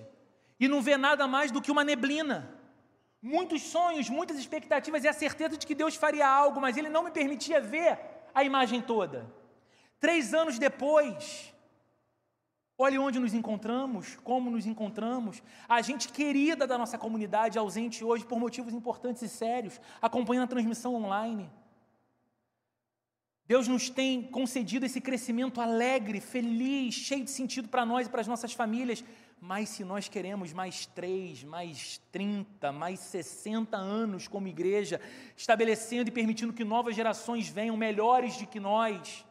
e 0.60 0.68
não 0.68 0.82
ver 0.82 0.98
nada 0.98 1.28
mais 1.28 1.52
do 1.52 1.62
que 1.62 1.72
uma 1.72 1.84
neblina 1.84 2.60
muitos 3.22 3.62
sonhos, 3.64 4.10
muitas 4.10 4.38
expectativas 4.38 5.04
e 5.04 5.08
a 5.08 5.14
certeza 5.14 5.58
de 5.58 5.68
que 5.68 5.76
Deus 5.76 5.96
faria 5.96 6.28
algo, 6.28 6.62
mas 6.62 6.78
Ele 6.78 6.90
não 6.90 7.04
me 7.04 7.12
permitia 7.12 7.60
ver 7.60 8.00
a 8.34 8.44
imagem 8.44 8.82
toda. 8.82 9.32
Três 10.00 10.34
anos 10.34 10.58
depois, 10.58 11.54
olhe 12.80 12.98
onde 12.98 13.20
nos 13.20 13.34
encontramos, 13.34 14.18
como 14.24 14.50
nos 14.50 14.66
encontramos, 14.66 15.44
a 15.68 15.82
gente 15.82 16.08
querida 16.08 16.66
da 16.66 16.78
nossa 16.78 16.98
comunidade, 16.98 17.60
ausente 17.60 18.06
hoje 18.06 18.26
por 18.26 18.40
motivos 18.40 18.74
importantes 18.74 19.22
e 19.22 19.28
sérios, 19.28 19.82
acompanhando 20.02 20.46
a 20.46 20.48
transmissão 20.48 20.96
online. 20.96 21.50
Deus 23.46 23.68
nos 23.68 23.90
tem 23.90 24.24
concedido 24.24 24.86
esse 24.86 25.02
crescimento 25.02 25.60
alegre, 25.60 26.22
feliz, 26.22 26.94
cheio 26.94 27.26
de 27.26 27.32
sentido 27.32 27.68
para 27.68 27.86
nós 27.86 28.08
e 28.08 28.10
para 28.10 28.22
as 28.22 28.28
nossas 28.28 28.54
famílias, 28.54 29.04
mas 29.42 29.68
se 29.70 29.84
nós 29.84 30.08
queremos 30.08 30.54
mais 30.54 30.86
três, 30.86 31.44
mais 31.44 32.00
trinta, 32.12 32.72
mais 32.72 33.00
sessenta 33.00 33.76
anos 33.76 34.28
como 34.28 34.48
igreja, 34.48 35.02
estabelecendo 35.36 36.10
e 36.10 36.14
permitindo 36.14 36.54
que 36.54 36.64
novas 36.64 36.96
gerações 36.96 37.50
venham 37.50 37.76
melhores 37.76 38.38
do 38.38 38.48
que 38.48 38.60
nós, 38.60 39.26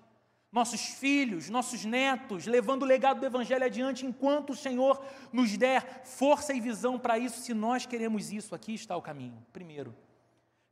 nossos 0.51 0.81
filhos, 0.81 1.51
nossos 1.51 1.85
netos, 1.85 2.47
levando 2.47 2.83
o 2.83 2.87
legado 2.87 3.21
do 3.21 3.27
Evangelho 3.27 3.65
adiante 3.65 4.07
enquanto 4.07 4.51
o 4.51 4.57
Senhor 4.57 5.05
nos 5.33 5.57
der 5.57 6.03
força 6.05 6.55
e 6.55 6.61
visão 6.61 6.99
para 6.99 7.19
isso, 7.19 7.41
se 7.41 7.53
nós 7.53 7.85
queremos 7.85 8.33
isso, 8.33 8.55
aqui 8.55 8.75
está 8.75 8.97
o 8.97 9.03
caminho. 9.03 9.45
Primeiro, 9.53 9.95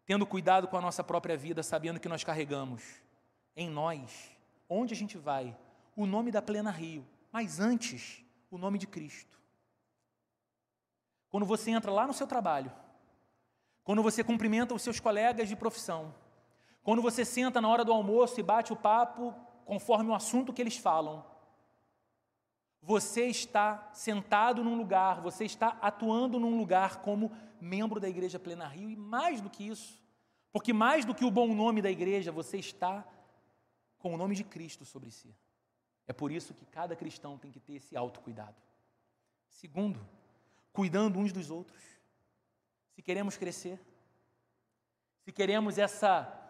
tendo 0.07 0.27
cuidado 0.27 0.67
com 0.67 0.77
a 0.77 0.81
nossa 0.81 1.05
própria 1.05 1.37
vida, 1.37 1.63
sabendo 1.63 2.01
que 2.01 2.09
nós 2.09 2.25
carregamos 2.25 2.83
em 3.55 3.69
nós, 3.69 4.31
onde 4.69 4.95
a 4.95 4.97
gente 4.97 5.19
vai, 5.19 5.55
o 5.95 6.07
nome 6.07 6.31
da 6.31 6.41
Plena 6.41 6.71
Rio, 6.71 7.07
mas 7.31 7.61
antes, 7.61 8.25
o 8.51 8.57
nome 8.57 8.79
de 8.79 8.87
Cristo. 8.87 9.37
Quando 11.29 11.45
você 11.45 11.71
entra 11.71 11.93
lá 11.93 12.07
no 12.07 12.15
seu 12.15 12.27
trabalho, 12.27 12.73
quando 13.85 14.03
você 14.03 14.25
cumprimenta 14.25 14.75
os 14.75 14.83
seus 14.83 14.99
colegas 14.99 15.49
de 15.49 15.57
profissão, 15.57 16.15
quando 16.83 17.03
você 17.03 17.25
senta 17.25 17.61
na 17.61 17.69
hora 17.69 17.85
do 17.85 17.93
almoço 17.93 18.41
e 18.41 18.43
bate 18.43 18.73
o 18.73 18.77
papo 18.77 19.35
conforme 19.67 20.11
o 20.11 20.15
assunto 20.15 20.53
que 20.53 20.63
eles 20.63 20.79
falam, 20.79 21.23
você 22.81 23.27
está 23.27 23.91
sentado 23.93 24.63
num 24.63 24.77
lugar, 24.77 25.21
você 25.21 25.45
está 25.45 25.77
atuando 25.83 26.39
num 26.39 26.57
lugar 26.57 27.03
como 27.03 27.33
membro 27.61 27.99
da 27.99 28.09
Igreja 28.09 28.39
Plena 28.39 28.67
Rio, 28.67 28.89
e 28.89 28.97
mais 28.97 29.41
do 29.41 29.51
que 29.51 29.69
isso, 29.69 30.01
porque 30.53 30.73
mais 30.73 31.05
do 31.05 31.15
que 31.15 31.25
o 31.25 31.31
bom 31.31 31.53
nome 31.53 31.83
da 31.83 31.91
igreja, 31.91 32.31
você 32.33 32.59
está 32.59 33.05
com 33.99 34.15
o 34.15 34.17
nome 34.17 34.35
de 34.37 34.45
Cristo 34.45 34.85
sobre 34.85 35.11
si. 35.11 35.35
É 36.07 36.13
por 36.13 36.31
isso 36.31 36.55
que 36.55 36.65
cada 36.65 36.95
cristão 36.95 37.37
tem 37.37 37.51
que 37.51 37.59
ter 37.59 37.75
esse 37.75 37.97
autocuidado. 37.97 38.57
Segundo, 39.49 40.01
cuidando 40.73 41.19
uns 41.19 41.33
dos 41.33 41.51
outros 41.51 41.83
se 42.95 43.03
queremos 43.03 43.37
crescer, 43.37 43.79
se 45.23 45.31
queremos 45.31 45.77
essa 45.77 46.46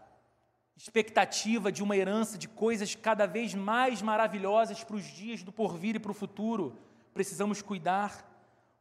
expectativa 0.76 1.72
de 1.72 1.82
uma 1.82 1.96
herança 1.96 2.36
de 2.36 2.46
coisas 2.46 2.94
cada 2.94 3.26
vez 3.26 3.54
mais 3.54 4.02
maravilhosas 4.02 4.84
para 4.84 4.96
os 4.96 5.04
dias 5.04 5.42
do 5.42 5.50
porvir 5.50 5.96
e 5.96 5.98
para 5.98 6.10
o 6.10 6.14
futuro, 6.14 6.76
precisamos 7.14 7.62
cuidar 7.62 8.24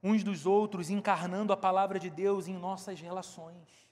uns 0.03 0.23
dos 0.23 0.45
outros, 0.45 0.89
encarnando 0.89 1.53
a 1.53 1.57
palavra 1.57 1.97
de 1.97 2.09
Deus 2.09 2.47
em 2.47 2.53
nossas 2.53 2.99
relações. 2.99 3.85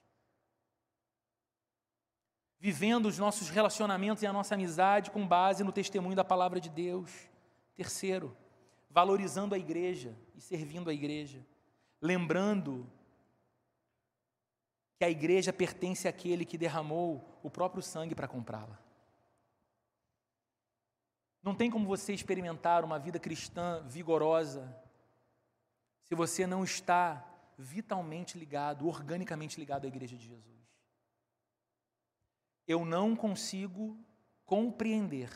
Vivendo 2.59 3.07
os 3.07 3.17
nossos 3.17 3.49
relacionamentos 3.49 4.21
e 4.21 4.27
a 4.27 4.33
nossa 4.33 4.53
amizade 4.53 5.09
com 5.09 5.27
base 5.27 5.63
no 5.63 5.71
testemunho 5.71 6.15
da 6.15 6.23
palavra 6.23 6.59
de 6.59 6.69
Deus. 6.69 7.09
Terceiro, 7.75 8.35
valorizando 8.89 9.55
a 9.55 9.57
igreja 9.57 10.15
e 10.35 10.41
servindo 10.41 10.89
a 10.89 10.93
igreja. 10.93 11.43
Lembrando 12.01 12.85
que 15.03 15.07
a 15.07 15.09
igreja 15.09 15.51
pertence 15.51 16.07
àquele 16.07 16.45
que 16.45 16.57
derramou 16.57 17.37
o 17.43 17.49
próprio 17.49 17.83
sangue 17.83 18.15
para 18.15 18.25
comprá-la. 18.25 18.79
Não 21.41 21.53
tem 21.53 21.69
como 21.69 21.85
você 21.85 22.13
experimentar 22.13 22.85
uma 22.85 22.97
vida 22.97 23.19
cristã 23.19 23.83
vigorosa 23.85 24.73
se 26.05 26.15
você 26.15 26.47
não 26.47 26.63
está 26.63 27.21
vitalmente 27.57 28.39
ligado, 28.39 28.87
organicamente 28.87 29.59
ligado 29.59 29.83
à 29.83 29.89
igreja 29.89 30.15
de 30.15 30.25
Jesus. 30.25 30.71
Eu 32.65 32.85
não 32.85 33.13
consigo 33.13 33.99
compreender 34.45 35.29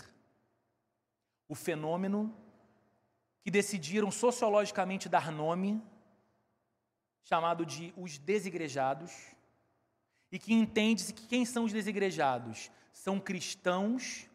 o 1.50 1.56
fenômeno 1.56 2.34
que 3.42 3.52
decidiram 3.52 4.12
sociologicamente 4.12 5.10
dar 5.10 5.30
nome, 5.30 5.84
chamado 7.22 7.66
de 7.66 7.94
os 7.98 8.18
desigrejados, 8.18 9.36
e 10.32 10.38
que 10.38 10.54
entende-se 10.54 11.14
que 11.14 11.28
quem 11.28 11.46
são 11.46 11.64
os 11.64 11.74
desigrejados? 11.74 12.70
São 12.92 13.20
cristãos 13.20 14.28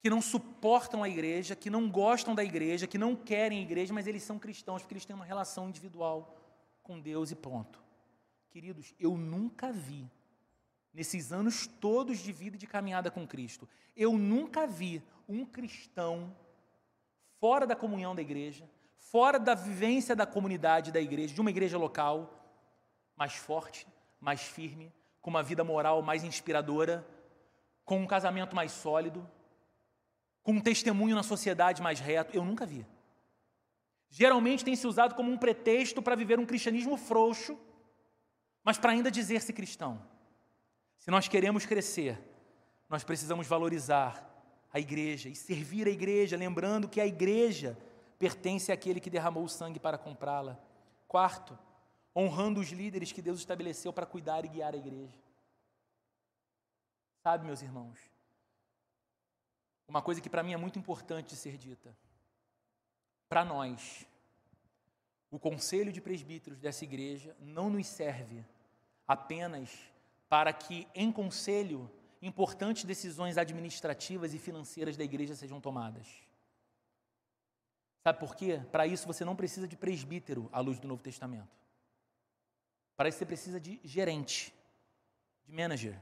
que 0.00 0.10
não 0.10 0.20
suportam 0.20 1.02
a 1.02 1.08
igreja, 1.08 1.56
que 1.56 1.70
não 1.70 1.90
gostam 1.90 2.34
da 2.34 2.44
igreja, 2.44 2.86
que 2.86 2.98
não 2.98 3.16
querem 3.16 3.60
a 3.60 3.62
igreja, 3.62 3.94
mas 3.94 4.06
eles 4.06 4.22
são 4.22 4.38
cristãos 4.38 4.82
porque 4.82 4.92
eles 4.92 5.04
têm 5.06 5.16
uma 5.16 5.24
relação 5.24 5.68
individual 5.68 6.38
com 6.82 7.00
Deus 7.00 7.30
e 7.30 7.34
ponto. 7.34 7.82
Queridos, 8.50 8.94
eu 9.00 9.16
nunca 9.16 9.72
vi, 9.72 10.08
nesses 10.92 11.32
anos 11.32 11.66
todos 11.66 12.18
de 12.18 12.32
vida 12.32 12.56
e 12.56 12.58
de 12.58 12.66
caminhada 12.66 13.10
com 13.10 13.26
Cristo, 13.26 13.68
eu 13.96 14.12
nunca 14.12 14.66
vi 14.66 15.02
um 15.28 15.44
cristão 15.44 16.36
fora 17.40 17.66
da 17.66 17.74
comunhão 17.74 18.14
da 18.14 18.22
igreja, 18.22 18.68
fora 18.96 19.38
da 19.38 19.54
vivência 19.54 20.14
da 20.14 20.26
comunidade 20.26 20.92
da 20.92 21.00
igreja, 21.00 21.34
de 21.34 21.40
uma 21.40 21.50
igreja 21.50 21.78
local, 21.78 22.30
mais 23.16 23.34
forte, 23.34 23.86
mais 24.24 24.40
firme, 24.40 24.90
com 25.20 25.28
uma 25.28 25.42
vida 25.42 25.62
moral 25.62 26.00
mais 26.00 26.24
inspiradora, 26.24 27.06
com 27.84 27.98
um 27.98 28.06
casamento 28.06 28.56
mais 28.56 28.72
sólido, 28.72 29.28
com 30.42 30.52
um 30.52 30.60
testemunho 30.60 31.14
na 31.14 31.22
sociedade 31.22 31.82
mais 31.82 32.00
reto, 32.00 32.34
eu 32.34 32.42
nunca 32.42 32.64
vi. 32.64 32.86
Geralmente 34.08 34.64
tem 34.64 34.74
se 34.74 34.86
usado 34.86 35.14
como 35.14 35.30
um 35.30 35.36
pretexto 35.36 36.00
para 36.00 36.16
viver 36.16 36.38
um 36.38 36.46
cristianismo 36.46 36.96
frouxo, 36.96 37.58
mas 38.62 38.78
para 38.78 38.92
ainda 38.92 39.10
dizer-se 39.10 39.52
cristão. 39.52 40.00
Se 40.98 41.10
nós 41.10 41.28
queremos 41.28 41.66
crescer, 41.66 42.18
nós 42.88 43.04
precisamos 43.04 43.46
valorizar 43.46 44.30
a 44.72 44.80
igreja 44.80 45.28
e 45.28 45.34
servir 45.34 45.86
a 45.86 45.90
igreja, 45.90 46.36
lembrando 46.36 46.88
que 46.88 47.00
a 47.00 47.06
igreja 47.06 47.76
pertence 48.18 48.72
àquele 48.72 49.00
que 49.00 49.10
derramou 49.10 49.44
o 49.44 49.48
sangue 49.48 49.78
para 49.78 49.98
comprá-la. 49.98 50.58
Quarto, 51.06 51.58
honrando 52.16 52.60
os 52.60 52.70
líderes 52.70 53.12
que 53.12 53.22
Deus 53.22 53.38
estabeleceu 53.38 53.92
para 53.92 54.06
cuidar 54.06 54.44
e 54.44 54.48
guiar 54.48 54.74
a 54.74 54.76
igreja. 54.76 55.18
Sabe, 57.22 57.46
meus 57.46 57.62
irmãos, 57.62 57.98
uma 59.88 60.02
coisa 60.02 60.20
que 60.20 60.30
para 60.30 60.42
mim 60.42 60.52
é 60.52 60.56
muito 60.56 60.78
importante 60.78 61.34
ser 61.34 61.56
dita. 61.56 61.96
Para 63.28 63.44
nós, 63.44 64.06
o 65.30 65.38
conselho 65.38 65.92
de 65.92 66.00
presbíteros 66.00 66.60
dessa 66.60 66.84
igreja 66.84 67.36
não 67.40 67.68
nos 67.68 67.86
serve 67.86 68.44
apenas 69.06 69.70
para 70.28 70.52
que, 70.52 70.86
em 70.94 71.10
conselho, 71.10 71.90
importantes 72.22 72.84
decisões 72.84 73.36
administrativas 73.36 74.32
e 74.32 74.38
financeiras 74.38 74.96
da 74.96 75.04
igreja 75.04 75.34
sejam 75.34 75.60
tomadas. 75.60 76.06
Sabe 78.02 78.18
por 78.18 78.36
quê? 78.36 78.60
Para 78.70 78.86
isso 78.86 79.06
você 79.06 79.24
não 79.24 79.34
precisa 79.34 79.66
de 79.66 79.76
presbítero 79.76 80.48
à 80.52 80.60
luz 80.60 80.78
do 80.78 80.86
Novo 80.86 81.02
Testamento. 81.02 81.63
Para 82.96 83.08
isso 83.08 83.18
você 83.18 83.26
precisa 83.26 83.60
de 83.60 83.80
gerente, 83.82 84.54
de 85.44 85.52
manager. 85.52 85.98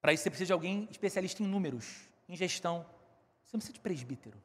Para 0.00 0.12
isso 0.12 0.22
você 0.22 0.30
precisa 0.30 0.46
de 0.46 0.52
alguém 0.52 0.88
especialista 0.90 1.42
em 1.42 1.46
números, 1.46 2.08
em 2.28 2.36
gestão. 2.36 2.86
Você 3.44 3.56
não 3.56 3.58
precisa 3.58 3.74
de 3.74 3.80
presbítero. 3.80 4.40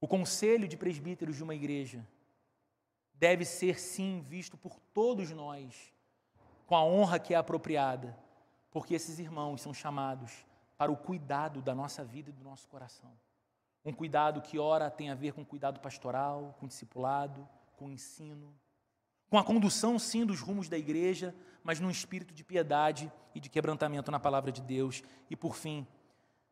O 0.00 0.06
conselho 0.06 0.68
de 0.68 0.76
presbíteros 0.76 1.36
de 1.36 1.42
uma 1.42 1.54
igreja 1.54 2.06
deve 3.14 3.44
ser, 3.44 3.78
sim, 3.78 4.24
visto 4.28 4.56
por 4.56 4.78
todos 4.94 5.30
nós 5.30 5.92
com 6.66 6.76
a 6.76 6.84
honra 6.84 7.18
que 7.18 7.34
é 7.34 7.36
apropriada, 7.36 8.16
porque 8.70 8.94
esses 8.94 9.18
irmãos 9.18 9.60
são 9.60 9.72
chamados 9.72 10.44
para 10.76 10.92
o 10.92 10.96
cuidado 10.96 11.60
da 11.62 11.74
nossa 11.74 12.04
vida 12.04 12.30
e 12.30 12.32
do 12.32 12.44
nosso 12.44 12.68
coração. 12.68 13.10
Um 13.84 13.92
cuidado 13.92 14.42
que, 14.42 14.58
ora, 14.58 14.90
tem 14.90 15.10
a 15.10 15.14
ver 15.14 15.32
com 15.32 15.44
cuidado 15.44 15.80
pastoral, 15.80 16.54
com 16.60 16.66
discipulado, 16.66 17.48
com 17.76 17.90
ensino 17.90 18.54
com 19.28 19.38
a 19.38 19.44
condução, 19.44 19.98
sim, 19.98 20.24
dos 20.24 20.40
rumos 20.40 20.68
da 20.68 20.78
igreja, 20.78 21.34
mas 21.62 21.80
num 21.80 21.90
espírito 21.90 22.32
de 22.32 22.42
piedade 22.42 23.12
e 23.34 23.40
de 23.40 23.50
quebrantamento 23.50 24.10
na 24.10 24.18
palavra 24.18 24.50
de 24.50 24.62
Deus. 24.62 25.02
E 25.28 25.36
por 25.36 25.54
fim, 25.54 25.86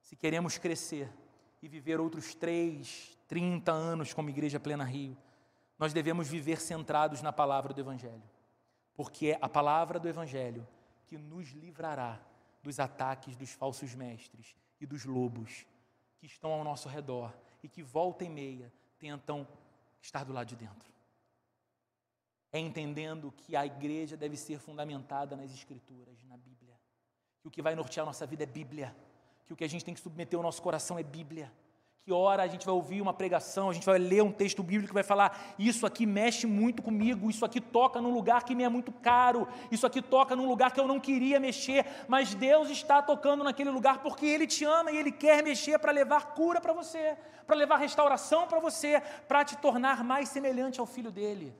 se 0.01 0.15
queremos 0.15 0.59
crescer 0.59 1.11
e 1.63 1.69
viver 1.69 1.99
outros 2.01 2.35
três, 2.35 3.17
trinta 3.27 3.73
anos 3.73 4.13
como 4.13 4.29
Igreja 4.29 4.61
Plena 4.61 4.85
Rio, 4.85 5.17
nós 5.79 5.93
devemos 5.93 6.29
viver 6.29 6.61
centrados 6.61 7.23
na 7.23 7.33
palavra 7.33 7.73
do 7.73 7.81
Evangelho, 7.81 8.23
porque 8.95 9.29
é 9.29 9.39
a 9.41 9.49
palavra 9.49 9.99
do 9.99 10.09
Evangelho 10.09 10.67
que 11.07 11.17
nos 11.17 11.51
livrará 11.51 12.21
dos 12.63 12.79
ataques 12.81 13.37
dos 13.37 13.53
falsos 13.53 13.95
mestres 13.95 14.55
e 14.81 14.87
dos 14.87 15.05
lobos 15.05 15.67
que 16.19 16.27
estão 16.27 16.53
ao 16.53 16.65
nosso 16.65 16.89
redor 16.89 17.33
e 17.63 17.69
que 17.69 17.83
volta 17.83 18.25
e 18.25 18.29
meia 18.29 18.73
tentam 18.99 19.47
estar 20.01 20.25
do 20.25 20.33
lado 20.33 20.49
de 20.49 20.57
dentro 20.57 20.96
é 22.57 22.61
entendendo 22.61 23.33
que 23.37 23.55
a 23.55 23.65
igreja 23.65 24.17
deve 24.17 24.37
ser 24.37 24.59
fundamentada 24.59 25.37
nas 25.37 25.53
Escrituras, 25.53 26.17
na 26.29 26.37
Bíblia. 26.37 26.75
Que 27.41 27.49
o 27.49 27.51
que 27.51 27.63
vai 27.63 27.75
nortear 27.75 28.05
a 28.05 28.07
nossa 28.07 28.27
vida 28.27 28.43
é 28.43 28.47
Bíblia. 28.47 28.97
Que 29.47 29.53
o 29.53 29.57
que 29.57 29.65
a 29.65 29.69
gente 29.69 29.85
tem 29.85 29.95
que 29.95 30.01
submeter 30.01 30.37
ao 30.39 30.43
nosso 30.43 30.63
coração 30.63 30.99
é 30.99 31.03
Bíblia. 31.03 31.53
Que 32.07 32.13
hora 32.13 32.45
a 32.45 32.47
gente 32.47 32.65
vai 32.65 32.73
ouvir 32.73 33.01
uma 33.01 33.13
pregação, 33.13 33.69
a 33.69 33.73
gente 33.73 33.85
vai 33.85 33.99
ler 33.99 34.23
um 34.23 34.31
texto 34.31 34.63
bíblico 34.63 34.91
que 34.91 34.95
vai 34.95 35.03
falar: 35.03 35.55
Isso 35.59 35.85
aqui 35.85 36.07
mexe 36.07 36.47
muito 36.47 36.81
comigo, 36.81 37.29
isso 37.29 37.45
aqui 37.45 37.61
toca 37.61 38.01
num 38.01 38.15
lugar 38.15 38.45
que 38.45 38.55
me 38.55 38.63
é 38.63 38.69
muito 38.69 38.93
caro, 38.93 39.49
isso 39.73 39.85
aqui 39.85 40.01
toca 40.01 40.37
num 40.37 40.47
lugar 40.47 40.71
que 40.71 40.79
eu 40.79 40.87
não 40.87 41.01
queria 41.01 41.41
mexer, 41.41 41.85
mas 42.07 42.33
Deus 42.33 42.71
está 42.71 43.03
tocando 43.03 43.43
naquele 43.43 43.71
lugar 43.71 44.05
porque 44.05 44.25
Ele 44.25 44.47
te 44.47 44.65
ama 44.65 44.93
e 44.93 44.99
Ele 44.99 45.11
quer 45.11 45.43
mexer 45.43 45.81
para 45.81 45.91
levar 45.91 46.27
cura 46.35 46.61
para 46.61 46.73
você, 46.73 47.19
para 47.45 47.57
levar 47.57 47.77
restauração 47.77 48.47
para 48.47 48.61
você, 48.61 49.03
para 49.27 49.45
te 49.45 49.57
tornar 49.59 50.05
mais 50.05 50.29
semelhante 50.29 50.79
ao 50.79 50.87
Filho 50.87 51.11
dele. 51.11 51.53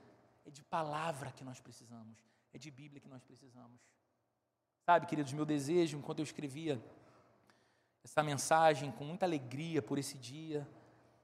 De 0.57 0.63
palavra 0.63 1.31
que 1.31 1.43
nós 1.43 1.59
precisamos, 1.59 2.17
é 2.51 2.57
de 2.57 2.71
Bíblia 2.71 2.99
que 2.99 3.07
nós 3.07 3.23
precisamos. 3.23 3.79
Sabe, 4.83 5.05
queridos, 5.05 5.31
meu 5.31 5.45
desejo, 5.45 5.99
enquanto 5.99 6.17
eu 6.17 6.23
escrevia 6.23 6.81
essa 8.03 8.23
mensagem 8.23 8.91
com 8.91 9.03
muita 9.03 9.27
alegria 9.27 9.83
por 9.83 9.99
esse 9.99 10.17
dia, 10.17 10.67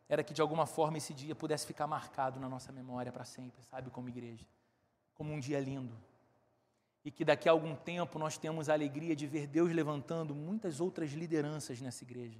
era 0.08 0.24
que 0.24 0.36
de 0.36 0.42
alguma 0.42 0.68
forma 0.68 0.98
esse 1.00 1.16
dia 1.16 1.34
pudesse 1.34 1.66
ficar 1.66 1.88
marcado 1.88 2.40
na 2.40 2.48
nossa 2.48 2.72
memória 2.72 3.12
para 3.12 3.26
sempre, 3.26 3.64
sabe, 3.64 3.90
como 3.90 4.08
igreja. 4.08 4.46
Como 5.16 5.34
um 5.34 5.40
dia 5.40 5.60
lindo, 5.60 5.98
e 7.04 7.10
que 7.10 7.26
daqui 7.26 7.50
a 7.50 7.52
algum 7.54 7.76
tempo 7.76 8.20
nós 8.20 8.38
temos 8.38 8.70
a 8.70 8.74
alegria 8.74 9.16
de 9.16 9.26
ver 9.26 9.48
Deus 9.48 9.72
levantando 9.72 10.36
muitas 10.36 10.80
outras 10.80 11.12
lideranças 11.12 11.82
nessa 11.82 12.04
igreja. 12.04 12.40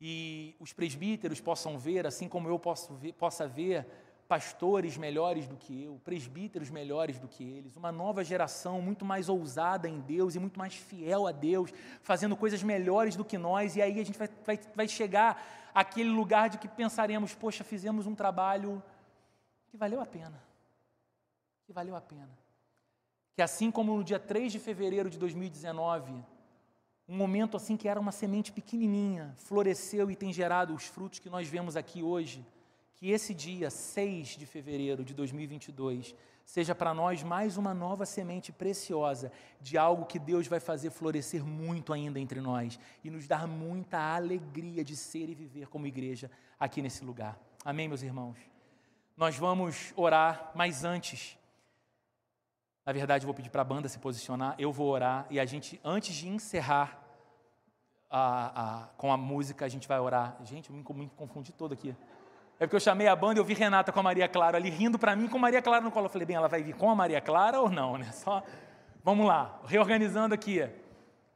E 0.00 0.56
os 0.58 0.72
presbíteros 0.72 1.38
possam 1.38 1.78
ver, 1.78 2.06
assim 2.06 2.30
como 2.30 2.48
eu 2.48 2.58
posso 2.58 2.94
ver, 2.94 3.12
possa 3.12 3.46
ver, 3.46 3.86
pastores 4.28 4.96
melhores 4.96 5.48
do 5.48 5.56
que 5.56 5.82
eu, 5.82 6.00
presbíteros 6.04 6.70
melhores 6.70 7.18
do 7.18 7.26
que 7.26 7.42
eles, 7.42 7.74
uma 7.76 7.90
nova 7.90 8.22
geração 8.22 8.80
muito 8.80 9.04
mais 9.04 9.28
ousada 9.28 9.88
em 9.88 9.98
Deus 10.00 10.34
e 10.34 10.38
muito 10.38 10.58
mais 10.58 10.74
fiel 10.74 11.26
a 11.26 11.32
Deus, 11.32 11.72
fazendo 12.02 12.36
coisas 12.36 12.62
melhores 12.62 13.16
do 13.16 13.24
que 13.24 13.38
nós, 13.38 13.74
e 13.74 13.82
aí 13.82 13.98
a 13.98 14.04
gente 14.04 14.18
vai, 14.18 14.28
vai, 14.44 14.60
vai 14.74 14.88
chegar 14.88 15.70
àquele 15.74 16.10
lugar 16.10 16.50
de 16.50 16.58
que 16.58 16.68
pensaremos: 16.68 17.34
poxa, 17.34 17.64
fizemos 17.64 18.06
um 18.06 18.14
trabalho 18.14 18.82
que 19.70 19.76
valeu 19.76 20.00
a 20.00 20.06
pena. 20.06 20.40
Que 21.64 21.72
valeu 21.72 21.96
a 21.96 22.00
pena 22.00 22.38
que 23.38 23.42
assim 23.42 23.70
como 23.70 23.96
no 23.96 24.02
dia 24.02 24.18
3 24.18 24.50
de 24.50 24.58
fevereiro 24.58 25.08
de 25.08 25.16
2019, 25.16 26.12
um 27.08 27.16
momento 27.16 27.56
assim 27.56 27.76
que 27.76 27.88
era 27.88 28.00
uma 28.00 28.10
semente 28.10 28.50
pequenininha, 28.50 29.32
floresceu 29.36 30.10
e 30.10 30.16
tem 30.16 30.32
gerado 30.32 30.74
os 30.74 30.86
frutos 30.86 31.20
que 31.20 31.30
nós 31.30 31.46
vemos 31.46 31.76
aqui 31.76 32.02
hoje, 32.02 32.44
que 32.98 33.10
esse 33.12 33.32
dia 33.32 33.70
6 33.70 34.30
de 34.30 34.44
fevereiro 34.44 35.04
de 35.04 35.14
2022 35.14 36.16
seja 36.44 36.74
para 36.74 36.92
nós 36.92 37.22
mais 37.22 37.56
uma 37.56 37.72
nova 37.72 38.04
semente 38.04 38.50
preciosa 38.50 39.30
de 39.60 39.78
algo 39.78 40.04
que 40.04 40.18
Deus 40.18 40.48
vai 40.48 40.58
fazer 40.58 40.90
florescer 40.90 41.44
muito 41.44 41.92
ainda 41.92 42.18
entre 42.18 42.40
nós 42.40 42.78
e 43.04 43.08
nos 43.08 43.28
dar 43.28 43.46
muita 43.46 43.98
alegria 44.16 44.84
de 44.84 44.96
ser 44.96 45.28
e 45.28 45.34
viver 45.34 45.68
como 45.68 45.86
igreja 45.86 46.28
aqui 46.58 46.82
nesse 46.82 47.04
lugar. 47.04 47.38
Amém, 47.64 47.86
meus 47.86 48.02
irmãos? 48.02 48.36
Nós 49.16 49.36
vamos 49.36 49.92
orar, 49.94 50.50
mas 50.56 50.82
antes 50.84 51.38
na 52.84 52.92
verdade, 52.94 53.26
vou 53.26 53.34
pedir 53.34 53.50
para 53.50 53.60
a 53.60 53.64
banda 53.66 53.86
se 53.86 53.98
posicionar, 53.98 54.54
eu 54.58 54.72
vou 54.72 54.88
orar 54.88 55.26
e 55.28 55.38
a 55.38 55.44
gente, 55.44 55.78
antes 55.84 56.16
de 56.16 56.26
encerrar 56.26 56.98
a, 58.10 58.84
a, 58.84 58.86
com 58.96 59.12
a 59.12 59.16
música, 59.16 59.66
a 59.66 59.68
gente 59.68 59.86
vai 59.86 60.00
orar. 60.00 60.38
Gente, 60.42 60.70
eu 60.70 60.74
me, 60.74 60.82
me 60.94 61.10
confundi 61.10 61.52
todo 61.52 61.74
aqui. 61.74 61.94
É 62.60 62.66
porque 62.66 62.76
eu 62.76 62.80
chamei 62.80 63.06
a 63.06 63.14
banda 63.14 63.38
e 63.38 63.40
eu 63.40 63.44
vi 63.44 63.54
Renata 63.54 63.92
com 63.92 64.00
a 64.00 64.02
Maria 64.02 64.28
Clara 64.28 64.56
ali 64.56 64.68
rindo 64.68 64.98
para 64.98 65.14
mim 65.14 65.28
com 65.28 65.38
Maria 65.38 65.62
Clara 65.62 65.80
no 65.82 65.92
colo. 65.92 66.06
Eu 66.06 66.10
falei, 66.10 66.26
bem, 66.26 66.36
ela 66.36 66.48
vai 66.48 66.62
vir 66.62 66.74
com 66.74 66.90
a 66.90 66.94
Maria 66.94 67.20
Clara 67.20 67.60
ou 67.60 67.70
não, 67.70 67.96
né? 67.96 68.10
Só, 68.12 68.42
vamos 69.04 69.26
lá, 69.26 69.60
reorganizando 69.64 70.34
aqui. 70.34 70.68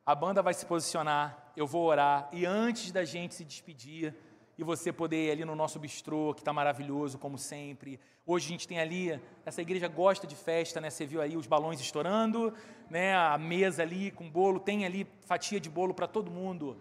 A 0.04 0.14
banda 0.16 0.42
vai 0.42 0.52
se 0.52 0.66
posicionar, 0.66 1.52
eu 1.56 1.64
vou 1.66 1.84
orar 1.84 2.28
e 2.32 2.44
antes 2.44 2.90
da 2.90 3.04
gente 3.04 3.36
se 3.36 3.44
despedir, 3.44 4.12
e 4.58 4.64
você 4.64 4.92
poder 4.92 5.28
ir 5.28 5.30
ali 5.30 5.44
no 5.44 5.54
nosso 5.54 5.78
bistrô, 5.78 6.34
que 6.34 6.40
está 6.40 6.52
maravilhoso, 6.52 7.18
como 7.18 7.38
sempre. 7.38 7.98
Hoje 8.26 8.46
a 8.46 8.50
gente 8.50 8.68
tem 8.68 8.78
ali, 8.78 9.20
essa 9.44 9.62
igreja 9.62 9.88
gosta 9.88 10.26
de 10.26 10.36
festa, 10.36 10.80
né? 10.80 10.90
Você 10.90 11.06
viu 11.06 11.20
aí 11.20 11.36
os 11.36 11.46
balões 11.46 11.80
estourando, 11.80 12.54
né? 12.90 13.14
A 13.14 13.38
mesa 13.38 13.82
ali 13.82 14.10
com 14.10 14.28
bolo, 14.30 14.60
tem 14.60 14.84
ali 14.84 15.06
fatia 15.26 15.58
de 15.58 15.70
bolo 15.70 15.94
para 15.94 16.06
todo 16.06 16.30
mundo 16.30 16.76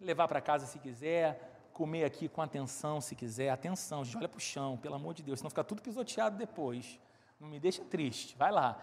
levar 0.00 0.28
para 0.28 0.40
casa 0.40 0.66
se 0.66 0.78
quiser, 0.78 1.55
comer 1.76 2.06
aqui 2.06 2.26
com 2.26 2.40
atenção 2.40 3.02
se 3.02 3.14
quiser. 3.14 3.50
Atenção, 3.50 4.02
gente, 4.02 4.16
olha 4.16 4.28
para 4.28 4.38
o 4.38 4.40
chão, 4.40 4.78
pelo 4.78 4.94
amor 4.94 5.12
de 5.12 5.22
Deus, 5.22 5.40
senão 5.40 5.50
fica 5.50 5.62
tudo 5.62 5.82
pisoteado 5.82 6.34
depois. 6.38 6.98
Não 7.38 7.46
me 7.46 7.60
deixa 7.60 7.84
triste, 7.84 8.34
vai 8.34 8.50
lá. 8.50 8.80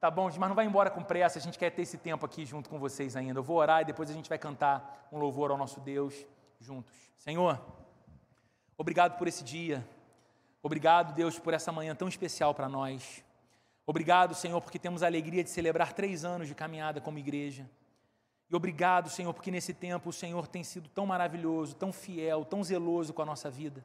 Tá 0.00 0.10
bom, 0.10 0.24
mas 0.24 0.36
não 0.36 0.54
vai 0.54 0.66
embora 0.66 0.90
com 0.90 1.04
pressa, 1.04 1.38
a 1.38 1.42
gente 1.42 1.56
quer 1.56 1.70
ter 1.70 1.82
esse 1.82 1.96
tempo 1.96 2.26
aqui 2.26 2.44
junto 2.44 2.68
com 2.68 2.80
vocês 2.80 3.14
ainda. 3.14 3.38
Eu 3.38 3.44
vou 3.44 3.58
orar 3.58 3.82
e 3.82 3.84
depois 3.84 4.10
a 4.10 4.12
gente 4.12 4.28
vai 4.28 4.38
cantar 4.38 5.08
um 5.12 5.18
louvor 5.18 5.52
ao 5.52 5.56
nosso 5.56 5.78
Deus 5.78 6.26
juntos. 6.58 6.92
Senhor, 7.16 7.64
obrigado 8.76 9.16
por 9.16 9.28
esse 9.28 9.44
dia. 9.44 9.86
Obrigado, 10.60 11.14
Deus, 11.14 11.38
por 11.38 11.54
essa 11.54 11.70
manhã 11.70 11.94
tão 11.94 12.08
especial 12.08 12.52
para 12.52 12.68
nós. 12.68 13.24
Obrigado, 13.86 14.34
Senhor, 14.34 14.60
porque 14.60 14.80
temos 14.80 15.04
a 15.04 15.06
alegria 15.06 15.44
de 15.44 15.50
celebrar 15.50 15.92
três 15.92 16.24
anos 16.24 16.48
de 16.48 16.56
caminhada 16.56 17.00
como 17.00 17.20
igreja. 17.20 17.70
E 18.48 18.54
obrigado, 18.54 19.10
Senhor, 19.10 19.34
porque 19.34 19.50
nesse 19.50 19.74
tempo 19.74 20.10
o 20.10 20.12
Senhor 20.12 20.46
tem 20.46 20.62
sido 20.62 20.88
tão 20.88 21.04
maravilhoso, 21.04 21.74
tão 21.74 21.92
fiel, 21.92 22.44
tão 22.44 22.62
zeloso 22.62 23.12
com 23.12 23.22
a 23.22 23.26
nossa 23.26 23.50
vida. 23.50 23.84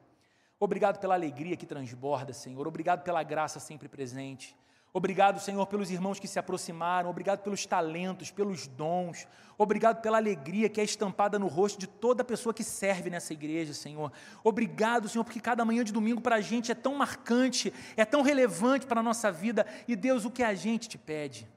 Obrigado 0.58 1.00
pela 1.00 1.14
alegria 1.14 1.56
que 1.56 1.66
transborda, 1.66 2.32
Senhor. 2.32 2.68
Obrigado 2.68 3.02
pela 3.02 3.22
graça 3.24 3.58
sempre 3.58 3.88
presente. 3.88 4.56
Obrigado, 4.94 5.40
Senhor, 5.40 5.66
pelos 5.66 5.90
irmãos 5.90 6.20
que 6.20 6.28
se 6.28 6.38
aproximaram, 6.38 7.08
obrigado 7.08 7.40
pelos 7.40 7.64
talentos, 7.64 8.30
pelos 8.30 8.66
dons, 8.66 9.26
obrigado 9.56 10.02
pela 10.02 10.18
alegria 10.18 10.68
que 10.68 10.82
é 10.82 10.84
estampada 10.84 11.38
no 11.38 11.46
rosto 11.46 11.80
de 11.80 11.86
toda 11.86 12.22
pessoa 12.22 12.52
que 12.52 12.62
serve 12.62 13.08
nessa 13.08 13.32
igreja, 13.32 13.72
Senhor. 13.72 14.12
Obrigado, 14.44 15.08
Senhor, 15.08 15.24
porque 15.24 15.40
cada 15.40 15.64
manhã 15.64 15.82
de 15.82 15.94
domingo 15.94 16.20
para 16.20 16.36
a 16.36 16.40
gente 16.42 16.70
é 16.70 16.74
tão 16.74 16.94
marcante, 16.94 17.72
é 17.96 18.04
tão 18.04 18.20
relevante 18.20 18.86
para 18.86 19.00
a 19.00 19.02
nossa 19.02 19.32
vida, 19.32 19.66
e 19.88 19.96
Deus, 19.96 20.26
o 20.26 20.30
que 20.30 20.42
a 20.42 20.54
gente 20.54 20.90
te 20.90 20.98
pede 20.98 21.48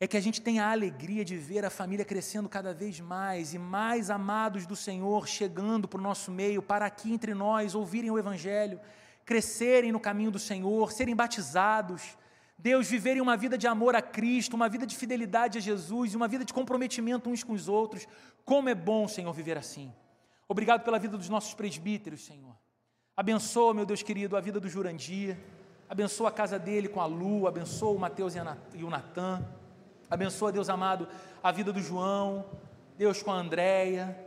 é 0.00 0.08
que 0.08 0.16
a 0.16 0.20
gente 0.20 0.40
tenha 0.40 0.64
a 0.64 0.70
alegria 0.70 1.24
de 1.24 1.36
ver 1.36 1.64
a 1.64 1.70
família 1.70 2.04
crescendo 2.04 2.48
cada 2.48 2.72
vez 2.72 2.98
mais 2.98 3.54
e 3.54 3.58
mais 3.58 4.10
amados 4.10 4.66
do 4.66 4.74
Senhor 4.74 5.28
chegando 5.28 5.86
para 5.86 6.00
o 6.00 6.02
nosso 6.02 6.32
meio, 6.32 6.62
para 6.62 6.86
aqui 6.86 7.12
entre 7.12 7.34
nós 7.34 7.74
ouvirem 7.74 8.10
o 8.10 8.18
Evangelho 8.18 8.80
crescerem 9.30 9.92
no 9.92 10.00
caminho 10.00 10.32
do 10.32 10.40
Senhor, 10.40 10.90
serem 10.90 11.14
batizados, 11.14 12.18
Deus, 12.58 12.90
viverem 12.90 13.22
uma 13.22 13.36
vida 13.36 13.56
de 13.56 13.66
amor 13.68 13.94
a 13.94 14.02
Cristo, 14.02 14.54
uma 14.54 14.68
vida 14.68 14.84
de 14.84 14.96
fidelidade 14.96 15.56
a 15.56 15.60
Jesus, 15.60 16.16
uma 16.16 16.26
vida 16.26 16.44
de 16.44 16.52
comprometimento 16.52 17.30
uns 17.30 17.44
com 17.44 17.52
os 17.52 17.68
outros. 17.68 18.08
Como 18.44 18.68
é 18.68 18.74
bom, 18.74 19.06
Senhor, 19.06 19.32
viver 19.32 19.56
assim. 19.56 19.94
Obrigado 20.48 20.82
pela 20.82 20.98
vida 20.98 21.16
dos 21.16 21.28
nossos 21.28 21.54
presbíteros, 21.54 22.24
Senhor. 22.24 22.56
Abençoa, 23.16 23.72
meu 23.72 23.86
Deus 23.86 24.02
querido, 24.02 24.36
a 24.36 24.40
vida 24.40 24.58
do 24.58 24.68
Jurandir. 24.68 25.38
Abençoa 25.88 26.28
a 26.28 26.32
casa 26.32 26.58
dele 26.58 26.88
com 26.88 27.00
a 27.00 27.06
Lu, 27.06 27.46
abençoa 27.46 27.92
o 27.92 28.00
Mateus 28.00 28.34
e 28.74 28.82
o 28.82 28.90
Natan. 28.90 29.59
Abençoa, 30.10 30.50
Deus 30.50 30.68
amado, 30.68 31.06
a 31.40 31.52
vida 31.52 31.72
do 31.72 31.80
João, 31.80 32.44
Deus 32.98 33.22
com 33.22 33.30
a 33.30 33.36
Andréia, 33.36 34.18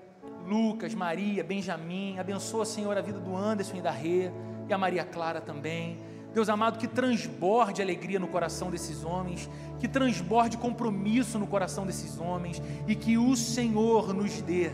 Lucas, 0.47 0.93
Maria, 0.93 1.43
Benjamim. 1.43 2.17
Abençoa, 2.17 2.65
Senhor, 2.65 2.97
a 2.97 3.01
vida 3.01 3.19
do 3.19 3.36
Anderson 3.36 3.75
e 3.75 3.81
da 3.81 3.91
Rê 3.91 4.31
e 4.69 4.73
a 4.73 4.77
Maria 4.77 5.03
Clara 5.03 5.41
também. 5.41 5.99
Deus 6.34 6.47
amado, 6.47 6.79
que 6.79 6.88
transborde 6.88 7.81
alegria 7.81 8.17
no 8.17 8.27
coração 8.29 8.71
desses 8.71 9.03
homens, 9.03 9.49
que 9.77 9.88
transborde 9.88 10.57
compromisso 10.57 11.38
no 11.38 11.45
coração 11.45 11.86
desses 11.86 12.17
homens 12.17 12.61
e 12.88 12.95
que 12.95 13.17
o 13.17 13.36
Senhor 13.36 14.13
nos 14.13 14.41
dê, 14.41 14.71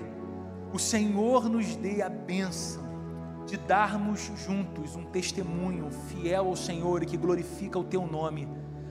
o 0.71 0.77
Senhor 0.77 1.49
nos 1.49 1.75
dê 1.75 2.03
a 2.03 2.07
bênção 2.07 2.87
de 3.47 3.57
darmos 3.57 4.31
juntos 4.45 4.95
um 4.95 5.05
testemunho 5.05 5.89
fiel 6.07 6.47
ao 6.47 6.55
Senhor 6.55 7.01
e 7.01 7.05
que 7.07 7.17
glorifica 7.17 7.79
o 7.79 7.83
Teu 7.83 8.05
nome, 8.05 8.47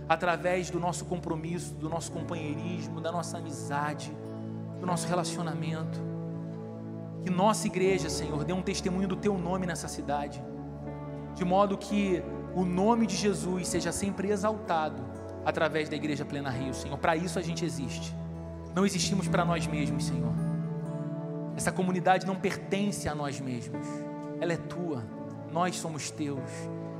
através 0.08 0.70
do 0.70 0.80
nosso 0.80 1.04
compromisso, 1.04 1.74
do 1.74 1.88
nosso 1.88 2.10
companheirismo, 2.12 3.00
da 3.00 3.12
nossa 3.12 3.38
amizade, 3.38 4.12
do 4.80 4.86
nosso 4.86 5.06
relacionamento. 5.06 6.00
Que 7.22 7.30
nossa 7.30 7.66
igreja, 7.66 8.08
Senhor, 8.08 8.44
dê 8.44 8.52
um 8.52 8.62
testemunho 8.62 9.08
do 9.08 9.16
Teu 9.16 9.36
nome 9.36 9.66
nessa 9.66 9.88
cidade 9.88 10.42
de 11.38 11.44
modo 11.44 11.78
que 11.78 12.20
o 12.52 12.64
nome 12.64 13.06
de 13.06 13.14
Jesus 13.14 13.68
seja 13.68 13.92
sempre 13.92 14.28
exaltado 14.28 15.00
através 15.44 15.88
da 15.88 15.94
Igreja 15.94 16.24
Plena 16.24 16.50
Rio, 16.50 16.74
Senhor. 16.74 16.98
Para 16.98 17.14
isso 17.14 17.38
a 17.38 17.42
gente 17.42 17.64
existe. 17.64 18.12
Não 18.74 18.84
existimos 18.84 19.28
para 19.28 19.44
nós 19.44 19.64
mesmos, 19.64 20.04
Senhor. 20.04 20.32
Essa 21.56 21.70
comunidade 21.70 22.26
não 22.26 22.34
pertence 22.34 23.08
a 23.08 23.14
nós 23.14 23.40
mesmos. 23.40 23.86
Ela 24.40 24.54
é 24.54 24.56
tua. 24.56 25.04
Nós 25.52 25.76
somos 25.76 26.10
teus. 26.10 26.50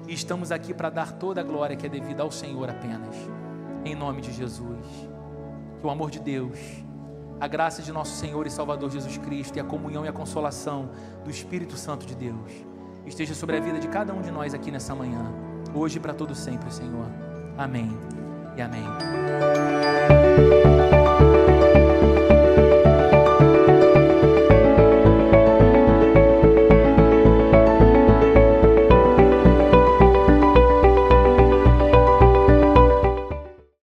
E 0.09 0.15
estamos 0.15 0.51
aqui 0.51 0.73
para 0.73 0.89
dar 0.89 1.13
toda 1.13 1.43
a 1.43 1.45
glória 1.45 1.77
que 1.77 1.85
é 1.85 1.89
devida 1.89 2.23
ao 2.23 2.31
Senhor 2.31 2.71
apenas. 2.71 3.15
Em 3.85 3.95
nome 3.95 4.23
de 4.23 4.33
Jesus. 4.33 4.87
Que 5.79 5.87
o 5.87 5.91
amor 5.91 6.11
de 6.11 6.19
Deus, 6.19 6.59
a 7.39 7.47
graça 7.47 7.83
de 7.83 7.93
nosso 7.93 8.17
Senhor 8.17 8.47
e 8.47 8.51
Salvador 8.51 8.91
Jesus 8.91 9.19
Cristo 9.19 9.57
e 9.59 9.61
a 9.61 9.65
comunhão 9.65 10.05
e 10.07 10.09
a 10.09 10.13
consolação 10.13 10.91
do 11.23 11.31
Espírito 11.31 11.77
Santo 11.77 12.07
de 12.07 12.17
Deus 12.17 12.51
esteja 13.07 13.35
sobre 13.35 13.57
a 13.57 13.61
vida 13.61 13.79
de 13.79 13.89
cada 13.89 14.13
um 14.13 14.21
de 14.21 14.31
nós 14.31 14.55
aqui 14.55 14.71
nessa 14.71 14.95
manhã, 14.95 15.33
hoje 15.75 15.99
e 15.99 16.01
para 16.01 16.15
todo 16.15 16.35
sempre, 16.35 16.73
Senhor. 16.73 17.07
Amém 17.57 17.97
e 18.57 18.63
amém. 18.63 18.85